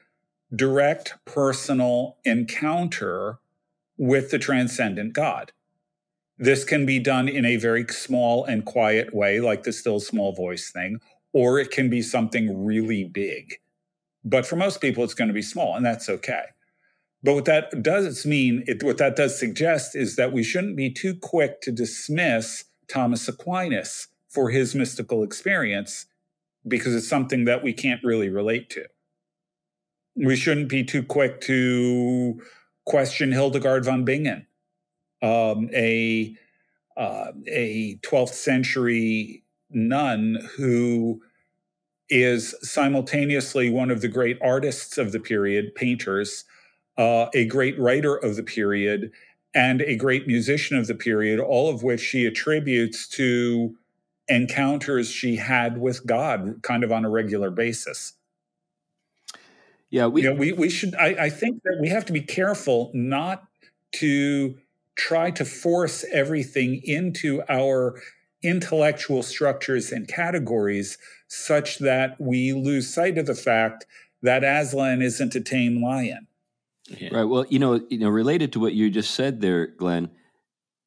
direct 0.55 1.13
personal 1.25 2.17
encounter 2.25 3.39
with 3.97 4.31
the 4.31 4.39
transcendent 4.39 5.13
God. 5.13 5.51
This 6.37 6.63
can 6.63 6.85
be 6.85 6.99
done 6.99 7.27
in 7.27 7.45
a 7.45 7.57
very 7.57 7.85
small 7.89 8.45
and 8.45 8.65
quiet 8.65 9.13
way, 9.13 9.41
like 9.41 9.63
the 9.63 9.73
still 9.73 9.99
small 9.99 10.33
voice 10.33 10.71
thing, 10.71 10.99
or 11.33 11.59
it 11.59 11.71
can 11.71 11.89
be 11.89 12.01
something 12.01 12.65
really 12.65 13.03
big. 13.03 13.55
But 14.23 14.45
for 14.45 14.55
most 14.55 14.81
people, 14.81 15.03
it's 15.03 15.13
going 15.13 15.27
to 15.27 15.33
be 15.33 15.41
small, 15.41 15.75
and 15.75 15.85
that's 15.85 16.09
okay. 16.09 16.43
But 17.21 17.35
what 17.35 17.45
that 17.45 17.83
does 17.83 18.25
mean, 18.25 18.63
it, 18.67 18.83
what 18.83 18.97
that 18.97 19.15
does 19.15 19.39
suggest 19.39 19.95
is 19.95 20.15
that 20.15 20.31
we 20.31 20.43
shouldn't 20.43 20.77
be 20.77 20.89
too 20.89 21.15
quick 21.15 21.61
to 21.61 21.71
dismiss 21.71 22.65
Thomas 22.87 23.27
Aquinas 23.27 24.07
for 24.29 24.49
his 24.49 24.75
mystical 24.75 25.23
experience 25.23 26.05
because 26.67 26.93
it's 26.95 27.07
something 27.07 27.45
that 27.45 27.63
we 27.63 27.73
can't 27.73 28.03
really 28.03 28.29
relate 28.29 28.69
to 28.71 28.85
we 30.19 30.35
shouldn't 30.35 30.69
be 30.69 30.83
too 30.83 31.03
quick 31.03 31.41
to 31.41 32.41
question 32.85 33.31
Hildegard 33.31 33.85
von 33.85 34.03
Bingen, 34.03 34.45
um, 35.21 35.69
a 35.73 36.35
uh, 36.97 37.31
a 37.47 37.97
12th 38.03 38.33
century 38.33 39.43
nun 39.69 40.47
who 40.57 41.21
is 42.09 42.55
simultaneously 42.61 43.69
one 43.69 43.91
of 43.91 44.01
the 44.01 44.07
great 44.07 44.37
artists 44.41 44.97
of 44.97 45.11
the 45.11 45.19
period, 45.19 45.75
painters, 45.75 46.45
uh, 46.97 47.27
a 47.33 47.45
great 47.45 47.79
writer 47.79 48.15
of 48.15 48.35
the 48.35 48.43
period, 48.43 49.11
and 49.53 49.81
a 49.81 49.95
great 49.95 50.27
musician 50.27 50.77
of 50.77 50.87
the 50.87 50.95
period, 50.95 51.39
all 51.39 51.69
of 51.69 51.83
which 51.83 52.01
she 52.01 52.25
attributes 52.25 53.07
to 53.07 53.75
encounters 54.27 55.09
she 55.09 55.37
had 55.37 55.79
with 55.79 56.05
God 56.05 56.61
kind 56.61 56.83
of 56.83 56.91
on 56.91 57.05
a 57.05 57.09
regular 57.09 57.49
basis. 57.49 58.13
Yeah, 59.89 60.05
we 60.07 60.21
you 60.21 60.29
know, 60.29 60.35
we 60.35 60.51
we 60.51 60.69
should. 60.69 60.93
I, 60.95 61.15
I 61.19 61.29
think 61.29 61.63
that 61.63 61.79
we 61.81 61.89
have 61.89 62.05
to 62.05 62.13
be 62.13 62.21
careful 62.21 62.91
not 62.93 63.43
to 63.93 64.55
try 64.95 65.31
to 65.31 65.45
force 65.45 66.05
everything 66.11 66.81
into 66.83 67.41
our 67.49 67.99
intellectual 68.41 69.23
structures 69.23 69.91
and 69.91 70.07
categories 70.07 70.97
such 71.27 71.79
that 71.79 72.19
we 72.19 72.53
lose 72.53 72.91
sight 72.91 73.17
of 73.17 73.25
the 73.25 73.35
fact 73.35 73.85
that 74.21 74.43
Aslan 74.43 75.01
isn't 75.01 75.35
a 75.35 75.41
tame 75.41 75.81
lion. 75.81 76.27
Yeah. 76.87 77.09
Right. 77.11 77.23
Well, 77.23 77.45
you 77.49 77.59
know, 77.59 77.81
you 77.89 77.99
know, 77.99 78.09
related 78.09 78.53
to 78.53 78.59
what 78.59 78.73
you 78.73 78.89
just 78.89 79.13
said 79.13 79.41
there, 79.41 79.67
Glenn, 79.67 80.09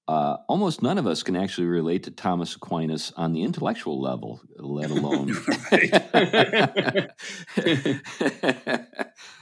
uh, 0.09 0.38
almost 0.48 0.82
none 0.82 0.98
of 0.98 1.07
us 1.07 1.22
can 1.22 1.36
actually 1.36 1.68
relate 1.68 2.03
to 2.05 2.11
Thomas 2.11 2.57
Aquinas 2.57 3.12
on 3.16 3.32
the 3.32 3.42
intellectual 3.42 4.00
level, 4.00 4.40
let 4.57 4.90
alone. 4.90 5.32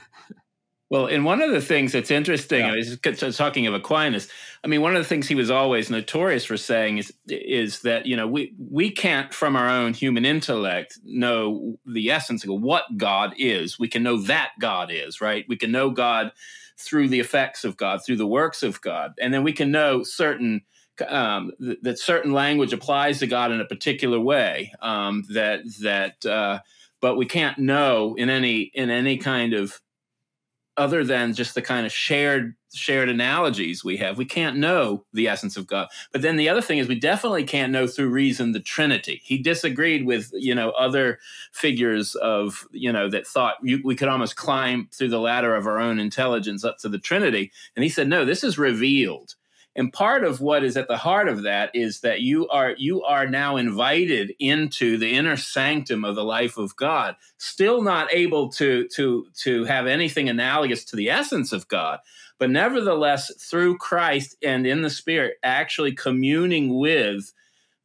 Well, 0.91 1.05
and 1.05 1.23
one 1.23 1.41
of 1.41 1.51
the 1.51 1.61
things 1.61 1.93
that's 1.93 2.11
interesting, 2.11 2.65
yeah. 2.65 2.73
is 2.75 3.37
talking 3.37 3.65
of 3.65 3.73
Aquinas. 3.73 4.27
I 4.61 4.67
mean, 4.67 4.81
one 4.81 4.93
of 4.93 5.01
the 5.01 5.07
things 5.07 5.25
he 5.25 5.35
was 5.35 5.49
always 5.49 5.89
notorious 5.89 6.43
for 6.43 6.57
saying 6.57 6.97
is 6.97 7.13
is 7.29 7.79
that 7.83 8.05
you 8.05 8.17
know 8.17 8.27
we 8.27 8.53
we 8.59 8.91
can't 8.91 9.33
from 9.33 9.55
our 9.55 9.69
own 9.69 9.93
human 9.93 10.25
intellect 10.25 10.99
know 11.05 11.79
the 11.85 12.11
essence 12.11 12.43
of 12.43 12.61
what 12.61 12.83
God 12.97 13.33
is. 13.37 13.79
We 13.79 13.87
can 13.87 14.03
know 14.03 14.17
that 14.23 14.49
God 14.59 14.91
is 14.91 15.21
right. 15.21 15.45
We 15.47 15.55
can 15.55 15.71
know 15.71 15.91
God 15.91 16.33
through 16.77 17.07
the 17.07 17.21
effects 17.21 17.63
of 17.63 17.77
God, 17.77 18.01
through 18.05 18.17
the 18.17 18.27
works 18.27 18.61
of 18.61 18.81
God, 18.81 19.13
and 19.21 19.33
then 19.33 19.45
we 19.45 19.53
can 19.53 19.71
know 19.71 20.03
certain 20.03 20.61
um, 21.07 21.53
th- 21.57 21.79
that 21.83 21.99
certain 21.99 22.33
language 22.33 22.73
applies 22.73 23.19
to 23.19 23.27
God 23.27 23.53
in 23.53 23.61
a 23.61 23.65
particular 23.65 24.19
way. 24.19 24.73
Um, 24.81 25.23
that 25.29 25.61
that, 25.83 26.25
uh, 26.25 26.59
but 26.99 27.15
we 27.15 27.27
can't 27.27 27.59
know 27.59 28.13
in 28.17 28.29
any 28.29 28.71
in 28.73 28.89
any 28.89 29.15
kind 29.15 29.53
of 29.53 29.79
other 30.77 31.03
than 31.03 31.33
just 31.33 31.55
the 31.55 31.61
kind 31.61 31.85
of 31.85 31.91
shared 31.91 32.55
shared 32.73 33.09
analogies 33.09 33.83
we 33.83 33.97
have 33.97 34.17
we 34.17 34.23
can't 34.23 34.55
know 34.55 35.03
the 35.11 35.27
essence 35.27 35.57
of 35.57 35.67
god. 35.67 35.89
But 36.13 36.21
then 36.21 36.37
the 36.37 36.47
other 36.47 36.61
thing 36.61 36.77
is 36.77 36.87
we 36.87 36.99
definitely 36.99 37.43
can't 37.43 37.71
know 37.71 37.85
through 37.85 38.09
reason 38.09 38.53
the 38.53 38.61
trinity. 38.61 39.21
He 39.25 39.37
disagreed 39.37 40.05
with 40.05 40.31
you 40.33 40.55
know 40.55 40.69
other 40.71 41.19
figures 41.51 42.15
of 42.15 42.65
you 42.71 42.91
know 42.91 43.09
that 43.09 43.27
thought 43.27 43.55
you, 43.61 43.81
we 43.83 43.95
could 43.95 44.07
almost 44.07 44.37
climb 44.37 44.87
through 44.93 45.09
the 45.09 45.19
ladder 45.19 45.55
of 45.55 45.67
our 45.67 45.79
own 45.79 45.99
intelligence 45.99 46.63
up 46.63 46.77
to 46.79 46.89
the 46.89 46.99
trinity. 46.99 47.51
And 47.75 47.83
he 47.83 47.89
said 47.89 48.07
no 48.07 48.23
this 48.23 48.43
is 48.43 48.57
revealed 48.57 49.35
and 49.75 49.93
part 49.93 50.23
of 50.23 50.41
what 50.41 50.63
is 50.63 50.75
at 50.75 50.87
the 50.87 50.97
heart 50.97 51.29
of 51.29 51.43
that 51.43 51.71
is 51.73 52.01
that 52.01 52.21
you 52.21 52.47
are 52.49 52.75
you 52.77 53.03
are 53.03 53.27
now 53.27 53.57
invited 53.57 54.33
into 54.39 54.97
the 54.97 55.13
inner 55.13 55.37
sanctum 55.37 56.03
of 56.03 56.15
the 56.15 56.23
life 56.23 56.57
of 56.57 56.75
god. 56.75 57.15
Still 57.37 57.81
not 57.81 58.13
able 58.13 58.49
to 58.53 58.87
to 58.89 59.27
to 59.43 59.63
have 59.65 59.87
anything 59.87 60.29
analogous 60.29 60.83
to 60.85 60.95
the 60.95 61.09
essence 61.09 61.51
of 61.51 61.67
god 61.67 61.99
but 62.39 62.49
nevertheless 62.49 63.31
through 63.39 63.77
christ 63.77 64.35
and 64.43 64.65
in 64.65 64.81
the 64.81 64.89
spirit 64.89 65.35
actually 65.43 65.93
communing 65.93 66.75
with 66.79 67.31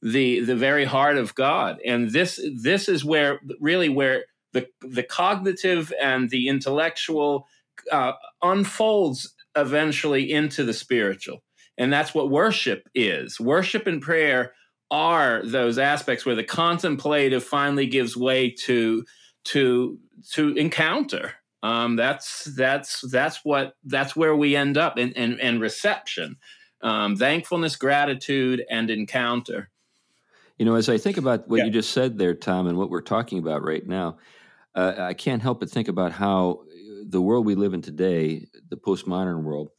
the 0.03 0.41
the 0.41 0.57
very 0.57 0.84
heart 0.84 1.16
of 1.16 1.34
god. 1.34 1.80
And 1.84 2.11
this 2.11 2.41
this 2.55 2.89
is 2.89 3.05
where 3.05 3.41
really 3.61 3.89
where 3.89 4.24
the 4.53 4.68
the 4.80 5.03
cognitive 5.03 5.93
and 6.01 6.30
the 6.30 6.49
intellectual 6.49 7.47
uh, 7.91 8.12
unfolds 8.43 9.34
eventually 9.55 10.30
into 10.30 10.64
the 10.64 10.72
spiritual 10.72 11.43
and 11.78 11.92
that's 11.92 12.14
what 12.14 12.30
worship 12.30 12.88
is. 12.94 13.40
Worship 13.40 13.86
and 13.86 14.00
prayer 14.00 14.54
are 14.90 15.42
those 15.44 15.78
aspects 15.78 16.24
where 16.24 16.34
the 16.34 16.44
contemplative 16.44 17.44
finally 17.44 17.86
gives 17.86 18.16
way 18.16 18.50
to 18.50 19.04
to 19.44 19.98
to 20.32 20.56
encounter. 20.56 21.32
Um, 21.62 21.96
that's 21.96 22.44
that's 22.44 23.00
that's 23.10 23.44
what 23.44 23.74
that's 23.84 24.14
where 24.14 24.36
we 24.36 24.54
end 24.54 24.78
up 24.78 24.98
in, 24.98 25.12
in, 25.12 25.40
in 25.40 25.60
reception, 25.60 26.36
um, 26.82 27.16
thankfulness, 27.16 27.76
gratitude, 27.76 28.64
and 28.70 28.90
encounter. 28.90 29.70
You 30.58 30.64
know, 30.64 30.74
as 30.74 30.88
I 30.88 30.98
think 30.98 31.16
about 31.16 31.48
what 31.48 31.58
yeah. 31.58 31.64
you 31.64 31.70
just 31.70 31.90
said 31.90 32.18
there, 32.18 32.34
Tom, 32.34 32.66
and 32.66 32.78
what 32.78 32.90
we're 32.90 33.02
talking 33.02 33.38
about 33.38 33.62
right 33.62 33.86
now, 33.86 34.18
uh, 34.74 34.94
I 34.96 35.14
can't 35.14 35.42
help 35.42 35.60
but 35.60 35.70
think 35.70 35.88
about 35.88 36.12
how 36.12 36.62
the 37.08 37.20
world 37.20 37.44
we 37.44 37.54
live 37.54 37.74
in 37.74 37.82
today, 37.82 38.46
the 38.68 38.76
postmodern 38.76 39.42
world, 39.42 39.70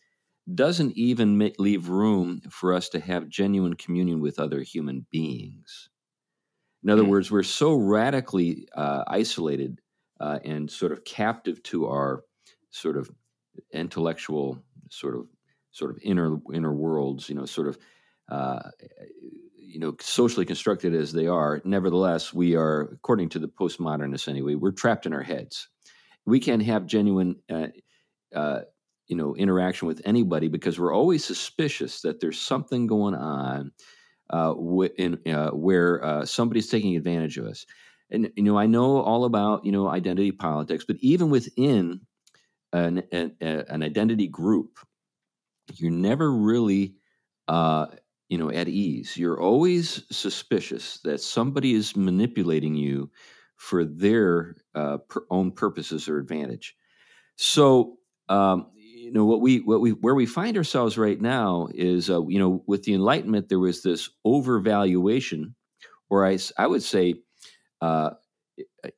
doesn't 0.54 0.98
even 0.98 1.38
make, 1.38 1.60
leave 1.60 1.90
room 1.90 2.42
for 2.50 2.74
us 2.74 2.90
to 2.90 3.00
have 3.00 3.28
genuine 3.28 3.76
communion 3.76 4.22
with 4.22 4.40
other 4.40 4.62
human 4.62 5.06
beings. 5.12 5.90
In 6.84 6.90
other 6.90 7.04
mm. 7.04 7.10
words, 7.10 7.30
we're 7.32 7.44
so 7.44 7.74
radically 7.74 8.68
uh, 8.76 9.04
isolated 9.08 9.82
uh, 10.20 10.40
and 10.46 10.70
sort 10.72 10.92
of 10.92 11.04
captive 11.04 11.62
to 11.64 11.88
our 11.88 12.24
sort 12.70 12.98
of 12.98 13.10
intellectual 13.74 14.62
sort 14.90 15.16
of 15.16 15.28
sort 15.72 15.92
of 15.92 16.00
inner 16.02 16.38
inner 16.54 16.74
worlds. 16.74 17.30
You 17.30 17.36
know, 17.36 17.46
sort 17.46 17.68
of. 17.68 17.78
Uh, 18.30 18.60
you 19.56 19.80
know, 19.80 19.96
socially 20.00 20.46
constructed 20.46 20.96
as 20.96 21.12
they 21.12 21.28
are, 21.28 21.62
nevertheless, 21.66 22.34
we 22.34 22.56
are, 22.56 22.82
according 22.94 23.28
to 23.30 23.38
the 23.38 23.50
postmodernists 23.50 24.28
anyway, 24.28 24.56
we're 24.56 24.72
trapped 24.72 25.06
in 25.06 25.14
our 25.14 25.22
heads. 25.22 25.68
We 26.26 26.40
can't 26.40 26.64
have 26.64 26.86
genuine 26.86 27.36
uh, 27.52 27.68
uh, 28.34 28.62
you 29.08 29.16
know 29.16 29.36
interaction 29.36 29.88
with 29.88 30.02
anybody 30.06 30.48
because 30.48 30.80
we're 30.80 30.94
always 30.94 31.24
suspicious 31.24 32.02
that 32.02 32.20
there's 32.20 32.40
something 32.40 32.88
going 32.88 33.16
on 33.16 33.72
uh, 34.30 34.54
in, 34.98 35.20
uh, 35.28 35.52
where 35.52 36.04
uh, 36.04 36.26
somebody's 36.26 36.70
taking 36.70 36.96
advantage 36.96 37.38
of 37.38 37.46
us. 37.46 37.66
And 38.10 38.32
you 38.36 38.44
know, 38.44 38.58
I 38.58 38.68
know 38.68 39.02
all 39.02 39.26
about 39.26 39.66
you 39.66 39.72
know 39.72 39.88
identity 39.88 40.32
politics, 40.32 40.86
but 40.86 40.98
even 41.00 41.30
within 41.30 42.02
an, 42.74 43.04
an, 43.12 43.36
an 43.42 43.84
identity 43.84 44.28
group, 44.28 44.80
you're 45.74 45.92
never 45.92 46.32
really 46.32 46.96
uh, 47.48 47.88
you 48.30 48.38
know 48.38 48.50
at 48.50 48.68
ease. 48.68 49.18
You're 49.18 49.42
always 49.42 50.04
suspicious 50.12 51.00
that 51.04 51.22
somebody 51.22 51.74
is 51.74 51.96
manipulating 51.96 52.76
you 52.76 53.12
for 53.58 53.84
their 53.84 54.56
uh, 54.76 54.98
per 55.10 55.26
own 55.30 55.52
purposes 55.52 56.08
or 56.08 56.20
advantage. 56.20 56.76
So 57.36 57.98
um, 58.30 58.68
you 59.08 59.14
know 59.14 59.26
what 59.26 59.42
we 59.42 59.60
what 59.60 59.82
we 59.82 59.92
where 59.92 60.16
we 60.16 60.26
find 60.26 60.58
ourselves 60.58 60.98
right 60.98 61.22
now 61.22 61.70
is 61.74 62.10
uh, 62.10 62.26
you 62.28 62.40
know 62.40 62.62
with 62.68 62.84
the 62.84 62.94
enlightenment 62.94 63.48
there 63.50 63.60
was 63.60 63.82
this 63.82 64.10
overvaluation 64.26 65.54
or 66.10 66.26
i, 66.26 66.38
I 66.58 66.68
would 66.68 66.84
say 66.84 67.16
uh, 67.82 68.12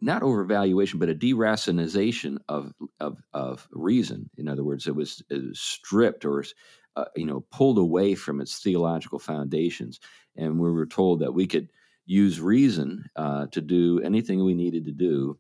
not 0.02 0.22
overvaluation 0.22 1.00
but 1.00 1.10
a 1.10 1.16
deracinization 1.16 2.38
of, 2.48 2.74
of 3.00 3.18
of 3.34 3.68
reason. 3.72 4.30
In 4.38 4.48
other 4.48 4.64
words 4.64 4.88
it 4.88 4.96
was, 4.96 5.22
it 5.30 5.44
was 5.48 5.60
stripped 5.60 6.26
or 6.26 6.44
uh, 6.96 7.06
you 7.16 7.26
know 7.26 7.46
pulled 7.52 7.78
away 7.78 8.16
from 8.16 8.42
its 8.42 8.60
theological 8.60 9.20
foundations. 9.20 10.00
And 10.36 10.60
we 10.60 10.72
were 10.72 10.86
told 10.86 11.20
that 11.20 11.34
we 11.34 11.48
could 11.48 11.70
use 12.06 12.40
reason 12.40 13.06
uh, 13.16 13.48
to 13.48 13.62
do 13.62 14.00
anything 14.02 14.44
we 14.44 14.54
needed 14.54 14.86
to 14.86 14.92
do 14.92 15.38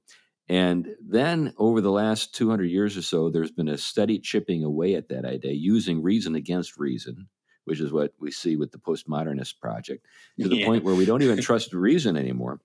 and 0.49 0.95
then 0.99 1.53
over 1.57 1.79
the 1.79 1.91
last 1.91 2.33
200 2.33 2.65
years 2.65 2.97
or 2.97 3.03
so, 3.03 3.29
there's 3.29 3.51
been 3.51 3.69
a 3.69 3.77
steady 3.77 4.17
chipping 4.17 4.63
away 4.63 4.95
at 4.95 5.09
that 5.09 5.23
idea, 5.23 5.53
using 5.53 6.01
reason 6.01 6.33
against 6.33 6.77
reason, 6.77 7.29
which 7.65 7.79
is 7.79 7.91
what 7.91 8.13
we 8.19 8.31
see 8.31 8.55
with 8.55 8.71
the 8.71 8.79
postmodernist 8.79 9.59
project, 9.59 10.07
to 10.41 10.49
the 10.49 10.55
yeah. 10.59 10.65
point 10.65 10.83
where 10.83 10.95
we 10.95 11.05
don't 11.05 11.21
even 11.21 11.39
trust 11.39 11.71
reason 11.71 12.17
anymore. 12.17 12.59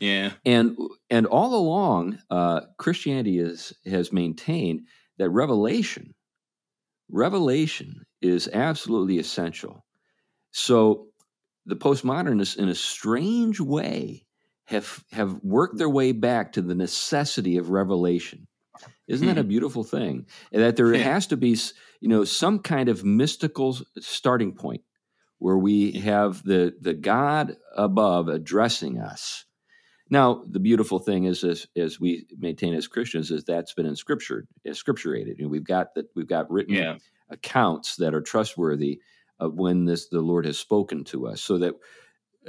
Yeah. 0.00 0.32
And 0.46 0.78
and 1.10 1.26
all 1.26 1.54
along, 1.54 2.18
uh, 2.30 2.62
Christianity 2.78 3.38
is, 3.38 3.74
has 3.84 4.10
maintained 4.10 4.86
that 5.18 5.28
revelation, 5.28 6.14
revelation 7.10 8.06
is 8.22 8.48
absolutely 8.48 9.18
essential. 9.18 9.84
So 10.52 11.08
the 11.66 11.76
postmodernists, 11.76 12.56
in 12.56 12.68
a 12.70 12.74
strange 12.74 13.60
way, 13.60 14.23
have 14.66 15.04
have 15.12 15.40
worked 15.42 15.78
their 15.78 15.88
way 15.88 16.12
back 16.12 16.52
to 16.52 16.62
the 16.62 16.74
necessity 16.74 17.58
of 17.58 17.70
revelation. 17.70 18.46
Isn't 19.06 19.26
that 19.26 19.38
a 19.38 19.42
hmm. 19.42 19.48
beautiful 19.48 19.84
thing? 19.84 20.26
That 20.50 20.76
there 20.76 20.94
has 20.94 21.26
to 21.28 21.36
be, 21.36 21.56
you 22.00 22.08
know, 22.08 22.24
some 22.24 22.58
kind 22.60 22.88
of 22.88 23.04
mystical 23.04 23.76
starting 24.00 24.54
point 24.54 24.82
where 25.38 25.58
we 25.58 25.92
have 25.92 26.42
the 26.42 26.74
the 26.80 26.94
God 26.94 27.56
above 27.76 28.28
addressing 28.28 28.98
us. 28.98 29.44
Now, 30.10 30.44
the 30.48 30.60
beautiful 30.60 30.98
thing 30.98 31.24
is, 31.24 31.44
as, 31.44 31.66
as 31.76 31.98
we 31.98 32.26
maintain 32.38 32.74
as 32.74 32.86
Christians, 32.86 33.30
is 33.30 33.44
that's 33.44 33.72
been 33.72 33.86
in 33.86 33.96
Scripture, 33.96 34.46
scripturated. 34.66 35.38
Know, 35.38 35.48
we've 35.48 35.64
got 35.64 35.94
that 35.94 36.06
we've 36.14 36.28
got 36.28 36.50
written 36.50 36.74
yeah. 36.74 36.96
accounts 37.30 37.96
that 37.96 38.14
are 38.14 38.20
trustworthy 38.20 39.00
of 39.40 39.54
when 39.54 39.84
this 39.84 40.08
the 40.08 40.20
Lord 40.20 40.46
has 40.46 40.58
spoken 40.58 41.04
to 41.04 41.26
us, 41.26 41.42
so 41.42 41.58
that 41.58 41.74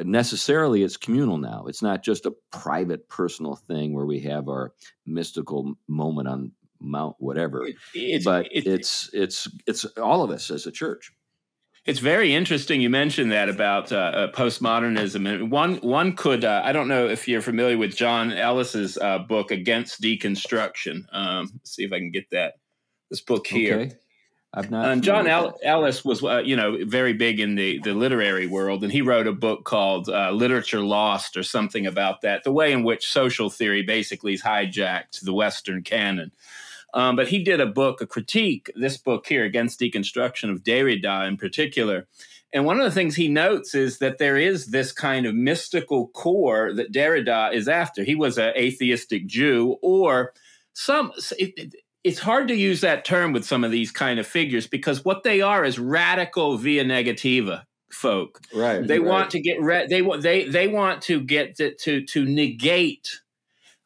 necessarily 0.04 0.84
it's 0.84 0.98
communal 0.98 1.38
now. 1.38 1.66
It's 1.68 1.82
not 1.82 2.04
just 2.04 2.26
a 2.26 2.34
private, 2.52 3.08
personal 3.10 3.56
thing 3.56 3.94
where 3.94 4.06
we 4.06 4.20
have 4.22 4.48
our 4.48 4.74
mystical 5.06 5.76
moment 5.88 6.28
on 6.28 6.52
Mount 6.82 7.16
whatever. 7.20 7.68
It's, 7.94 8.26
but 8.26 8.48
it's, 8.52 8.68
it's 8.68 9.10
it's 9.14 9.48
it's 9.66 9.86
all 9.98 10.24
of 10.24 10.32
us 10.32 10.52
as 10.52 10.66
a 10.66 10.72
church. 10.72 11.12
It's 11.86 12.00
very 12.00 12.34
interesting 12.34 12.82
you 12.82 12.90
mentioned 12.90 13.32
that 13.32 13.48
about 13.48 13.92
uh, 13.92 13.96
uh, 13.96 14.32
postmodernism, 14.32 15.28
and 15.28 15.52
one 15.52 15.76
one 15.78 16.16
could 16.16 16.44
uh, 16.44 16.62
I 16.64 16.72
don't 16.72 16.88
know 16.88 17.08
if 17.08 17.28
you're 17.28 17.42
familiar 17.42 17.78
with 17.78 17.96
John 17.96 18.32
Ellis's 18.32 18.98
uh, 18.98 19.20
book 19.20 19.52
Against 19.52 20.02
Deconstruction. 20.02 21.06
Um, 21.12 21.60
see 21.64 21.84
if 21.84 21.94
I 21.94 22.00
can 22.00 22.12
get 22.12 22.30
that 22.32 22.56
this 23.10 23.22
book 23.22 23.48
here. 23.48 23.80
Okay. 23.80 23.96
I've 24.56 24.72
not. 24.72 24.90
Um, 24.90 25.02
John 25.02 25.28
Ellis 25.28 26.06
was, 26.06 26.24
uh, 26.24 26.38
you 26.38 26.56
know, 26.56 26.78
very 26.86 27.14
big 27.14 27.40
in 27.40 27.56
the 27.56 27.80
the 27.80 27.94
literary 27.94 28.48
world, 28.48 28.84
and 28.84 28.92
he 28.92 29.02
wrote 29.02 29.28
a 29.28 29.34
book 29.34 29.66
called 29.66 30.08
uh, 30.08 30.32
"Literature 30.32 30.80
Lost" 30.80 31.36
or 31.36 31.44
something 31.44 31.86
about 31.86 32.22
that. 32.22 32.44
The 32.44 32.54
way 32.54 32.72
in 32.72 32.84
which 32.84 33.06
social 33.06 33.50
theory 33.50 33.82
basically 33.82 34.32
has 34.32 34.42
hijacked 34.42 35.22
the 35.22 35.34
Western 35.34 35.84
canon. 35.84 36.32
Um, 36.94 37.18
but 37.18 37.28
he 37.28 37.44
did 37.44 37.60
a 37.60 37.66
book, 37.66 38.00
a 38.00 38.08
critique, 38.08 38.72
this 38.74 38.96
book 38.96 39.28
here, 39.28 39.44
Against 39.44 39.82
Deconstruction 39.82 40.50
of 40.50 40.64
Derrida 40.64 41.28
in 41.28 41.36
particular. 41.36 42.08
And 42.54 42.64
one 42.64 42.80
of 42.80 42.86
the 42.86 42.92
things 42.92 43.18
he 43.18 43.28
notes 43.28 43.76
is 43.76 43.98
that 44.00 44.18
there 44.18 44.38
is 44.38 44.68
this 44.68 44.94
kind 44.94 45.26
of 45.26 45.36
mystical 45.36 46.08
core 46.08 46.74
that 46.74 46.94
Derrida 46.94 47.54
is 47.54 47.68
after. 47.68 48.06
He 48.06 48.16
was 48.16 48.38
an 48.38 48.54
atheistic 48.56 49.28
Jew, 49.28 49.76
or 49.82 50.32
some. 50.72 51.12
It, 52.06 52.10
it's 52.10 52.20
hard 52.20 52.48
to 52.50 52.56
use 52.56 52.82
that 52.82 53.06
term 53.06 53.34
with 53.34 53.46
some 53.46 53.64
of 53.64 53.72
these 53.72 53.92
kind 53.92 54.20
of 54.20 54.28
figures 54.28 54.68
because 54.68 55.04
what 55.04 55.24
they 55.24 55.42
are 55.42 55.66
is 55.66 55.80
radical 55.80 56.58
via 56.58 56.84
negativa 56.84 57.64
folk. 57.92 58.42
Right. 58.54 58.86
They 58.86 59.00
right. 59.00 59.10
want 59.10 59.32
to 59.32 59.42
get 59.42 59.62
re- 59.62 59.88
they 59.88 60.02
want 60.02 60.22
they 60.22 60.46
they 60.46 60.68
want 60.68 61.02
to 61.04 61.22
get 61.22 61.56
to 61.58 61.74
to, 61.76 62.06
to 62.06 62.26
negate 62.26 63.22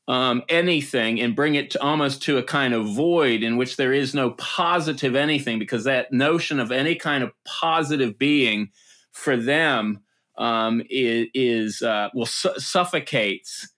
um, 0.07 0.41
anything 0.49 1.21
and 1.21 1.35
bring 1.35 1.55
it 1.55 1.71
to 1.71 1.81
almost 1.81 2.23
to 2.23 2.37
a 2.37 2.43
kind 2.43 2.73
of 2.73 2.87
void 2.87 3.43
in 3.43 3.57
which 3.57 3.77
there 3.77 3.93
is 3.93 4.15
no 4.15 4.31
positive 4.31 5.15
anything 5.15 5.59
because 5.59 5.83
that 5.83 6.11
notion 6.11 6.59
of 6.59 6.71
any 6.71 6.95
kind 6.95 7.23
of 7.23 7.31
positive 7.45 8.17
being 8.17 8.69
for 9.11 9.37
them 9.37 9.99
um, 10.37 10.81
is, 10.89 11.27
is 11.35 11.81
uh, 11.83 12.09
well 12.15 12.25
su- 12.25 12.57
suffocates 12.57 13.69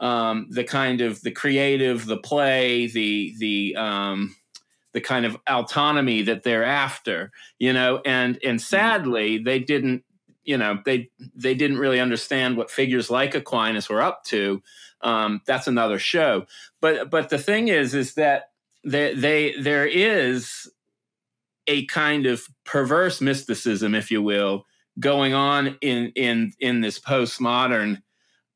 um, 0.00 0.46
the 0.50 0.64
kind 0.64 1.00
of 1.00 1.20
the 1.22 1.30
creative, 1.30 2.06
the 2.06 2.16
play, 2.16 2.86
the 2.86 3.34
the 3.38 3.76
um, 3.76 4.36
the 4.92 5.00
kind 5.00 5.26
of 5.26 5.36
autonomy 5.48 6.22
that 6.22 6.42
they're 6.42 6.64
after, 6.64 7.30
you 7.58 7.72
know, 7.72 8.00
and 8.04 8.38
and 8.44 8.60
sadly 8.60 9.38
they 9.38 9.58
didn't, 9.58 10.04
you 10.44 10.56
know, 10.56 10.80
they 10.84 11.10
they 11.34 11.54
didn't 11.54 11.78
really 11.78 12.00
understand 12.00 12.56
what 12.56 12.70
figures 12.70 13.10
like 13.10 13.34
Aquinas 13.34 13.88
were 13.88 14.02
up 14.02 14.24
to. 14.24 14.62
Um, 15.00 15.40
that's 15.46 15.66
another 15.66 15.98
show. 15.98 16.46
But 16.80 17.10
but 17.10 17.28
the 17.28 17.38
thing 17.38 17.68
is, 17.68 17.94
is 17.94 18.14
that 18.14 18.50
they, 18.84 19.14
they 19.14 19.54
there 19.60 19.86
is 19.86 20.70
a 21.66 21.84
kind 21.86 22.26
of 22.26 22.48
perverse 22.64 23.20
mysticism, 23.20 23.94
if 23.94 24.10
you 24.10 24.22
will, 24.22 24.64
going 24.98 25.34
on 25.34 25.76
in 25.80 26.12
in 26.14 26.52
in 26.58 26.80
this 26.80 26.98
postmodern 26.98 28.02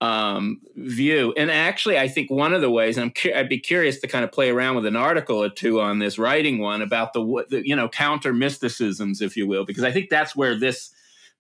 um, 0.03 0.61
view. 0.75 1.33
And 1.37 1.49
actually, 1.49 1.97
I 1.97 2.09
think 2.09 2.29
one 2.29 2.53
of 2.53 2.61
the 2.61 2.69
ways 2.69 2.99
I'm 2.99 3.13
cu- 3.13 3.33
I'd 3.33 3.49
be 3.49 3.61
curious 3.61 4.01
to 4.01 4.09
kind 4.09 4.25
of 4.25 4.33
play 4.33 4.51
around 4.51 4.75
with 4.75 4.85
an 4.85 4.97
article 4.97 5.41
or 5.41 5.49
two 5.49 5.81
on 5.81 6.01
this, 6.01 6.19
writing 6.19 6.59
one 6.59 6.83
about 6.83 7.13
the, 7.13 7.45
the 7.49 7.67
you 7.67 7.77
know 7.77 7.89
counter 7.89 8.33
mysticisms, 8.33 9.23
if 9.23 9.37
you 9.37 9.47
will, 9.47 9.65
because 9.65 9.85
I 9.85 9.93
think 9.93 10.11
that's 10.11 10.37
where 10.37 10.59
this. 10.59 10.91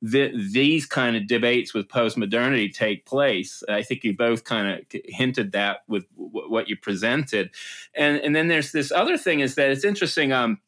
The, 0.05 0.33
these 0.51 0.85
kind 0.85 1.15
of 1.15 1.29
debates 1.29 1.73
with 1.73 1.87
postmodernity 1.87 2.75
take 2.75 3.07
place. 3.07 3.63
I 3.69 3.85
think 3.85 4.03
you 4.03 4.17
both 4.17 4.43
kind 4.43 4.67
of 4.67 5.01
hinted 5.05 5.53
that 5.53 5.85
with 5.87 6.07
w- 6.17 6.51
what 6.51 6.69
you 6.69 6.77
presented, 6.77 7.51
and 7.95 8.17
and 8.17 8.35
then 8.35 8.49
there's 8.49 8.73
this 8.73 8.91
other 8.91 9.17
thing 9.17 9.39
is 9.39 9.55
that 9.55 9.71
it's 9.71 9.85
interesting. 9.85 10.33
Um, 10.33 10.59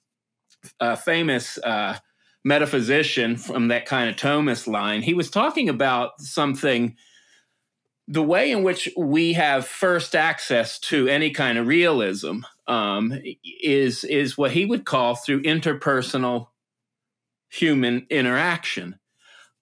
a 0.78 0.96
famous 0.96 1.58
uh, 1.58 1.98
metaphysician 2.44 3.36
from 3.36 3.68
that 3.68 3.86
kind 3.86 4.08
of 4.08 4.16
Thomas 4.16 4.68
line, 4.68 5.02
he 5.02 5.14
was 5.14 5.30
talking 5.30 5.68
about 5.68 6.20
something 6.20 6.96
the 8.06 8.22
way 8.22 8.50
in 8.50 8.62
which 8.62 8.88
we 8.96 9.32
have 9.32 9.66
first 9.66 10.14
access 10.14 10.78
to 10.78 11.08
any 11.08 11.30
kind 11.30 11.58
of 11.58 11.66
realism 11.66 12.40
um, 12.66 13.18
is 13.62 14.04
is 14.04 14.36
what 14.36 14.50
he 14.50 14.66
would 14.66 14.84
call 14.84 15.14
through 15.14 15.42
interpersonal 15.42 16.48
human 17.48 18.06
interaction. 18.10 18.98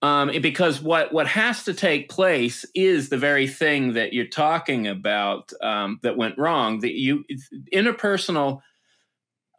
Um, 0.01 0.33
because 0.41 0.83
what 0.83 1.13
what 1.13 1.29
has 1.29 1.65
to 1.65 1.75
take 1.75 2.09
place 2.09 2.65
is 2.75 3.09
the 3.09 3.19
very 3.19 3.47
thing 3.47 3.93
that 3.93 4.13
you're 4.13 4.27
talking 4.27 4.89
about 4.89 5.53
um, 5.63 6.01
that 6.03 6.17
went 6.17 6.39
wrong. 6.39 6.81
That 6.81 6.99
you 6.99 7.25
interpersonal 7.73 8.63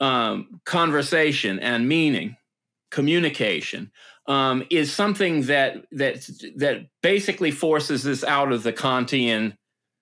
um, 0.01 0.59
conversation 0.65 1.59
and 1.59 1.87
meaning, 1.87 2.35
communication 2.91 3.91
um, 4.27 4.63
is 4.69 4.93
something 4.93 5.43
that 5.43 5.85
that 5.91 6.27
that 6.55 6.87
basically 7.01 7.51
forces 7.51 8.07
us 8.07 8.23
out 8.23 8.51
of 8.51 8.63
the 8.63 8.73
Kantian 8.73 9.57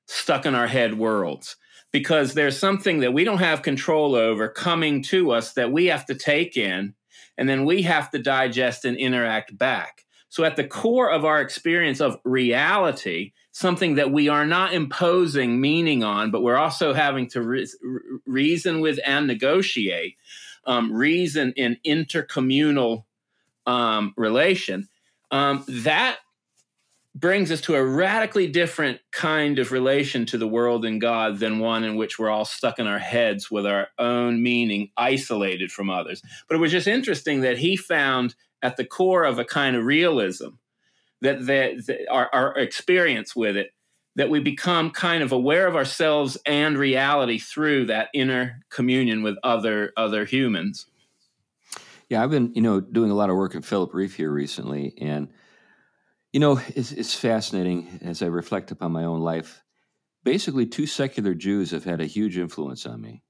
stuck 0.07 0.45
in 0.45 0.55
our 0.55 0.67
head 0.67 0.97
worlds 0.97 1.55
because 1.91 2.33
there's 2.33 2.57
something 2.57 2.99
that 2.99 3.13
we 3.13 3.23
don't 3.23 3.39
have 3.39 3.61
control 3.61 4.15
over 4.15 4.47
coming 4.47 5.01
to 5.03 5.31
us 5.31 5.53
that 5.53 5.71
we 5.71 5.87
have 5.87 6.05
to 6.05 6.15
take 6.15 6.55
in 6.55 6.93
and 7.37 7.49
then 7.49 7.65
we 7.65 7.81
have 7.83 8.11
to 8.11 8.19
digest 8.19 8.85
and 8.85 8.97
interact 8.97 9.57
back. 9.57 10.05
So 10.29 10.45
at 10.45 10.55
the 10.55 10.67
core 10.67 11.11
of 11.11 11.25
our 11.25 11.41
experience 11.41 11.99
of 11.99 12.17
reality, 12.23 13.33
something 13.51 13.95
that 13.95 14.11
we 14.11 14.29
are 14.29 14.45
not 14.45 14.73
imposing 14.73 15.59
meaning 15.59 16.03
on, 16.03 16.31
but 16.31 16.41
we're 16.41 16.57
also 16.57 16.93
having 16.93 17.27
to 17.29 17.41
re- 17.41 17.67
reason 18.25 18.79
with 18.79 18.99
and 19.05 19.27
negotiate, 19.27 20.15
um, 20.65 20.93
reason 20.93 21.51
in 21.57 21.77
intercommunal 21.85 23.03
um, 23.65 24.13
relation, 24.17 24.87
um, 25.31 25.63
that 25.67 26.17
brings 27.13 27.51
us 27.51 27.61
to 27.61 27.75
a 27.75 27.83
radically 27.83 28.47
different 28.47 28.99
kind 29.11 29.59
of 29.59 29.71
relation 29.71 30.25
to 30.25 30.37
the 30.37 30.47
world 30.47 30.85
and 30.85 31.01
God 31.01 31.39
than 31.39 31.59
one 31.59 31.83
in 31.83 31.95
which 31.95 32.17
we're 32.17 32.29
all 32.29 32.45
stuck 32.45 32.79
in 32.79 32.87
our 32.87 32.99
heads 32.99 33.51
with 33.51 33.65
our 33.65 33.89
own 33.99 34.41
meaning, 34.41 34.91
isolated 34.95 35.71
from 35.71 35.89
others. 35.89 36.21
But 36.47 36.55
it 36.55 36.59
was 36.59 36.71
just 36.71 36.87
interesting 36.87 37.41
that 37.41 37.57
he 37.57 37.75
found 37.75 38.35
at 38.61 38.77
the 38.77 38.85
core 38.85 39.25
of 39.25 39.39
a 39.39 39.45
kind 39.45 39.75
of 39.75 39.85
realism 39.85 40.49
that, 41.21 41.45
that, 41.47 41.85
that 41.87 41.99
our, 42.09 42.29
our 42.31 42.57
experience 42.57 43.35
with 43.35 43.57
it 43.57 43.71
that 44.15 44.29
we 44.29 44.39
become 44.39 44.91
kind 44.91 45.23
of 45.23 45.31
aware 45.31 45.67
of 45.67 45.75
ourselves 45.75 46.37
and 46.45 46.77
reality 46.77 47.37
through 47.37 47.85
that 47.85 48.09
inner 48.13 48.59
communion 48.69 49.23
with 49.23 49.37
other 49.43 49.93
other 49.95 50.25
humans 50.25 50.87
yeah, 52.11 52.21
I've 52.21 52.29
been, 52.29 52.51
you 52.55 52.61
know, 52.61 52.81
doing 52.81 53.09
a 53.09 53.15
lot 53.15 53.29
of 53.29 53.37
work 53.37 53.55
at 53.55 53.63
Philip 53.63 53.93
Rieff 53.93 54.13
here 54.13 54.29
recently, 54.29 54.93
and 54.99 55.29
you 56.33 56.41
know, 56.41 56.59
it's, 56.75 56.91
it's 56.91 57.13
fascinating 57.13 57.99
as 58.01 58.21
I 58.21 58.25
reflect 58.25 58.69
upon 58.69 58.91
my 58.91 59.05
own 59.05 59.21
life. 59.21 59.63
Basically, 60.25 60.65
two 60.65 60.87
secular 60.87 61.33
Jews 61.33 61.71
have 61.71 61.85
had 61.85 62.01
a 62.01 62.05
huge 62.05 62.37
influence 62.37 62.85
on 62.85 62.99
me. 62.99 63.23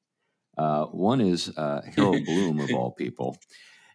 Uh, 0.58 0.86
one 0.86 1.22
is 1.22 1.56
uh, 1.56 1.82
Harold 1.96 2.24
Bloom, 2.26 2.60
of 2.60 2.72
all 2.74 2.92
people, 2.92 3.38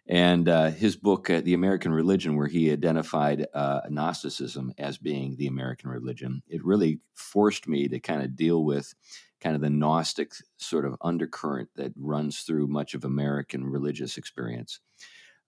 and 0.07 0.47
uh, 0.47 0.69
his 0.69 0.95
book, 0.95 1.29
uh, 1.29 1.41
The 1.41 1.53
American 1.53 1.91
Religion, 1.91 2.37
where 2.37 2.47
he 2.47 2.71
identified 2.71 3.45
uh, 3.53 3.81
Gnosticism 3.89 4.71
as 4.77 4.97
being 4.97 5.35
the 5.35 5.47
American 5.47 5.89
religion. 5.89 6.43
It 6.47 6.63
really 6.63 7.01
forced 7.13 7.67
me 7.67 7.89
to 7.89 7.99
kind 7.99 8.21
of 8.21 8.37
deal 8.37 8.63
with 8.63 8.95
kind 9.47 9.55
of 9.55 9.61
the 9.61 9.69
Gnostic 9.69 10.33
sort 10.57 10.83
of 10.83 10.97
undercurrent 10.99 11.69
that 11.77 11.93
runs 11.95 12.41
through 12.41 12.67
much 12.67 12.93
of 12.93 13.05
American 13.05 13.63
religious 13.63 14.17
experience. 14.17 14.81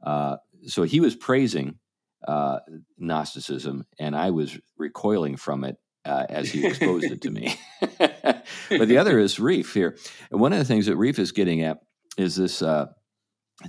Uh, 0.02 0.38
so 0.68 0.84
he 0.84 1.02
was 1.02 1.18
praising 1.18 1.80
uh, 2.26 2.60
Gnosticism, 2.98 3.86
and 4.00 4.16
I 4.16 4.30
was 4.30 4.58
recoiling 4.78 5.36
from 5.36 5.66
it 5.66 5.76
uh, 6.06 6.28
as 6.30 6.50
he 6.50 6.66
exposed 6.66 7.12
it 7.12 7.20
to 7.24 7.30
me. 7.30 7.60
but 8.00 8.88
the 8.88 8.98
other 8.98 9.20
is 9.20 9.36
Rieff 9.38 9.74
here, 9.74 9.98
and 10.32 10.40
one 10.40 10.54
of 10.54 10.60
the 10.60 10.66
things 10.66 10.86
that 10.86 10.96
Rieff 10.96 11.20
is 11.20 11.34
getting 11.34 11.64
at 11.64 11.80
is 12.18 12.38
this 12.38 12.62
uh, 12.62 12.86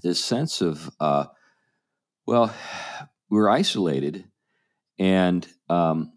this 0.00 0.24
sense 0.24 0.60
of 0.60 0.88
uh, 1.00 1.24
well, 2.24 2.54
we're 3.28 3.48
isolated, 3.48 4.26
and 4.96 5.44
um, 5.68 6.12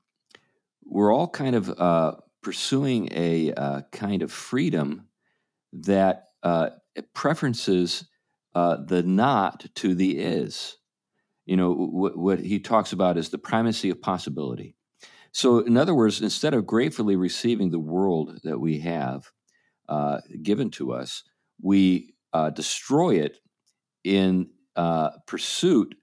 we're 0.85 1.11
all 1.11 1.27
kind 1.27 1.55
of 1.55 1.67
uh, 1.71 2.11
pursuing 2.43 3.09
a 3.11 3.53
uh, 3.53 3.81
kind 3.91 4.21
of 4.21 4.31
freedom 4.31 5.07
that 5.71 6.25
uh, 6.43 6.69
preferences 7.13 8.05
uh, 8.53 8.77
the 8.85 9.01
not 9.01 9.65
to 9.75 9.95
the 9.95 10.17
is. 10.19 10.77
You 11.45 11.57
know, 11.57 11.73
what, 11.73 12.17
what 12.17 12.39
he 12.39 12.59
talks 12.59 12.93
about 12.93 13.17
is 13.17 13.29
the 13.29 13.37
primacy 13.37 13.89
of 13.89 14.01
possibility. 14.01 14.75
So, 15.31 15.59
in 15.59 15.77
other 15.77 15.95
words, 15.95 16.21
instead 16.21 16.53
of 16.53 16.67
gratefully 16.67 17.15
receiving 17.15 17.71
the 17.71 17.79
world 17.79 18.39
that 18.43 18.59
we 18.59 18.79
have 18.79 19.31
uh, 19.89 20.19
given 20.43 20.69
to 20.71 20.93
us, 20.93 21.23
we 21.61 22.13
uh, 22.33 22.51
destroy 22.51 23.15
it 23.15 23.39
in 24.03 24.49
uh, 24.75 25.09
pursuit 25.25 25.95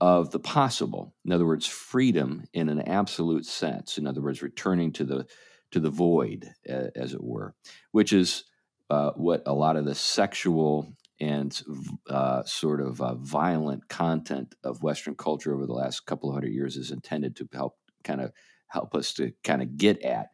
of 0.00 0.30
the 0.30 0.38
possible. 0.38 1.14
In 1.24 1.32
other 1.32 1.46
words, 1.46 1.66
freedom 1.66 2.44
in 2.52 2.68
an 2.68 2.82
absolute 2.82 3.46
sense. 3.46 3.98
In 3.98 4.06
other 4.06 4.20
words, 4.20 4.42
returning 4.42 4.92
to 4.92 5.04
the 5.04 5.26
to 5.72 5.80
the 5.80 5.90
void, 5.90 6.52
as 6.66 7.12
it 7.12 7.22
were, 7.22 7.54
which 7.92 8.12
is 8.12 8.44
uh, 8.90 9.10
what 9.12 9.42
a 9.46 9.52
lot 9.52 9.76
of 9.76 9.84
the 9.84 9.94
sexual 9.94 10.92
and 11.18 11.62
uh, 12.10 12.42
sort 12.44 12.80
of 12.80 13.00
uh, 13.00 13.14
violent 13.14 13.88
content 13.88 14.54
of 14.62 14.82
Western 14.82 15.14
culture 15.14 15.54
over 15.54 15.66
the 15.66 15.72
last 15.72 16.06
couple 16.06 16.28
of 16.28 16.34
hundred 16.34 16.52
years 16.52 16.76
is 16.76 16.90
intended 16.90 17.36
to 17.36 17.48
help 17.52 17.76
kind 18.04 18.20
of 18.20 18.32
help 18.68 18.94
us 18.94 19.14
to 19.14 19.32
kind 19.42 19.62
of 19.62 19.76
get 19.76 20.02
at. 20.02 20.28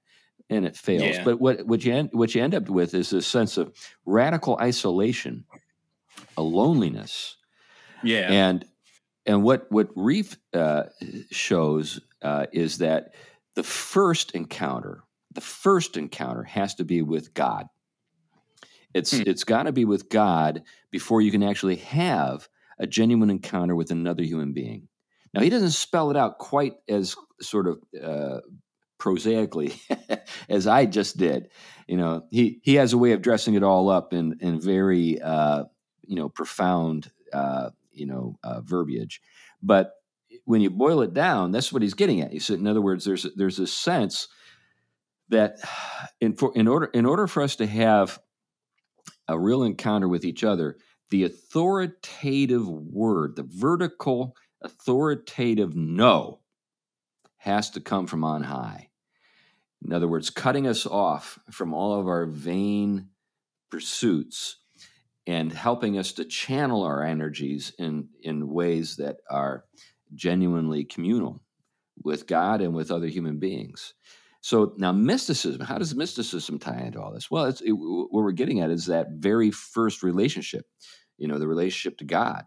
And 0.51 0.67
it 0.67 0.77
fails. 0.77 1.03
Yeah. 1.03 1.25
But 1.25 1.41
what, 1.41 1.67
what 1.67 1.85
you 1.85 1.95
end, 1.95 2.11
what 2.13 2.35
you 2.35 2.43
end 2.43 2.55
up 2.55 2.69
with 2.69 2.95
is 2.95 3.11
this 3.11 3.27
sense 3.27 3.57
of 3.57 3.73
radical 4.05 4.59
isolation, 4.61 5.45
a 6.37 6.43
loneliness. 6.43 7.37
Yeah. 8.03 8.31
And 8.31 8.65
and 9.25 9.45
what 9.45 9.71
what 9.71 9.89
Rieff 9.95 10.37
uh, 10.53 10.85
shows 11.31 12.01
uh, 12.21 12.47
is 12.53 12.79
that 12.79 13.15
the 13.55 13.63
first 13.63 14.33
encounter 14.33 15.05
the 15.35 15.41
first 15.41 15.97
encounter 15.97 16.43
has 16.45 16.75
to 16.77 16.85
be 16.85 17.03
with 17.03 17.35
God. 17.35 17.67
It's 18.95 19.17
hmm. 19.17 19.23
it's 19.27 19.45
got 19.45 19.65
to 19.65 19.73
be 19.73 19.85
with 19.85 20.09
God 20.09 20.63
before 20.91 21.21
you 21.21 21.31
can 21.31 21.43
actually 21.43 21.77
have 21.77 22.49
a 22.79 22.87
genuine 22.87 23.31
encounter 23.31 23.75
with 23.75 23.91
another 23.91 24.23
human 24.23 24.53
being. 24.53 24.89
Now 25.33 25.41
he 25.43 25.51
doesn't 25.51 25.71
spell 25.71 26.11
it 26.11 26.17
out 26.17 26.39
quite 26.39 26.75
as 26.89 27.17
sort 27.41 27.67
of 27.67 27.79
uh, 28.03 28.41
prosaically 28.99 29.75
as 30.49 30.67
I 30.67 30.87
just 30.87 31.17
did. 31.17 31.49
You 31.87 31.97
know, 31.97 32.25
he 32.31 32.61
he 32.63 32.75
has 32.75 32.93
a 32.93 32.99
way 32.99 33.13
of 33.13 33.23
dressing 33.23 33.55
it 33.55 33.63
all 33.63 33.89
up 33.89 34.13
in 34.13 34.37
in 34.41 34.61
very 34.61 35.21
uh, 35.21 35.65
you 36.03 36.17
know 36.17 36.29
profound 36.29 37.11
uh, 37.33 37.71
you 37.93 38.07
know 38.07 38.39
uh, 38.45 38.61
verbiage, 38.61 39.23
but 39.63 39.95
when 40.45 40.61
you 40.61 40.71
boil 40.71 41.03
it 41.03 41.15
down, 41.15 41.53
that's 41.53 41.73
what 41.73 41.83
he's 41.83 41.95
getting 41.95 42.21
at. 42.21 42.33
He 42.33 42.39
said, 42.39 42.59
in 42.59 42.67
other 42.67 42.81
words, 42.81 43.05
there's 43.05 43.27
there's 43.37 43.59
a 43.59 43.67
sense 43.67 44.29
that 45.33 45.59
in 46.21 46.35
for 46.35 46.53
in 46.55 46.69
order 46.69 46.87
in 46.87 47.05
order 47.05 47.27
for 47.27 47.43
us 47.43 47.57
to 47.57 47.67
have 47.67 48.19
a 49.29 49.39
real 49.39 49.63
encounter 49.63 50.09
with 50.09 50.25
each 50.25 50.45
other, 50.45 50.77
the 51.11 51.25
authoritative 51.25 52.67
word, 52.69 53.37
the 53.37 53.47
vertical 53.49 54.37
authoritative 54.63 55.75
no, 55.77 56.41
has 57.39 57.71
to 57.71 57.81
come 57.81 58.07
from 58.07 58.25
on 58.25 58.45
high. 58.45 58.89
In 59.85 59.93
other 59.93 60.09
words, 60.09 60.31
cutting 60.31 60.67
us 60.67 60.87
off 60.87 61.39
from 61.51 61.75
all 61.75 61.99
of 61.99 62.07
our 62.07 62.27
vain 62.27 63.09
pursuits 63.71 64.59
and 65.27 65.53
helping 65.53 65.99
us 65.99 66.13
to 66.13 66.25
channel 66.25 66.83
our 66.85 67.03
energies 67.03 67.73
in, 67.79 68.09
in 68.23 68.49
ways 68.49 68.97
that 68.97 69.17
are 69.31 69.65
genuinely 70.15 70.85
communal 70.85 71.43
with 72.03 72.27
God 72.27 72.61
and 72.61 72.75
with 72.75 72.91
other 72.91 73.07
human 73.07 73.39
beings. 73.39 73.95
So 74.43 74.75
now, 74.77 74.91
mysticism, 74.91 75.61
how 75.61 75.79
does 75.79 75.95
mysticism 75.95 76.59
tie 76.59 76.81
into 76.81 77.01
all 77.01 77.13
this? 77.13 77.31
Well, 77.31 77.47
it, 77.47 77.61
what 77.71 78.11
we're 78.11 78.33
getting 78.33 78.61
at 78.61 78.71
is 78.71 78.87
that 78.87 79.13
very 79.13 79.53
first 79.53 80.03
relationship, 80.03 80.67
you 81.17 81.29
know, 81.29 81.39
the 81.39 81.47
relationship 81.47 81.97
to 81.99 82.05
God. 82.05 82.45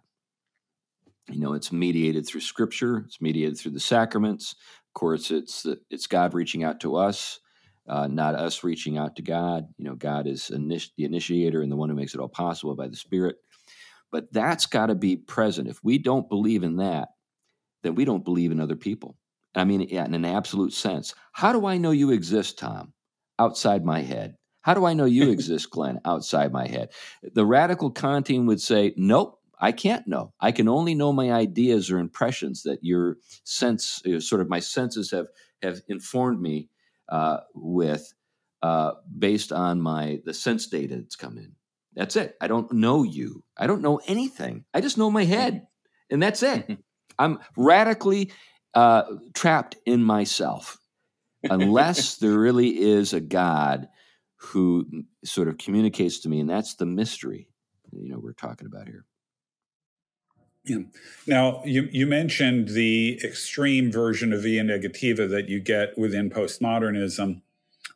You 1.29 1.39
know, 1.39 1.53
it's 1.53 1.71
mediated 1.71 2.27
through 2.27 2.41
scripture, 2.41 3.05
it's 3.07 3.21
mediated 3.21 3.57
through 3.57 3.71
the 3.71 3.79
sacraments. 3.79 4.55
Of 4.89 4.93
course, 4.93 5.31
it's, 5.31 5.63
the, 5.63 5.79
it's 5.89 6.05
God 6.05 6.33
reaching 6.33 6.65
out 6.65 6.81
to 6.81 6.97
us, 6.97 7.39
uh, 7.87 8.07
not 8.07 8.35
us 8.35 8.61
reaching 8.61 8.97
out 8.97 9.15
to 9.15 9.21
God. 9.21 9.65
You 9.77 9.85
know, 9.85 9.95
God 9.95 10.27
is 10.27 10.51
init- 10.53 10.91
the 10.97 11.05
initiator 11.05 11.61
and 11.61 11.71
the 11.71 11.77
one 11.77 11.87
who 11.87 11.95
makes 11.95 12.13
it 12.13 12.19
all 12.19 12.27
possible 12.27 12.75
by 12.75 12.89
the 12.89 12.97
Spirit. 12.97 13.37
But 14.11 14.31
that's 14.33 14.65
got 14.65 14.87
to 14.87 14.95
be 14.95 15.15
present. 15.15 15.69
If 15.69 15.81
we 15.81 15.97
don't 15.97 16.27
believe 16.27 16.63
in 16.63 16.75
that, 16.77 17.07
then 17.83 17.95
we 17.95 18.03
don't 18.03 18.25
believe 18.25 18.51
in 18.51 18.59
other 18.59 18.75
people. 18.75 19.15
I 19.55 19.63
mean, 19.63 19.81
yeah, 19.89 20.05
in 20.05 20.13
an 20.13 20.25
absolute 20.25 20.73
sense. 20.73 21.13
How 21.31 21.53
do 21.53 21.65
I 21.65 21.77
know 21.77 21.91
you 21.91 22.11
exist, 22.11 22.59
Tom, 22.59 22.93
outside 23.39 23.85
my 23.85 24.01
head? 24.01 24.35
How 24.61 24.73
do 24.73 24.85
I 24.85 24.93
know 24.93 25.05
you 25.05 25.29
exist, 25.31 25.69
Glenn, 25.69 25.99
outside 26.05 26.51
my 26.51 26.67
head? 26.67 26.89
The 27.33 27.45
radical 27.45 27.91
Kantian 27.91 28.45
would 28.47 28.61
say, 28.61 28.93
nope, 28.97 29.39
I 29.59 29.71
can't 29.71 30.07
know. 30.07 30.33
I 30.39 30.51
can 30.51 30.67
only 30.67 30.95
know 30.95 31.13
my 31.13 31.31
ideas 31.31 31.89
or 31.89 31.99
impressions 31.99 32.63
that 32.63 32.79
your 32.81 33.17
sense, 33.43 34.01
sort 34.19 34.41
of 34.41 34.49
my 34.49 34.59
senses 34.59 35.11
have 35.11 35.27
have 35.61 35.81
informed 35.87 36.41
me 36.41 36.69
uh, 37.09 37.37
with, 37.53 38.13
uh, 38.61 38.91
based 39.17 39.51
on 39.51 39.81
my 39.81 40.19
the 40.25 40.33
sense 40.33 40.67
data 40.67 40.97
that's 40.97 41.15
come 41.15 41.37
in. 41.37 41.53
That's 41.95 42.15
it. 42.17 42.35
I 42.41 42.47
don't 42.47 42.71
know 42.73 43.03
you. 43.03 43.43
I 43.57 43.67
don't 43.67 43.81
know 43.81 44.01
anything. 44.05 44.65
I 44.73 44.81
just 44.81 44.97
know 44.97 45.09
my 45.09 45.23
head, 45.23 45.65
and 46.09 46.21
that's 46.21 46.43
it. 46.43 46.77
I'm 47.17 47.39
radically 47.55 48.31
uh, 48.75 49.03
trapped 49.33 49.77
in 49.85 50.03
myself 50.03 50.77
unless 51.49 52.17
there 52.17 52.37
really 52.37 52.79
is 52.79 53.13
a 53.13 53.21
God 53.21 53.87
who 54.35 54.85
sort 55.23 55.47
of 55.47 55.57
communicates 55.57 56.19
to 56.19 56.29
me, 56.29 56.39
and 56.39 56.49
that's 56.49 56.75
the 56.75 56.85
mystery 56.85 57.47
you 58.01 58.09
know 58.09 58.19
we're 58.19 58.33
talking 58.33 58.67
about 58.67 58.87
here. 58.87 59.05
Yeah. 60.65 60.79
Now, 61.27 61.61
you, 61.63 61.87
you 61.91 62.07
mentioned 62.07 62.69
the 62.69 63.19
extreme 63.23 63.91
version 63.91 64.33
of 64.33 64.41
via 64.41 64.63
negativa 64.63 65.29
that 65.29 65.47
you 65.47 65.59
get 65.59 65.95
within 65.95 66.31
postmodernism. 66.31 67.41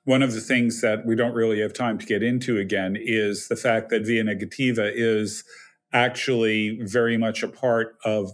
One 0.04 0.22
of 0.22 0.34
the 0.34 0.42
things 0.42 0.82
that 0.82 1.04
we 1.04 1.16
don't 1.16 1.34
really 1.34 1.60
have 1.62 1.74
time 1.74 1.98
to 1.98 2.06
get 2.06 2.22
into 2.22 2.60
again 2.60 2.96
is 3.00 3.48
the 3.48 3.56
fact 3.56 3.90
that 3.90 4.06
via 4.06 4.24
negativa 4.24 4.92
is 4.94 5.44
actually 5.94 6.80
very 6.84 7.18
much 7.18 7.42
a 7.42 7.48
part 7.48 7.98
of, 8.06 8.32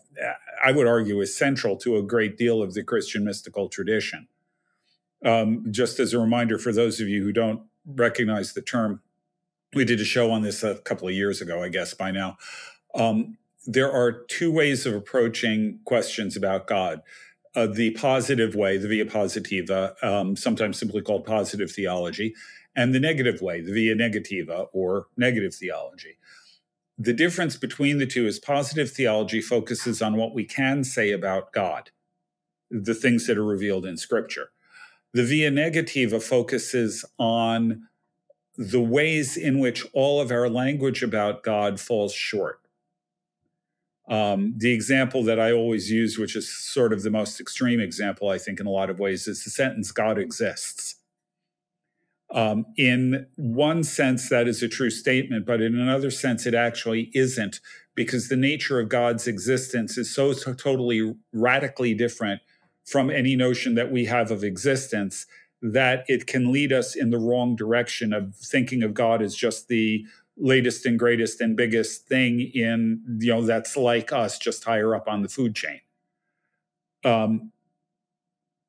I 0.64 0.72
would 0.72 0.88
argue, 0.88 1.22
is 1.22 1.38
central 1.38 1.78
to 1.78 1.98
a 1.98 2.04
great 2.04 2.38
deal 2.38 2.62
of 2.62 2.74
the 2.74 2.84
Christian 2.84 3.24
mystical 3.24 3.70
tradition. 3.70 4.28
Um, 5.24 5.66
just 5.72 6.00
as 6.00 6.14
a 6.14 6.20
reminder 6.20 6.58
for 6.58 6.72
those 6.72 7.00
of 7.00 7.08
you 7.08 7.24
who 7.24 7.32
don't 7.32 7.62
recognize 7.86 8.54
the 8.54 8.62
term, 8.62 9.02
we 9.74 9.86
did 9.86 10.00
a 10.00 10.06
show 10.06 10.32
on 10.32 10.42
this 10.42 10.64
a 10.64 10.76
couple 10.76 11.08
of 11.08 11.14
years 11.14 11.42
ago, 11.42 11.64
I 11.64 11.70
guess 11.70 11.94
by 11.94 12.12
now. 12.12 12.38
Um, 12.94 13.38
there 13.66 13.92
are 13.92 14.12
two 14.12 14.52
ways 14.52 14.86
of 14.86 14.94
approaching 14.94 15.80
questions 15.86 16.38
about 16.38 16.68
God. 16.68 17.02
Uh, 17.56 17.68
the 17.68 17.92
positive 17.92 18.54
way, 18.54 18.78
the 18.78 18.88
via 18.88 19.06
positiva, 19.06 20.02
um, 20.04 20.36
sometimes 20.36 20.78
simply 20.78 21.02
called 21.02 21.26
positive 21.26 21.72
theology, 21.72 22.36
and 22.76 22.94
the 22.94 23.00
negative 23.00 23.42
way, 23.42 23.62
the 23.62 23.72
via 23.72 23.96
negativa 23.96 24.68
or 24.74 25.08
negative 25.18 25.56
theology. 25.56 26.18
The 26.98 27.14
difference 27.14 27.58
between 27.58 27.98
the 27.98 28.06
two 28.06 28.26
is 28.26 28.40
positive 28.40 28.90
theology 28.90 29.42
focuses 29.42 30.02
on 30.02 30.16
what 30.16 30.34
we 30.34 30.46
can 30.46 30.84
say 30.84 31.12
about 31.12 31.52
God, 31.52 31.92
the 32.72 32.96
things 32.96 33.28
that 33.28 33.38
are 33.38 33.44
revealed 33.44 33.86
in 33.86 33.98
Scripture. 33.98 34.52
The 35.14 35.26
via 35.26 35.52
negativa 35.52 36.22
focuses 36.22 37.04
on 37.18 37.88
the 38.58 38.82
ways 38.82 39.36
in 39.36 39.60
which 39.60 39.86
all 39.94 40.22
of 40.22 40.32
our 40.32 40.50
language 40.50 41.04
about 41.04 41.44
God 41.44 41.80
falls 41.80 42.14
short. 42.14 42.62
Um, 44.08 44.54
the 44.56 44.72
example 44.72 45.24
that 45.24 45.40
I 45.40 45.52
always 45.52 45.92
use, 45.92 46.18
which 46.18 46.36
is 46.36 46.54
sort 46.54 46.94
of 46.94 47.04
the 47.04 47.10
most 47.10 47.42
extreme 47.42 47.80
example, 47.80 48.30
I 48.30 48.38
think, 48.38 48.60
in 48.60 48.68
a 48.68 48.72
lot 48.72 48.90
of 48.90 49.00
ways, 49.00 49.28
is 49.28 49.44
the 49.44 49.50
sentence 49.50 49.92
God 49.92 50.18
exists. 50.18 50.96
Um, 52.36 52.66
in 52.76 53.28
one 53.38 53.84
sense, 53.86 54.28
that 54.28 54.46
is 54.46 54.62
a 54.62 54.68
true 54.68 54.90
statement, 54.90 55.46
but 55.46 55.62
in 55.62 55.74
another 55.74 56.12
sense, 56.12 56.46
it 56.46 56.54
actually 56.54 57.10
isn't, 57.14 57.62
because 57.96 58.28
the 58.28 58.36
nature 58.36 58.78
of 58.78 58.90
God's 58.90 59.26
existence 59.26 59.98
is 59.98 60.14
so, 60.14 60.34
so 60.34 60.54
totally 60.54 61.16
radically 61.32 61.94
different 61.94 62.42
from 62.86 63.10
any 63.10 63.38
notion 63.38 63.76
that 63.76 63.90
we 63.90 64.06
have 64.06 64.32
of 64.32 64.44
existence 64.44 65.26
that 65.62 66.04
it 66.08 66.28
can 66.28 66.52
lead 66.52 66.74
us 66.74 66.94
in 66.94 67.10
the 67.10 67.18
wrong 67.18 67.56
direction 67.56 68.12
of 68.12 68.36
thinking 68.36 68.84
of 68.84 68.94
God 68.94 69.22
as 69.22 69.34
just 69.34 69.70
the 69.70 70.06
latest 70.38 70.86
and 70.86 71.00
greatest 71.00 71.40
and 71.40 71.56
biggest 71.56 72.08
thing 72.08 72.42
in 72.42 73.02
you 73.20 73.34
know 73.34 73.42
that's 73.46 73.78
like 73.78 74.12
us 74.12 74.38
just 74.38 74.66
higher 74.66 74.94
up 74.94 75.08
on 75.08 75.22
the 75.22 75.30
food 75.30 75.56
chain. 75.56 75.80
Um, 77.06 77.52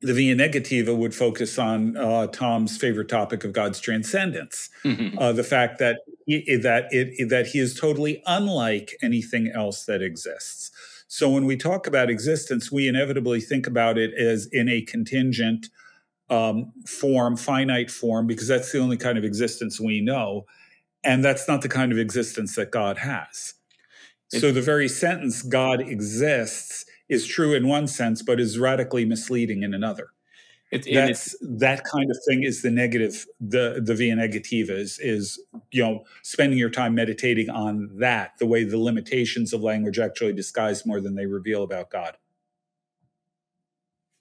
the 0.03 0.13
via 0.13 0.37
negativa 0.37 0.95
would 0.95 1.15
focus 1.15 1.59
on 1.59 1.97
uh, 1.97 2.27
Tom's 2.29 2.77
favorite 2.77 3.09
topic 3.09 3.45
of 3.45 3.53
God's 3.53 3.81
transcendence, 3.81 4.69
mm-hmm. 4.85 5.19
uh, 5.19 5.33
the 5.33 5.45
fact 5.45 5.79
that 5.79 6.01
he, 6.27 6.57
that 6.57 6.87
it 6.91 7.29
that 7.29 7.47
he 7.47 7.59
is 7.59 7.79
totally 7.79 8.23
unlike 8.27 8.93
anything 9.03 9.51
else 9.55 9.85
that 9.87 10.03
exists. 10.03 10.71
So 11.09 11.31
when 11.31 11.47
we 11.47 11.57
talk 11.57 11.87
about 11.87 12.11
existence, 12.11 12.71
we 12.71 12.89
inevitably 12.89 13.41
think 13.41 13.67
about 13.67 13.97
it 13.97 14.13
as 14.15 14.47
in 14.53 14.69
a 14.69 14.83
contingent 14.83 15.69
um, 16.29 16.73
form, 16.85 17.37
finite 17.37 17.91
form, 17.91 18.27
because 18.27 18.49
that's 18.49 18.73
the 18.73 18.81
only 18.81 18.97
kind 18.97 19.17
of 19.17 19.25
existence 19.25 19.81
we 19.81 20.01
know, 20.01 20.45
and 21.05 21.25
that's 21.25 21.49
not 21.49 21.63
the 21.63 21.69
kind 21.69 21.93
of 21.93 21.99
existence 21.99 22.57
that 22.57 22.71
God 22.71 22.99
has. 22.99 23.55
so 24.29 24.53
the 24.53 24.61
very 24.61 24.89
sentence 24.89 25.43
"God 25.43 25.81
exists." 25.81 26.86
Is 27.09 27.27
true 27.27 27.55
in 27.55 27.69
one 27.69 27.87
sense, 27.87 28.23
but 28.23 28.41
is 28.41 28.59
radically 28.59 29.05
misleading 29.05 29.63
in 29.63 29.75
another. 29.75 30.09
It, 30.73 30.87
That's 30.93 31.37
that 31.41 31.85
kind 31.85 32.11
of 32.11 32.19
thing 32.29 32.43
is 32.43 32.63
the 32.63 32.73
negative, 32.73 33.25
the 33.41 33.81
the 33.85 33.95
via 33.95 34.17
negativa 34.17 34.71
is 34.71 34.99
is 34.99 35.41
you 35.71 35.83
know 35.83 36.05
spending 36.23 36.59
your 36.59 36.71
time 36.71 36.95
meditating 36.95 37.49
on 37.51 37.89
that, 37.99 38.33
the 38.41 38.47
way 38.47 38.65
the 38.65 38.79
limitations 38.79 39.53
of 39.53 39.63
language 39.63 40.01
actually 40.01 40.33
disguise 40.33 40.85
more 40.85 41.01
than 41.01 41.15
they 41.15 41.27
reveal 41.27 41.63
about 41.63 41.91
God. 41.91 42.17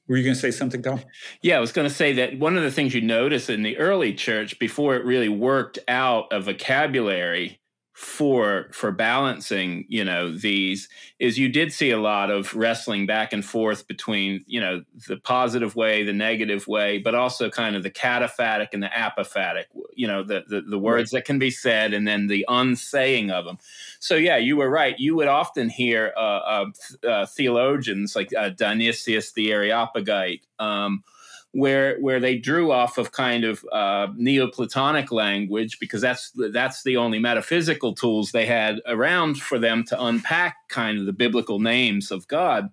Were 0.08 0.18
you 0.18 0.24
going 0.24 0.36
to 0.36 0.40
say 0.40 0.52
something, 0.52 0.84
Tom? 0.84 1.02
Yeah, 1.42 1.58
I 1.58 1.60
was 1.60 1.72
going 1.72 1.88
to 1.88 1.94
say 1.94 2.14
that 2.14 2.38
one 2.38 2.56
of 2.56 2.64
the 2.64 2.72
things 2.72 2.94
you 2.94 3.02
notice 3.02 3.50
in 3.50 3.64
the 3.64 3.78
early 3.78 4.14
church 4.14 4.60
before 4.60 4.96
it 4.96 5.04
really 5.04 5.30
worked 5.30 5.80
out 5.88 6.28
a 6.32 6.40
vocabulary 6.40 7.60
for 7.96 8.68
for 8.74 8.92
balancing 8.92 9.86
you 9.88 10.04
know 10.04 10.30
these 10.30 10.90
is 11.18 11.40
you 11.40 11.48
did 11.48 11.72
see 11.72 11.92
a 11.92 11.98
lot 11.98 12.30
of 12.30 12.54
wrestling 12.54 13.06
back 13.06 13.32
and 13.32 13.46
forth 13.46 13.88
between 13.88 14.44
you 14.48 14.60
know 14.60 14.84
the 15.08 15.16
positive 15.16 15.78
way 15.78 16.04
the 16.04 16.12
negative 16.12 16.68
way 16.68 16.98
but 16.98 17.16
also 17.16 17.50
kind 17.50 17.74
of 17.74 17.84
the 17.84 17.90
cataphatic 17.90 18.68
and 18.74 18.84
the 18.84 18.90
apophatic 18.90 19.64
you 19.94 20.06
know 20.06 20.24
the 20.24 20.44
the, 20.50 20.60
the 20.60 20.78
words 20.78 21.14
right. 21.14 21.20
that 21.20 21.26
can 21.26 21.40
be 21.40 21.50
said 21.50 21.94
and 21.94 22.06
then 22.06 22.28
the 22.28 22.46
unsaying 22.50 23.32
of 23.32 23.46
them 23.46 23.58
so 24.02 24.16
yeah 24.16 24.36
you 24.36 24.58
were 24.58 24.70
right 24.70 25.00
you 25.00 25.16
would 25.16 25.30
often 25.30 25.70
hear 25.70 26.12
uh, 26.18 26.20
uh, 26.20 26.66
uh, 27.08 27.26
theologians 27.26 28.14
like 28.14 28.30
uh, 28.38 28.50
dionysius 28.50 29.32
the 29.32 29.54
areopagite 29.54 30.46
um, 30.60 31.02
where 31.56 31.98
where 32.02 32.20
they 32.20 32.38
drew 32.38 32.70
off 32.70 32.98
of 32.98 33.14
kind 33.14 33.46
of 33.46 33.66
uh, 33.72 34.08
Neoplatonic 34.18 35.10
language 35.10 35.80
because 35.80 36.02
that's 36.02 36.34
that's 36.52 36.84
the 36.84 36.98
only 36.98 37.18
metaphysical 37.18 37.94
tools 37.94 38.34
they 38.34 38.46
had 38.46 38.82
around 38.86 39.38
for 39.38 39.58
them 39.58 39.86
to 39.86 40.04
unpack 40.04 40.58
kind 40.68 41.00
of 41.00 41.06
the 41.06 41.14
biblical 41.14 41.60
names 41.60 42.12
of 42.12 42.28
God. 42.28 42.72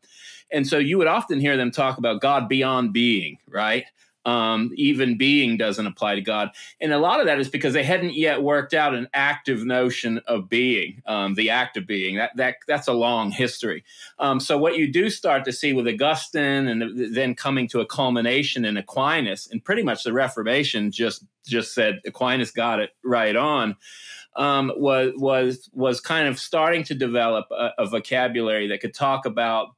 And 0.51 0.67
so 0.67 0.79
you 0.79 0.99
would 0.99 1.07
often 1.07 1.39
hear 1.39 1.57
them 1.57 1.71
talk 1.71 1.97
about 1.97 2.21
God 2.21 2.49
beyond 2.49 2.93
being, 2.93 3.39
right? 3.49 3.85
Um, 4.25 4.71
even 4.75 5.17
being 5.17 5.57
doesn't 5.57 5.87
apply 5.87 6.15
to 6.15 6.21
God. 6.21 6.51
And 6.81 6.93
a 6.93 6.99
lot 6.99 7.21
of 7.21 7.27
that 7.27 7.41
is 7.41 7.49
because 7.49 7.73
they 7.73 7.83
hadn't 7.83 8.15
yet 8.15 8.43
worked 8.43 8.75
out 8.75 8.95
an 8.95 9.09
active 9.13 9.65
notion 9.65 10.21
of 10.27 10.49
being, 10.49 11.03
um, 11.07 11.35
the 11.35 11.51
act 11.51 11.77
of 11.77 11.87
being. 11.87 12.17
That, 12.17 12.37
that 12.37 12.57
that's 12.67 12.89
a 12.89 12.93
long 12.93 13.31
history. 13.31 13.85
Um, 14.19 14.41
so 14.41 14.59
what 14.59 14.77
you 14.77 14.93
do 14.93 15.11
start 15.11 15.45
to 15.45 15.53
see 15.53 15.73
with 15.73 15.89
Augustine, 15.89 16.69
and 16.69 17.15
then 17.15 17.35
coming 17.35 17.69
to 17.69 17.81
a 17.81 17.87
culmination 17.87 18.65
in 18.65 18.77
Aquinas, 18.77 19.49
and 19.51 19.65
pretty 19.65 19.83
much 19.83 20.05
the 20.05 20.13
Reformation 20.13 20.91
just 20.91 21.25
just 21.47 21.75
said 21.75 22.01
Aquinas 22.07 22.51
got 22.51 22.81
it 22.81 22.91
right 23.05 23.37
on. 23.37 23.77
Um, 24.35 24.73
was 24.77 25.13
was 25.17 25.69
was 25.73 26.01
kind 26.01 26.27
of 26.27 26.39
starting 26.39 26.85
to 26.85 26.95
develop 26.95 27.47
a, 27.51 27.71
a 27.79 27.87
vocabulary 27.87 28.69
that 28.69 28.81
could 28.81 28.95
talk 28.95 29.27
about 29.27 29.75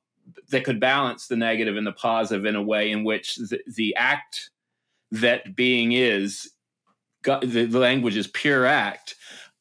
that 0.50 0.64
could 0.64 0.80
balance 0.80 1.26
the 1.26 1.36
negative 1.36 1.76
and 1.76 1.86
the 1.86 1.92
positive 1.92 2.44
in 2.44 2.56
a 2.56 2.62
way 2.62 2.90
in 2.90 3.04
which 3.04 3.36
the, 3.36 3.60
the 3.66 3.94
act 3.96 4.50
that 5.10 5.54
being 5.54 5.92
is 5.92 6.50
the, 7.22 7.66
the 7.68 7.78
language 7.78 8.16
is 8.16 8.26
pure 8.26 8.66
act 8.66 9.14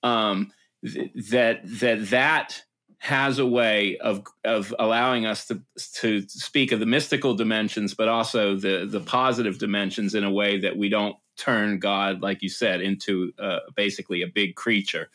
um, 0.03 0.51
that 0.83 1.61
that 1.63 2.09
that 2.09 2.63
has 3.03 3.37
a 3.37 3.45
way 3.45 3.97
of 3.97 4.23
of 4.45 4.73
allowing 4.79 5.25
us 5.25 5.47
to 5.47 5.61
to 5.93 6.21
speak 6.29 6.71
of 6.71 6.79
the 6.79 6.85
mystical 6.85 7.35
dimensions, 7.35 7.93
but 7.93 8.07
also 8.07 8.55
the 8.55 8.87
the 8.89 8.99
positive 8.99 9.57
dimensions 9.57 10.15
in 10.15 10.23
a 10.23 10.31
way 10.31 10.59
that 10.59 10.77
we 10.77 10.89
don't 10.89 11.15
turn 11.35 11.79
God, 11.79 12.21
like 12.21 12.41
you 12.41 12.49
said, 12.49 12.81
into 12.81 13.33
uh, 13.39 13.59
basically 13.75 14.21
a 14.21 14.27
big 14.27 14.55
creature. 14.55 15.09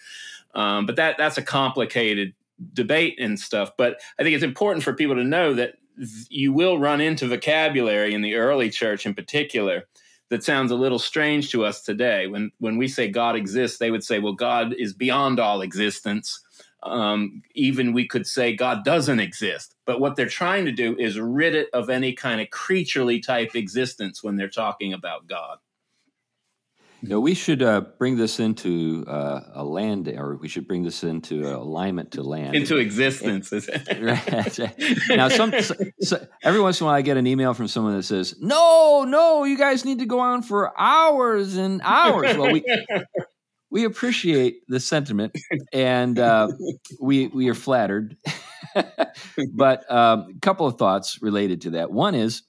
Um, 0.54 0.86
but 0.86 0.96
that 0.96 1.16
that's 1.18 1.38
a 1.38 1.42
complicated 1.42 2.34
debate 2.72 3.16
and 3.18 3.38
stuff. 3.38 3.72
But 3.76 4.00
I 4.18 4.22
think 4.22 4.34
it's 4.34 4.44
important 4.44 4.84
for 4.84 4.94
people 4.94 5.16
to 5.16 5.24
know 5.24 5.54
that 5.54 5.74
you 6.28 6.52
will 6.52 6.78
run 6.78 7.00
into 7.00 7.26
vocabulary 7.26 8.14
in 8.14 8.22
the 8.22 8.36
early 8.36 8.70
church 8.70 9.04
in 9.04 9.14
particular 9.14 9.84
that 10.30 10.44
sounds 10.44 10.70
a 10.70 10.76
little 10.76 10.98
strange 10.98 11.50
to 11.50 11.64
us 11.64 11.82
today. 11.82 12.26
When 12.26 12.50
when 12.58 12.76
we 12.76 12.88
say 12.88 13.08
God 13.08 13.36
exists, 13.36 13.78
they 13.78 13.90
would 13.90 14.04
say, 14.04 14.18
"Well, 14.18 14.34
God 14.34 14.74
is 14.74 14.92
beyond 14.92 15.40
all 15.40 15.62
existence." 15.62 16.40
Um, 16.82 17.42
even 17.54 17.92
we 17.92 18.06
could 18.06 18.26
say 18.26 18.54
God 18.54 18.84
doesn't 18.84 19.18
exist. 19.18 19.74
But 19.84 20.00
what 20.00 20.14
they're 20.14 20.28
trying 20.28 20.64
to 20.66 20.72
do 20.72 20.96
is 20.96 21.18
rid 21.18 21.54
it 21.56 21.68
of 21.72 21.90
any 21.90 22.12
kind 22.12 22.40
of 22.40 22.50
creaturely 22.50 23.18
type 23.18 23.56
existence 23.56 24.22
when 24.22 24.36
they're 24.36 24.48
talking 24.48 24.92
about 24.92 25.26
God. 25.26 25.58
You 27.00 27.10
know, 27.10 27.20
we 27.20 27.34
should 27.34 27.62
uh, 27.62 27.82
bring 27.98 28.16
this 28.16 28.40
into 28.40 29.04
uh, 29.06 29.42
a 29.54 29.64
land, 29.64 30.08
or 30.08 30.36
we 30.36 30.48
should 30.48 30.66
bring 30.66 30.82
this 30.82 31.04
into 31.04 31.46
alignment 31.46 32.10
to 32.12 32.22
land, 32.22 32.56
into 32.56 32.78
existence. 32.78 33.52
right. 34.00 34.58
Now, 35.08 35.28
some 35.28 35.52
so, 35.60 35.74
so, 36.00 36.26
every 36.42 36.60
once 36.60 36.80
in 36.80 36.84
a 36.84 36.86
while, 36.88 36.96
I 36.96 37.02
get 37.02 37.16
an 37.16 37.26
email 37.26 37.54
from 37.54 37.68
someone 37.68 37.96
that 37.96 38.02
says, 38.02 38.34
"No, 38.40 39.04
no, 39.06 39.44
you 39.44 39.56
guys 39.56 39.84
need 39.84 40.00
to 40.00 40.06
go 40.06 40.18
on 40.18 40.42
for 40.42 40.72
hours 40.78 41.56
and 41.56 41.80
hours." 41.84 42.36
Well, 42.36 42.52
we 42.52 42.64
we 43.70 43.84
appreciate 43.84 44.62
the 44.66 44.80
sentiment, 44.80 45.36
and 45.72 46.18
uh, 46.18 46.48
we 47.00 47.28
we 47.28 47.48
are 47.48 47.54
flattered. 47.54 48.16
but 49.54 49.84
a 49.88 49.96
um, 49.96 50.38
couple 50.42 50.66
of 50.66 50.78
thoughts 50.78 51.22
related 51.22 51.62
to 51.62 51.70
that. 51.70 51.90
One 51.92 52.14
is 52.14 52.42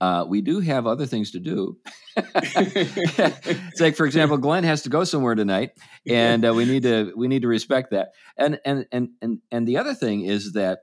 uh, 0.00 0.24
we 0.28 0.42
do 0.42 0.60
have 0.60 0.86
other 0.86 1.06
things 1.06 1.30
to 1.32 1.40
do. 1.40 1.78
it's 2.16 3.80
like, 3.80 3.96
for 3.96 4.06
example, 4.06 4.36
Glenn 4.36 4.64
has 4.64 4.82
to 4.82 4.90
go 4.90 5.04
somewhere 5.04 5.34
tonight, 5.34 5.70
and 6.06 6.44
uh, 6.46 6.52
we 6.52 6.64
need 6.64 6.82
to 6.82 7.12
we 7.16 7.28
need 7.28 7.42
to 7.42 7.48
respect 7.48 7.90
that. 7.92 8.12
And 8.36 8.60
and 8.64 8.86
and 8.92 9.10
and 9.22 9.38
and 9.50 9.66
the 9.66 9.78
other 9.78 9.94
thing 9.94 10.22
is 10.22 10.52
that 10.52 10.80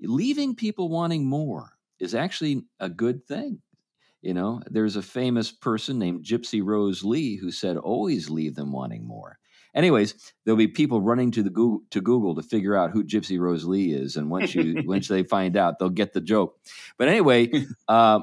leaving 0.00 0.56
people 0.56 0.88
wanting 0.88 1.24
more 1.24 1.72
is 2.00 2.14
actually 2.14 2.64
a 2.80 2.88
good 2.88 3.24
thing. 3.26 3.60
You 4.20 4.34
know, 4.34 4.60
there's 4.66 4.96
a 4.96 5.02
famous 5.02 5.52
person 5.52 5.98
named 5.98 6.24
Gypsy 6.24 6.60
Rose 6.64 7.04
Lee 7.04 7.36
who 7.36 7.52
said, 7.52 7.76
"Always 7.76 8.30
leave 8.30 8.56
them 8.56 8.72
wanting 8.72 9.06
more." 9.06 9.38
Anyways, 9.76 10.14
there'll 10.44 10.56
be 10.56 10.68
people 10.68 11.02
running 11.02 11.30
to 11.32 11.42
the 11.42 11.50
Google 11.50 11.82
to 11.90 12.00
Google 12.00 12.34
to 12.34 12.42
figure 12.42 12.74
out 12.74 12.90
who 12.90 13.04
Gypsy 13.04 13.38
Rose 13.38 13.66
Lee 13.66 13.92
is, 13.92 14.16
and 14.16 14.30
once 14.30 14.54
you 14.54 14.82
once 14.86 15.06
they 15.06 15.22
find 15.22 15.56
out, 15.56 15.78
they'll 15.78 15.90
get 15.90 16.14
the 16.14 16.20
joke. 16.20 16.58
But 16.98 17.08
anyway, 17.08 17.52
uh, 17.88 18.20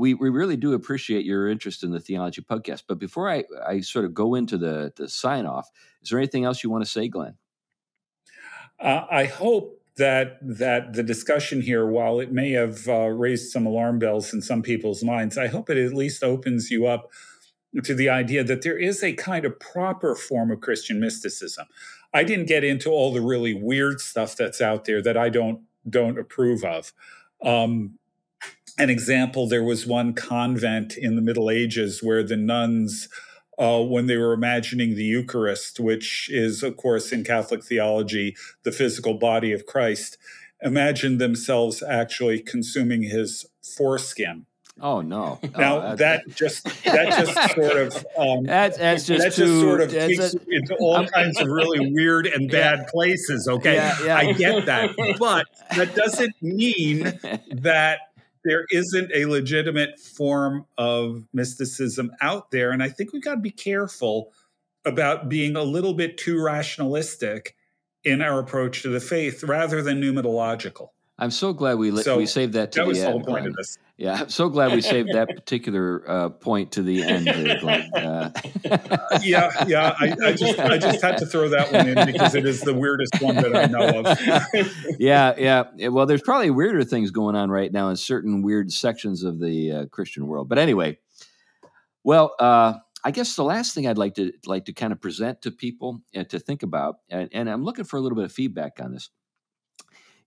we, 0.00 0.14
we 0.14 0.30
really 0.30 0.56
do 0.56 0.72
appreciate 0.72 1.26
your 1.26 1.46
interest 1.46 1.84
in 1.84 1.90
the 1.90 2.00
Theology 2.00 2.40
podcast. 2.40 2.84
But 2.88 2.98
before 2.98 3.30
I, 3.30 3.44
I 3.66 3.82
sort 3.82 4.06
of 4.06 4.14
go 4.14 4.34
into 4.34 4.56
the, 4.56 4.92
the 4.96 5.08
sign 5.10 5.44
off, 5.44 5.70
is 6.02 6.08
there 6.08 6.18
anything 6.18 6.44
else 6.44 6.64
you 6.64 6.70
want 6.70 6.82
to 6.82 6.90
say, 6.90 7.06
Glenn? 7.06 7.34
Uh, 8.80 9.04
I 9.10 9.26
hope 9.26 9.76
that 9.98 10.38
that 10.40 10.94
the 10.94 11.02
discussion 11.02 11.60
here, 11.60 11.84
while 11.84 12.18
it 12.18 12.32
may 12.32 12.52
have 12.52 12.88
uh, 12.88 13.08
raised 13.08 13.52
some 13.52 13.66
alarm 13.66 13.98
bells 13.98 14.32
in 14.32 14.40
some 14.40 14.62
people's 14.62 15.04
minds, 15.04 15.36
I 15.36 15.48
hope 15.48 15.68
it 15.68 15.76
at 15.76 15.92
least 15.92 16.24
opens 16.24 16.70
you 16.70 16.86
up 16.86 17.10
to 17.84 17.94
the 17.94 18.08
idea 18.08 18.42
that 18.42 18.62
there 18.62 18.78
is 18.78 19.04
a 19.04 19.12
kind 19.12 19.44
of 19.44 19.60
proper 19.60 20.14
form 20.14 20.50
of 20.50 20.62
Christian 20.62 20.98
mysticism. 20.98 21.66
I 22.14 22.24
didn't 22.24 22.46
get 22.46 22.64
into 22.64 22.90
all 22.90 23.12
the 23.12 23.20
really 23.20 23.52
weird 23.52 24.00
stuff 24.00 24.34
that's 24.34 24.62
out 24.62 24.86
there 24.86 25.02
that 25.02 25.18
I 25.18 25.28
don't 25.28 25.60
don't 25.88 26.18
approve 26.18 26.64
of. 26.64 26.94
Um, 27.44 27.98
an 28.80 28.88
example 28.88 29.46
there 29.46 29.62
was 29.62 29.86
one 29.86 30.14
convent 30.14 30.96
in 30.96 31.14
the 31.14 31.20
Middle 31.20 31.50
Ages 31.50 32.02
where 32.02 32.22
the 32.22 32.36
nuns, 32.36 33.08
uh, 33.58 33.82
when 33.82 34.06
they 34.06 34.16
were 34.16 34.32
imagining 34.32 34.94
the 34.94 35.04
Eucharist, 35.04 35.78
which 35.78 36.30
is, 36.32 36.62
of 36.62 36.78
course, 36.78 37.12
in 37.12 37.22
Catholic 37.22 37.62
theology, 37.62 38.34
the 38.62 38.72
physical 38.72 39.14
body 39.14 39.52
of 39.52 39.66
Christ, 39.66 40.16
imagined 40.62 41.20
themselves 41.20 41.82
actually 41.82 42.40
consuming 42.40 43.02
his 43.02 43.44
foreskin. 43.62 44.46
Oh 44.82 45.02
no! 45.02 45.38
Now 45.58 45.92
oh, 45.92 45.96
that 45.96 46.22
just 46.34 46.64
that 46.84 47.24
just 47.24 47.54
sort 47.54 47.76
of 47.76 48.06
um, 48.16 48.44
that's, 48.44 48.78
that's 48.78 49.06
just 49.06 49.24
that 49.24 49.32
too, 49.34 49.44
just 49.44 49.60
sort 49.60 49.80
of 49.82 49.90
takes 49.90 50.34
a, 50.34 50.40
into 50.48 50.74
all 50.80 50.96
I'm, 50.96 51.06
kinds 51.14 51.38
of 51.38 51.48
really 51.48 51.92
weird 51.92 52.26
and 52.26 52.50
bad 52.50 52.86
places. 52.86 53.46
Okay, 53.46 53.74
yeah, 53.74 54.04
yeah. 54.04 54.16
I 54.16 54.32
get 54.32 54.64
that, 54.66 54.90
but 55.18 55.46
that 55.76 55.94
doesn't 55.94 56.34
mean 56.40 57.12
that 57.50 58.09
there 58.44 58.64
isn't 58.70 59.10
a 59.14 59.26
legitimate 59.26 59.98
form 59.98 60.66
of 60.78 61.24
mysticism 61.32 62.10
out 62.20 62.50
there. 62.50 62.70
And 62.70 62.82
I 62.82 62.88
think 62.88 63.12
we've 63.12 63.22
got 63.22 63.34
to 63.34 63.40
be 63.40 63.50
careful 63.50 64.32
about 64.84 65.28
being 65.28 65.56
a 65.56 65.62
little 65.62 65.94
bit 65.94 66.16
too 66.16 66.42
rationalistic 66.42 67.56
in 68.04 68.22
our 68.22 68.38
approach 68.40 68.82
to 68.82 68.88
the 68.88 69.00
faith 69.00 69.42
rather 69.42 69.82
than 69.82 70.00
pneumatological. 70.00 70.88
I'm 71.18 71.30
so 71.30 71.52
glad 71.52 71.74
we 71.74 71.94
so 72.02 72.16
we 72.16 72.24
saved 72.24 72.54
that 72.54 72.72
to 72.72 72.78
that 72.78 72.84
the 72.84 72.88
was 72.88 72.98
end. 72.98 73.06
The 73.06 73.10
whole 73.10 73.22
point 73.22 73.46
of 73.46 73.54
this. 73.54 73.78
Yeah, 74.00 74.22
I'm 74.22 74.30
so 74.30 74.48
glad 74.48 74.72
we 74.72 74.80
saved 74.80 75.10
that 75.12 75.28
particular 75.36 76.02
uh, 76.08 76.30
point 76.30 76.72
to 76.72 76.82
the 76.82 77.02
end. 77.02 77.28
Uh, 78.00 78.30
yeah, 79.22 79.64
yeah. 79.66 79.94
I, 79.98 80.14
I, 80.24 80.32
just 80.32 80.58
I 80.58 80.78
just 80.78 81.02
had 81.02 81.18
to 81.18 81.26
throw 81.26 81.48
that 81.50 81.72
one 81.72 81.88
in 81.88 82.06
because 82.12 82.34
it 82.34 82.46
is 82.46 82.60
the 82.60 82.72
weirdest 82.74 83.20
one 83.20 83.34
that 83.36 83.54
I 83.54 83.66
know 83.66 84.00
of. 84.00 84.98
yeah, 84.98 85.34
yeah. 85.36 85.88
Well, 85.88 86.06
there's 86.06 86.22
probably 86.22 86.50
weirder 86.50 86.84
things 86.84 87.10
going 87.10 87.36
on 87.36 87.50
right 87.50 87.72
now 87.72 87.88
in 87.88 87.96
certain 87.96 88.42
weird 88.42 88.72
sections 88.72 89.22
of 89.22 89.38
the 89.38 89.72
uh, 89.72 89.86
Christian 89.86 90.26
world. 90.26 90.48
But 90.48 90.58
anyway, 90.58 90.98
well, 92.04 92.34
uh, 92.38 92.74
I 93.04 93.10
guess 93.10 93.36
the 93.36 93.44
last 93.44 93.74
thing 93.74 93.86
I'd 93.86 93.98
like 93.98 94.14
to 94.14 94.32
like 94.46 94.66
to 94.66 94.72
kind 94.72 94.92
of 94.92 95.00
present 95.00 95.42
to 95.42 95.50
people 95.50 96.00
and 96.14 96.28
to 96.30 96.38
think 96.38 96.62
about, 96.62 96.98
and, 97.10 97.28
and 97.32 97.50
I'm 97.50 97.64
looking 97.64 97.84
for 97.84 97.96
a 97.96 98.00
little 98.00 98.16
bit 98.16 98.24
of 98.24 98.32
feedback 98.32 98.80
on 98.80 98.92
this 98.92 99.10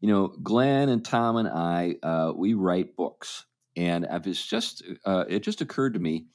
you 0.03 0.09
know, 0.09 0.27
Glenn 0.43 0.89
and 0.89 1.03
Tom 1.03 1.37
and 1.37 1.47
I, 1.47 1.95
uh, 2.03 2.33
we 2.35 2.55
write 2.55 2.97
books, 2.97 3.45
and 3.75 4.05
it's 4.09 4.45
just 4.45 4.83
uh, 5.05 5.25
it 5.27 5.39
just 5.41 5.61
occurred 5.61 5.93
to 5.93 5.99
me 5.99 6.25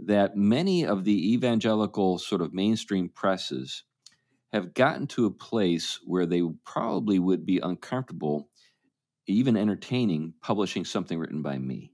that 0.00 0.36
many 0.36 0.86
of 0.86 1.04
the 1.04 1.32
evangelical 1.34 2.18
sort 2.18 2.40
of 2.40 2.54
mainstream 2.54 3.08
presses 3.08 3.84
have 4.52 4.72
gotten 4.74 5.06
to 5.06 5.26
a 5.26 5.30
place 5.30 5.98
where 6.04 6.26
they 6.26 6.42
probably 6.64 7.18
would 7.18 7.44
be 7.44 7.58
uncomfortable, 7.58 8.48
even 9.26 9.56
entertaining 9.56 10.34
publishing 10.40 10.84
something 10.84 11.18
written 11.18 11.42
by 11.42 11.58
me. 11.58 11.92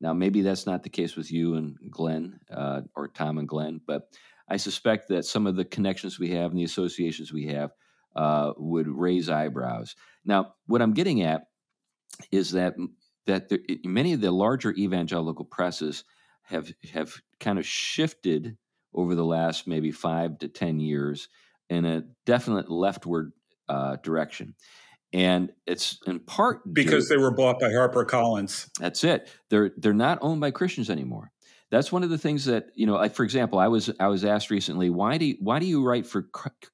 Now, 0.00 0.12
maybe 0.12 0.42
that's 0.42 0.66
not 0.66 0.84
the 0.84 0.88
case 0.88 1.16
with 1.16 1.30
you 1.32 1.56
and 1.56 1.76
Glenn 1.90 2.38
uh, 2.50 2.82
or 2.94 3.08
Tom 3.08 3.38
and 3.38 3.48
Glenn, 3.48 3.80
but 3.86 4.08
I 4.48 4.56
suspect 4.56 5.08
that 5.08 5.24
some 5.24 5.46
of 5.46 5.56
the 5.56 5.64
connections 5.64 6.18
we 6.18 6.30
have 6.30 6.50
and 6.50 6.58
the 6.58 6.64
associations 6.64 7.32
we 7.32 7.46
have 7.48 7.72
uh, 8.16 8.52
would 8.56 8.88
raise 8.88 9.28
eyebrows. 9.28 9.94
Now, 10.24 10.54
what 10.66 10.80
I'm 10.80 10.94
getting 10.94 11.22
at 11.22 11.42
is 12.30 12.52
that 12.52 12.74
that 13.28 13.50
there, 13.50 13.60
many 13.84 14.14
of 14.14 14.20
the 14.20 14.32
larger 14.32 14.72
evangelical 14.72 15.44
presses 15.44 16.02
have 16.44 16.72
have 16.92 17.14
kind 17.38 17.58
of 17.58 17.66
shifted 17.66 18.56
over 18.94 19.14
the 19.14 19.24
last 19.24 19.68
maybe 19.68 19.92
five 19.92 20.38
to 20.38 20.48
ten 20.48 20.80
years 20.80 21.28
in 21.68 21.84
a 21.84 22.04
definite 22.26 22.70
leftward 22.70 23.32
uh, 23.68 23.96
direction, 24.02 24.54
and 25.12 25.52
it's 25.66 25.98
in 26.06 26.20
part 26.20 26.60
because 26.72 27.08
they 27.08 27.18
were 27.18 27.30
bought 27.30 27.60
by 27.60 27.68
HarperCollins. 27.68 28.70
That's 28.80 29.04
it. 29.04 29.28
They're 29.50 29.72
they're 29.76 29.92
not 29.92 30.18
owned 30.22 30.40
by 30.40 30.50
Christians 30.50 30.90
anymore. 30.90 31.30
That's 31.70 31.92
one 31.92 32.02
of 32.02 32.08
the 32.08 32.18
things 32.18 32.46
that 32.46 32.70
you 32.74 32.86
know. 32.86 32.94
Like 32.94 33.14
for 33.14 33.24
example, 33.24 33.58
I 33.58 33.68
was 33.68 33.90
I 34.00 34.08
was 34.08 34.24
asked 34.24 34.50
recently, 34.50 34.88
why 34.88 35.18
do 35.18 35.26
you, 35.26 35.36
why 35.40 35.58
do 35.58 35.66
you 35.66 35.84
write 35.84 36.06
for 36.06 36.28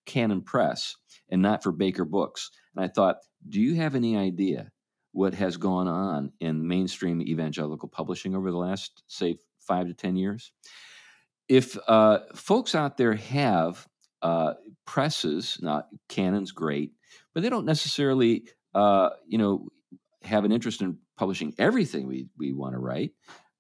Canon 0.07 0.43
Press 0.43 0.95
and 1.29 1.43
not 1.43 1.65
for 1.65 1.73
Baker 1.73 2.05
Books? 2.05 2.53
And 2.77 2.85
I 2.85 2.89
thought, 2.89 3.17
do 3.49 3.61
you 3.61 3.75
have 3.75 3.97
any 3.97 4.17
idea 4.17 4.71
what 5.15 5.33
has 5.33 5.57
gone 5.57 5.87
on 5.87 6.33
in 6.41 6.67
mainstream 6.67 7.23
evangelical 7.23 7.89
publishing 7.89 8.35
over 8.35 8.51
the 8.51 8.57
last 8.57 9.05
say 9.07 9.39
five 9.61 9.87
to 9.87 9.95
ten 9.95 10.17
years? 10.17 10.53
If 11.49 11.79
uh, 11.87 12.19
folks 12.35 12.75
out 12.75 12.97
there 12.97 13.15
have 13.15 13.87
uh, 14.23 14.55
presses, 14.85 15.59
not 15.63 15.87
Canon's 16.09 16.51
great, 16.51 16.93
but 17.33 17.43
they 17.43 17.49
don't 17.49 17.65
necessarily, 17.65 18.49
uh, 18.75 19.11
you 19.27 19.39
know, 19.39 19.69
have 20.23 20.45
an 20.45 20.51
interest 20.51 20.83
in 20.83 20.99
publishing 21.17 21.55
everything 21.59 22.09
we 22.09 22.27
we 22.37 22.53
want 22.53 22.75
to 22.75 22.81
write, 22.81 23.13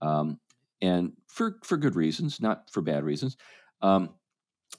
um, 0.02 0.40
and 0.82 1.12
for 1.28 1.59
for 1.62 1.76
good 1.76 1.94
reasons, 1.94 2.40
not 2.40 2.68
for 2.72 2.80
bad 2.82 3.05
reasons. 3.05 3.36
Um, 3.80 4.11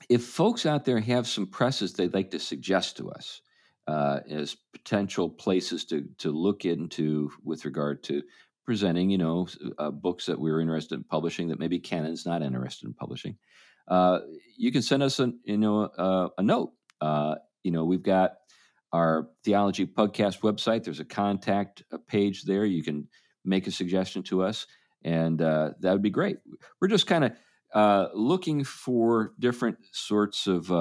if 0.09 0.25
folks 0.25 0.65
out 0.65 0.83
there 0.83 0.99
have 0.99 1.25
some 1.25 1.47
presses 1.47 1.93
they'd 1.93 2.13
like 2.13 2.31
to 2.31 2.39
suggest 2.39 2.97
to 2.97 3.11
us 3.11 3.41
uh, 3.87 4.19
as 4.29 4.57
potential 4.85 5.29
places 5.29 5.83
to 5.85 6.07
to 6.19 6.31
look 6.31 6.63
into 6.63 7.31
with 7.43 7.65
regard 7.65 8.03
to 8.03 8.21
presenting, 8.65 9.09
you 9.09 9.17
know, 9.17 9.47
uh, 9.77 9.91
books 9.91 10.25
that 10.25 10.39
we're 10.39 10.61
interested 10.61 10.95
in 10.95 11.03
publishing 11.03 11.49
that 11.49 11.59
maybe 11.59 11.79
Canon's 11.79 12.25
not 12.25 12.41
interested 12.41 12.87
in 12.87 12.93
publishing, 12.93 13.37
uh, 13.87 14.19
you 14.57 14.71
can 14.71 14.81
send 14.81 15.03
us 15.03 15.19
a 15.19 15.31
you 15.43 15.57
know 15.57 15.83
uh, 15.83 16.29
a 16.37 16.43
note. 16.43 16.71
Uh, 17.01 17.35
you 17.63 17.71
know, 17.71 17.83
we've 17.83 18.03
got 18.03 18.33
our 18.93 19.27
theology 19.43 19.85
podcast 19.85 20.41
website. 20.41 20.83
There's 20.83 20.99
a 20.99 21.05
contact 21.05 21.83
uh, 21.91 21.97
page 22.07 22.43
there. 22.43 22.65
You 22.65 22.83
can 22.83 23.07
make 23.43 23.67
a 23.67 23.71
suggestion 23.71 24.23
to 24.23 24.43
us, 24.43 24.67
and 25.03 25.39
that 25.39 25.75
would 25.81 26.01
be 26.01 26.09
great. 26.09 26.37
We're 26.79 26.87
just 26.87 27.07
kind 27.07 27.25
of 27.73 28.11
looking 28.13 28.63
for 28.63 29.33
different 29.39 29.77
sorts 29.91 30.47
of 30.47 30.71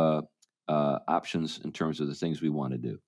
options 0.68 1.60
in 1.64 1.72
terms 1.72 2.00
of 2.00 2.08
the 2.08 2.14
things 2.14 2.42
we 2.42 2.50
want 2.50 2.72
to 2.72 2.78
do. 2.78 2.98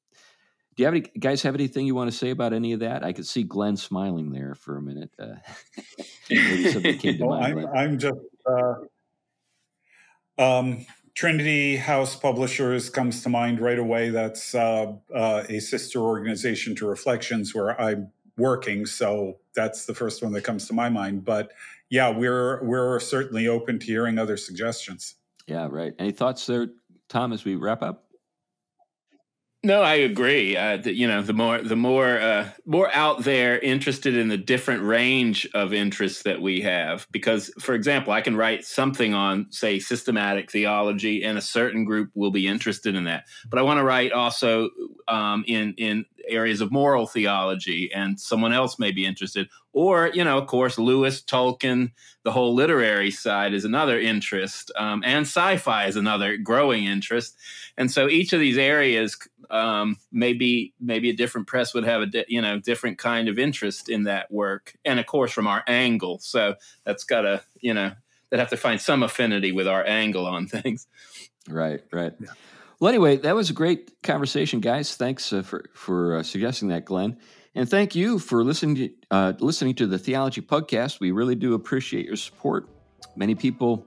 Do 0.77 0.83
you 0.83 0.85
have 0.87 0.95
any 0.95 1.01
guys 1.18 1.41
have 1.43 1.55
anything 1.55 1.87
you 1.87 1.95
want 1.95 2.11
to 2.11 2.16
say 2.16 2.31
about 2.31 2.53
any 2.53 2.74
of 2.74 2.81
that? 2.81 3.03
I 3.03 3.14
could 3.14 3.27
see 3.27 3.43
Glenn 3.43 3.79
smiling 3.79 4.31
there 4.31 4.55
for 4.55 4.77
a 4.77 4.83
minute. 4.83 5.11
Uh, 5.18 5.37
maybe 6.31 6.70
something 6.70 6.99
came 6.99 7.18
to 7.18 7.24
well, 7.24 7.41
mind. 7.41 7.61
I'm, 7.61 7.77
I'm 7.77 7.99
just 7.99 8.18
um, 10.39 10.85
Trinity 11.14 11.77
House 11.77 12.14
Publishers 12.14 12.91
comes 12.91 13.22
to 13.22 13.31
mind 13.31 13.59
right 13.59 13.79
away. 13.79 14.11
That's 14.11 14.55
uh, 14.55 14.93
uh, 15.14 15.45
a 15.49 15.61
sister 15.61 16.01
organization 16.01 16.77
to 16.77 16.87
Reflections 16.87 17.55
where 17.55 17.81
I'm 17.81 18.12
working, 18.37 18.85
so 18.85 19.39
that's 19.55 19.87
the 19.87 19.95
first 19.95 20.22
one 20.22 20.33
that 20.33 20.43
comes 20.43 20.68
to 20.68 20.74
my 20.74 20.91
mind. 20.91 21.24
But 21.24 21.53
yeah, 21.89 22.11
we're 22.11 22.62
we're 22.62 23.01
certainly 23.01 23.49
open 23.49 23.79
to 23.79 23.87
hearing 23.87 24.18
other 24.18 24.37
suggestions. 24.37 25.14
Yeah, 25.47 25.68
right. 25.70 25.95
Any 25.99 26.12
thoughts 26.12 26.45
there, 26.45 26.68
Tom, 27.09 27.33
as 27.33 27.47
we 27.47 27.55
wrap 27.55 27.83
up? 27.83 28.05
No, 29.67 29.83
I 29.83 29.95
agree. 29.95 30.57
Uh, 30.57 30.77
that, 30.77 30.95
you 30.95 31.09
know, 31.09 31.23
the 31.23 31.33
more 31.33 31.61
the 31.61 31.75
more 31.75 32.21
uh, 32.21 32.51
more 32.67 32.89
out 32.95 33.25
there 33.25 33.59
interested 33.59 34.17
in 34.17 34.29
the 34.29 34.37
different 34.37 34.85
range 34.85 35.49
of 35.55 35.73
interests 35.73 36.23
that 36.23 36.41
we 36.41 36.61
have. 36.61 37.09
Because, 37.11 37.51
for 37.59 37.75
example, 37.75 38.12
I 38.12 38.21
can 38.21 38.37
write 38.37 38.64
something 38.64 39.12
on, 39.12 39.49
say, 39.51 39.81
systematic 39.81 40.53
theology, 40.53 41.25
and 41.25 41.37
a 41.37 41.43
certain 41.43 41.85
group 41.85 42.11
will 42.14 42.31
be 42.31 42.47
interested 42.47 42.95
in 42.95 43.05
that. 43.05 43.25
But 43.51 43.59
I 43.59 43.62
want 43.62 43.79
to 43.79 43.85
write 43.85 44.12
also 44.12 44.71
um, 45.09 45.43
in 45.49 45.75
in 45.79 46.05
areas 46.29 46.61
of 46.61 46.71
moral 46.71 47.09
theology, 47.09 47.91
and 47.93 48.21
someone 48.21 48.53
else 48.53 48.79
may 48.79 48.93
be 48.93 49.05
interested. 49.05 49.49
Or, 49.73 50.11
you 50.14 50.25
know, 50.25 50.39
of 50.39 50.47
course, 50.47 50.79
Lewis, 50.79 51.21
Tolkien, 51.23 51.91
the 52.25 52.33
whole 52.33 52.55
literary 52.55 53.11
side 53.11 53.53
is 53.53 53.67
another 53.67 54.01
interest, 54.01 54.73
um, 54.79 55.03
and 55.05 55.27
sci-fi 55.27 55.87
is 55.87 55.97
another 55.97 56.39
growing 56.39 56.85
interest. 56.85 57.37
And 57.77 57.91
so 57.91 58.09
each 58.09 58.33
of 58.33 58.41
these 58.41 58.57
areas, 58.57 59.19
um, 59.51 59.99
maybe 60.12 60.74
maybe 60.80 61.11
a 61.11 61.16
different 61.16 61.47
press 61.47 61.74
would 61.74 61.84
have 61.84 62.03
a 62.03 62.07
di- 62.07 62.24
you 62.28 62.40
know 62.40 62.59
different 62.59 62.99
kind 62.99 63.28
of 63.28 63.38
interest 63.38 63.88
in 63.88 64.05
that 64.05 64.30
work, 64.30 64.74
and 64.84 65.01
of 65.01 65.07
course 65.07 65.32
from 65.32 65.47
our 65.47 65.62
angle. 65.66 66.18
So 66.20 66.55
that's 66.84 67.05
got 67.05 67.22
to 67.22 67.42
you 67.61 67.74
know 67.74 67.92
that 68.30 68.40
have 68.40 68.51
to 68.51 68.57
find 68.57 68.80
some 68.80 69.03
affinity 69.03 69.53
with 69.53 69.68
our 69.68 69.84
angle 69.86 70.26
on 70.26 70.47
things. 70.49 70.86
Right, 71.49 71.82
right. 71.92 72.12
Yeah. 72.18 72.28
Well, 72.78 72.90
anyway, 72.90 73.16
that 73.18 73.34
was 73.34 73.49
a 73.49 73.55
great 73.55 74.03
conversation, 74.03 74.61
guys. 74.61 74.97
Thanks 74.97 75.32
uh, 75.32 75.42
for 75.42 75.64
for 75.74 76.16
uh, 76.16 76.22
suggesting 76.22 76.68
that, 76.68 76.84
Glenn, 76.84 77.18
and 77.55 77.68
thank 77.68 77.94
you 77.94 78.18
for 78.18 78.44
listening 78.44 78.74
to 78.76 78.90
uh, 79.11 79.32
listening 79.38 79.74
to 79.76 79.86
the 79.86 79.99
Theology 79.99 80.42
Podcast. 80.42 81.01
We 81.01 81.11
really 81.11 81.34
do 81.36 81.55
appreciate 81.55 82.05
your 82.05 82.16
support. 82.16 82.68
Many 83.16 83.34
people, 83.34 83.86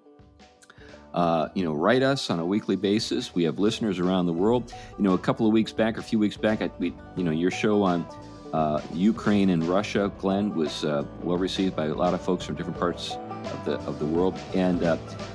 uh, 1.14 1.50
you 1.54 1.64
know, 1.64 1.74
write 1.74 2.04
us 2.04 2.30
on 2.30 2.40
a 2.40 2.46
weekly 2.46 2.76
basis. 2.76 3.34
We 3.34 3.44
have 3.44 3.60
listeners 3.60 4.00
around 4.00 4.26
the 4.26 4.34
world. 4.34 4.74
You 4.98 5.04
know, 5.04 5.14
a 5.14 5.18
couple 5.18 5.46
of 5.48 5.54
weeks 5.54 5.72
back, 5.72 5.98
or 5.98 6.02
a 6.02 6.04
few 6.04 6.20
weeks 6.20 6.38
back, 6.38 6.62
I, 6.62 6.70
we, 6.80 6.94
you 7.16 7.24
know, 7.24 7.32
your 7.32 7.52
show 7.52 7.84
on 7.84 8.06
uh, 8.54 8.82
Ukraine 8.94 9.50
and 9.50 9.64
Russia, 9.64 10.12
Glenn, 10.20 10.56
was 10.56 10.84
uh, 10.84 11.04
well 11.24 11.38
received 11.38 11.76
by 11.76 11.86
a 11.86 11.94
lot 11.94 12.14
of 12.14 12.22
folks 12.22 12.46
from 12.46 12.56
different 12.56 12.80
parts 12.80 13.18
of 13.46 13.66
the 13.66 13.74
of 13.82 14.00
the 14.00 14.06
world. 14.06 14.40
And 14.54 14.84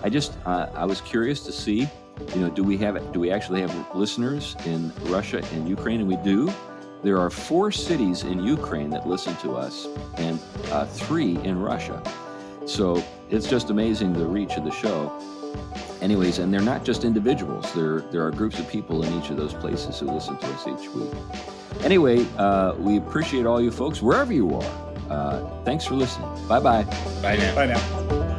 I 0.03 0.09
just 0.09 0.35
I 0.47 0.85
was 0.85 1.01
curious 1.01 1.45
to 1.45 1.53
see 1.53 1.89
you 2.35 2.41
know, 2.41 2.51
do 2.51 2.63
we 2.63 2.77
have 2.79 3.13
do 3.13 3.21
we 3.21 3.31
actually 3.31 3.61
have 3.61 3.95
listeners 3.95 4.57
in 4.67 4.93
Russia 5.05 5.43
and 5.53 5.69
Ukraine? 5.69 6.01
And 6.01 6.09
we 6.09 6.17
do. 6.17 6.53
There 7.03 7.19
are 7.19 7.29
four 7.29 7.71
cities 7.71 8.23
in 8.23 8.43
Ukraine 8.43 8.89
that 8.91 9.07
listen 9.07 9.37
to 9.37 9.57
us, 9.57 9.87
and 10.17 10.41
uh, 10.71 10.87
three 10.87 11.37
in 11.39 11.61
Russia. 11.61 12.03
So 12.67 13.05
it's 13.31 13.47
just 13.47 13.69
amazing 13.71 14.15
the 14.15 14.27
reach 14.27 14.57
of 14.57 14.65
the 14.65 14.71
show. 14.71 15.13
Anyways, 16.01 16.39
and 16.39 16.53
they're 16.53 16.61
not 16.61 16.85
just 16.85 17.05
individuals. 17.05 17.73
There 17.73 18.01
there 18.01 18.27
are 18.27 18.31
groups 18.31 18.59
of 18.59 18.69
people 18.69 19.05
in 19.05 19.13
each 19.19 19.31
of 19.31 19.37
those 19.37 19.55
places 19.55 19.99
who 19.99 20.07
listen 20.11 20.37
to 20.37 20.47
us 20.47 20.67
each 20.69 20.89
week. 20.91 21.11
Anyway, 21.83 22.27
uh, 22.37 22.75
we 22.79 22.99
appreciate 22.99 23.47
all 23.47 23.61
you 23.61 23.71
folks 23.71 24.03
wherever 24.03 24.33
you 24.33 24.55
are. 24.55 24.71
Uh, 25.11 25.65
thanks 25.65 25.85
for 25.85 25.95
listening. 25.95 26.29
Bye-bye. 26.49 26.85
Bye 27.23 27.37
now. 27.37 27.55
Bye 27.55 27.67
now. 27.67 28.31